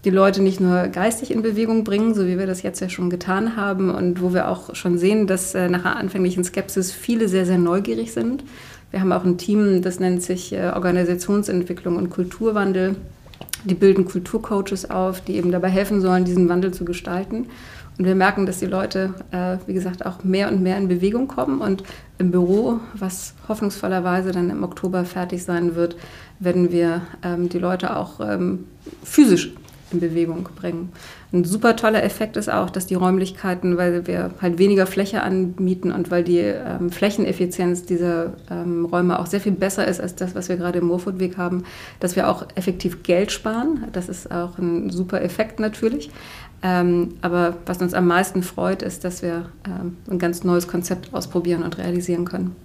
die 0.06 0.10
Leute 0.10 0.40
nicht 0.40 0.60
nur 0.60 0.86
geistig 0.86 1.32
in 1.32 1.42
Bewegung 1.42 1.82
bringen, 1.82 2.14
so 2.14 2.28
wie 2.28 2.38
wir 2.38 2.46
das 2.46 2.62
jetzt 2.62 2.78
ja 2.78 2.88
schon 2.88 3.10
getan 3.10 3.56
haben 3.56 3.90
und 3.90 4.22
wo 4.22 4.32
wir 4.32 4.46
auch 4.48 4.72
schon 4.76 4.98
sehen, 4.98 5.26
dass 5.26 5.52
äh, 5.56 5.68
nach 5.68 5.84
einer 5.84 5.96
anfänglichen 5.96 6.44
Skepsis 6.44 6.92
viele 6.92 7.28
sehr, 7.28 7.44
sehr 7.44 7.58
neugierig 7.58 8.12
sind. 8.12 8.44
Wir 8.92 9.00
haben 9.00 9.10
auch 9.10 9.24
ein 9.24 9.36
Team, 9.36 9.82
das 9.82 9.98
nennt 9.98 10.22
sich 10.22 10.52
äh, 10.52 10.70
Organisationsentwicklung 10.72 11.96
und 11.96 12.10
Kulturwandel. 12.10 12.94
Die 13.64 13.74
bilden 13.74 14.04
Kulturcoaches 14.04 14.88
auf, 14.88 15.22
die 15.22 15.34
eben 15.34 15.50
dabei 15.50 15.70
helfen 15.70 16.00
sollen, 16.00 16.24
diesen 16.24 16.48
Wandel 16.48 16.72
zu 16.72 16.84
gestalten. 16.84 17.48
Und 17.98 18.04
wir 18.04 18.14
merken, 18.14 18.46
dass 18.46 18.60
die 18.60 18.66
Leute, 18.66 19.12
äh, 19.32 19.56
wie 19.66 19.74
gesagt, 19.74 20.06
auch 20.06 20.22
mehr 20.22 20.46
und 20.52 20.62
mehr 20.62 20.78
in 20.78 20.86
Bewegung 20.86 21.26
kommen. 21.26 21.60
Und 21.60 21.82
im 22.18 22.30
Büro, 22.30 22.78
was 22.94 23.34
hoffnungsvollerweise 23.48 24.30
dann 24.30 24.50
im 24.50 24.62
Oktober 24.62 25.04
fertig 25.04 25.42
sein 25.42 25.74
wird, 25.74 25.96
werden 26.38 26.70
wir 26.70 27.02
ähm, 27.24 27.48
die 27.48 27.58
Leute 27.58 27.96
auch 27.96 28.20
ähm, 28.20 28.66
physisch 29.02 29.52
in 29.92 30.00
Bewegung 30.00 30.48
bringen. 30.56 30.92
Ein 31.32 31.44
super 31.44 31.76
toller 31.76 32.02
Effekt 32.02 32.36
ist 32.36 32.50
auch, 32.50 32.70
dass 32.70 32.86
die 32.86 32.94
Räumlichkeiten, 32.94 33.76
weil 33.76 34.06
wir 34.06 34.30
halt 34.40 34.58
weniger 34.58 34.86
Fläche 34.86 35.22
anmieten 35.22 35.92
und 35.92 36.10
weil 36.10 36.24
die 36.24 36.38
ähm, 36.38 36.90
Flächeneffizienz 36.90 37.84
dieser 37.84 38.32
ähm, 38.50 38.84
Räume 38.84 39.18
auch 39.18 39.26
sehr 39.26 39.40
viel 39.40 39.52
besser 39.52 39.86
ist 39.86 40.00
als 40.00 40.14
das, 40.14 40.34
was 40.34 40.48
wir 40.48 40.56
gerade 40.56 40.78
im 40.78 40.86
Moorfootweg 40.86 41.36
haben, 41.36 41.64
dass 42.00 42.16
wir 42.16 42.28
auch 42.28 42.46
effektiv 42.54 43.02
Geld 43.02 43.32
sparen. 43.32 43.84
Das 43.92 44.08
ist 44.08 44.30
auch 44.30 44.58
ein 44.58 44.90
super 44.90 45.22
Effekt 45.22 45.60
natürlich. 45.60 46.10
Ähm, 46.62 47.14
aber 47.20 47.56
was 47.66 47.80
uns 47.82 47.94
am 47.94 48.06
meisten 48.06 48.42
freut, 48.42 48.82
ist, 48.82 49.04
dass 49.04 49.22
wir 49.22 49.50
ähm, 49.66 49.96
ein 50.10 50.18
ganz 50.18 50.42
neues 50.42 50.66
Konzept 50.66 51.12
ausprobieren 51.12 51.62
und 51.62 51.78
realisieren 51.78 52.24
können. 52.24 52.56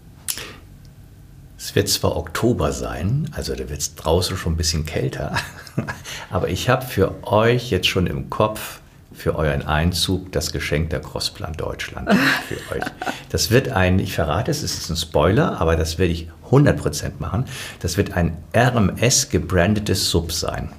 Es 1.63 1.75
wird 1.75 1.89
zwar 1.89 2.15
Oktober 2.17 2.71
sein, 2.71 3.29
also 3.33 3.53
da 3.53 3.69
wird 3.69 3.79
es 3.81 3.93
draußen 3.93 4.35
schon 4.35 4.53
ein 4.53 4.57
bisschen 4.57 4.83
kälter, 4.87 5.35
aber 6.31 6.49
ich 6.49 6.69
habe 6.69 6.83
für 6.83 7.23
euch 7.23 7.69
jetzt 7.69 7.85
schon 7.85 8.07
im 8.07 8.31
Kopf 8.31 8.79
für 9.13 9.35
euren 9.35 9.67
Einzug 9.67 10.31
das 10.31 10.51
Geschenk 10.51 10.89
der 10.89 11.01
Crossplan 11.01 11.53
Deutschland 11.53 12.09
für 12.47 12.75
euch. 12.75 12.83
Das 13.29 13.51
wird 13.51 13.69
ein, 13.69 13.99
ich 13.99 14.15
verrate 14.15 14.49
es, 14.49 14.63
es 14.63 14.75
ist 14.75 14.89
ein 14.89 14.95
Spoiler, 14.97 15.61
aber 15.61 15.75
das 15.75 15.99
werde 15.99 16.13
ich 16.13 16.29
100% 16.49 17.11
machen. 17.19 17.45
Das 17.79 17.95
wird 17.95 18.17
ein 18.17 18.37
RMS 18.55 19.29
gebrandetes 19.29 20.09
Sub 20.09 20.31
sein. 20.31 20.69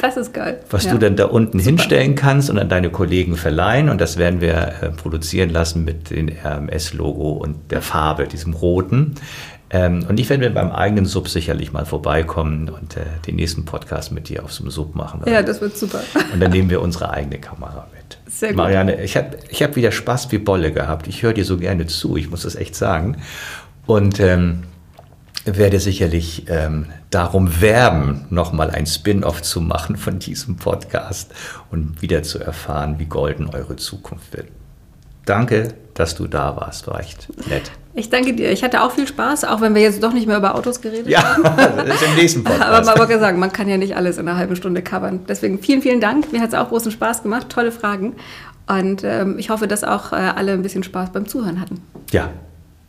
Das 0.00 0.16
ist 0.16 0.32
geil. 0.32 0.60
Was 0.70 0.84
Ja. 0.84 0.92
du 0.92 0.98
dann 0.98 1.16
da 1.16 1.24
unten 1.24 1.58
Super. 1.58 1.70
hinstellen 1.70 2.14
kannst 2.14 2.48
und 2.48 2.58
an 2.60 2.68
deine 2.68 2.90
Kollegen 2.90 3.36
verleihen. 3.36 3.88
Und 3.88 4.00
das 4.00 4.16
werden 4.18 4.40
wir 4.40 4.54
äh, 4.54 4.90
produzieren 4.90 5.50
lassen 5.50 5.84
mit 5.84 6.10
dem 6.10 6.28
RMS-Logo 6.28 7.32
und 7.32 7.72
der 7.72 7.82
Farbe, 7.82 8.28
diesem 8.28 8.54
roten. 8.54 9.16
Ähm, 9.72 10.04
und 10.08 10.18
ich 10.18 10.28
werde 10.28 10.48
mir 10.48 10.50
beim 10.50 10.72
eigenen 10.72 11.06
Sub 11.06 11.28
sicherlich 11.28 11.72
mal 11.72 11.86
vorbeikommen 11.86 12.68
und 12.68 12.96
äh, 12.96 13.02
den 13.26 13.36
nächsten 13.36 13.64
Podcast 13.64 14.10
mit 14.10 14.28
dir 14.28 14.44
auf 14.44 14.52
so 14.52 14.64
einem 14.64 14.70
Sub 14.72 14.96
machen. 14.96 15.22
Ja, 15.26 15.42
das 15.42 15.60
wird 15.60 15.76
super. 15.76 16.00
und 16.32 16.40
dann 16.40 16.50
nehmen 16.50 16.70
wir 16.70 16.82
unsere 16.82 17.10
eigene 17.10 17.38
Kamera 17.38 17.86
mit. 17.94 18.18
Sehr 18.26 18.50
gut. 18.50 18.56
Marianne, 18.56 19.02
ich 19.02 19.16
habe 19.16 19.38
ich 19.48 19.62
hab 19.62 19.76
wieder 19.76 19.92
Spaß 19.92 20.32
wie 20.32 20.38
Bolle 20.38 20.72
gehabt. 20.72 21.06
Ich 21.06 21.22
höre 21.22 21.32
dir 21.32 21.44
so 21.44 21.56
gerne 21.56 21.86
zu, 21.86 22.16
ich 22.16 22.30
muss 22.30 22.42
das 22.42 22.56
echt 22.56 22.74
sagen. 22.74 23.18
Und 23.86 24.18
ähm, 24.18 24.64
werde 25.44 25.78
sicherlich 25.80 26.44
ähm, 26.48 26.86
darum 27.10 27.60
werben, 27.60 28.26
nochmal 28.30 28.70
ein 28.70 28.86
Spin-off 28.86 29.42
zu 29.42 29.60
machen 29.60 29.96
von 29.96 30.18
diesem 30.18 30.56
Podcast 30.56 31.32
und 31.70 32.02
wieder 32.02 32.22
zu 32.22 32.38
erfahren, 32.38 32.98
wie 32.98 33.06
golden 33.06 33.48
eure 33.48 33.76
Zukunft 33.76 34.32
wird. 34.36 34.48
Danke, 35.26 35.74
dass 35.94 36.14
du 36.14 36.26
da 36.26 36.56
warst, 36.56 36.86
war 36.86 37.00
echt 37.00 37.28
nett. 37.48 37.70
Ich 37.94 38.08
danke 38.08 38.32
dir. 38.34 38.50
Ich 38.52 38.62
hatte 38.62 38.82
auch 38.82 38.92
viel 38.92 39.06
Spaß, 39.06 39.44
auch 39.44 39.60
wenn 39.60 39.74
wir 39.74 39.82
jetzt 39.82 40.02
doch 40.02 40.12
nicht 40.12 40.26
mehr 40.26 40.36
über 40.36 40.54
Autos 40.54 40.80
geredet 40.80 41.08
Ja, 41.08 41.36
das 41.42 41.96
ist 41.96 42.02
im 42.08 42.14
nächsten 42.14 42.46
Aber 42.46 42.56
Podcast. 42.56 42.86
man 42.86 42.98
wollte 42.98 43.18
sagen, 43.18 43.38
man 43.40 43.52
kann 43.52 43.68
ja 43.68 43.76
nicht 43.76 43.96
alles 43.96 44.16
in 44.16 44.28
einer 44.28 44.38
halben 44.38 44.54
Stunde 44.56 44.80
covern. 44.82 45.20
Deswegen 45.28 45.58
vielen, 45.60 45.82
vielen 45.82 46.00
Dank. 46.00 46.32
Mir 46.32 46.40
hat 46.40 46.48
es 46.50 46.54
auch 46.54 46.68
großen 46.68 46.92
Spaß 46.92 47.22
gemacht. 47.24 47.48
Tolle 47.48 47.72
Fragen. 47.72 48.14
Und 48.68 49.02
ähm, 49.02 49.38
ich 49.38 49.50
hoffe, 49.50 49.66
dass 49.66 49.82
auch 49.82 50.12
äh, 50.12 50.16
alle 50.16 50.52
ein 50.52 50.62
bisschen 50.62 50.84
Spaß 50.84 51.10
beim 51.10 51.26
Zuhören 51.26 51.60
hatten 51.60 51.82
Ja, 52.12 52.30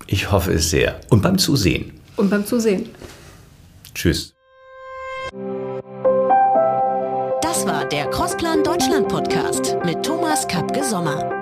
ich 0.05 0.31
hoffe 0.31 0.53
es 0.53 0.69
sehr. 0.69 0.99
Und 1.09 1.23
beim 1.23 1.39
Zusehen. 1.39 1.91
und 2.17 2.29
beim 2.29 2.45
Zusehen. 2.45 2.87
Tschüss. 3.95 4.33
Das 7.41 7.65
war 7.65 7.85
der 7.85 8.05
Crossplan 8.11 8.63
Deutschland 8.63 9.07
Podcast 9.07 9.75
mit 9.83 10.03
Thomas 10.05 10.47
Kapke 10.47 10.83
Sommer. 10.83 11.40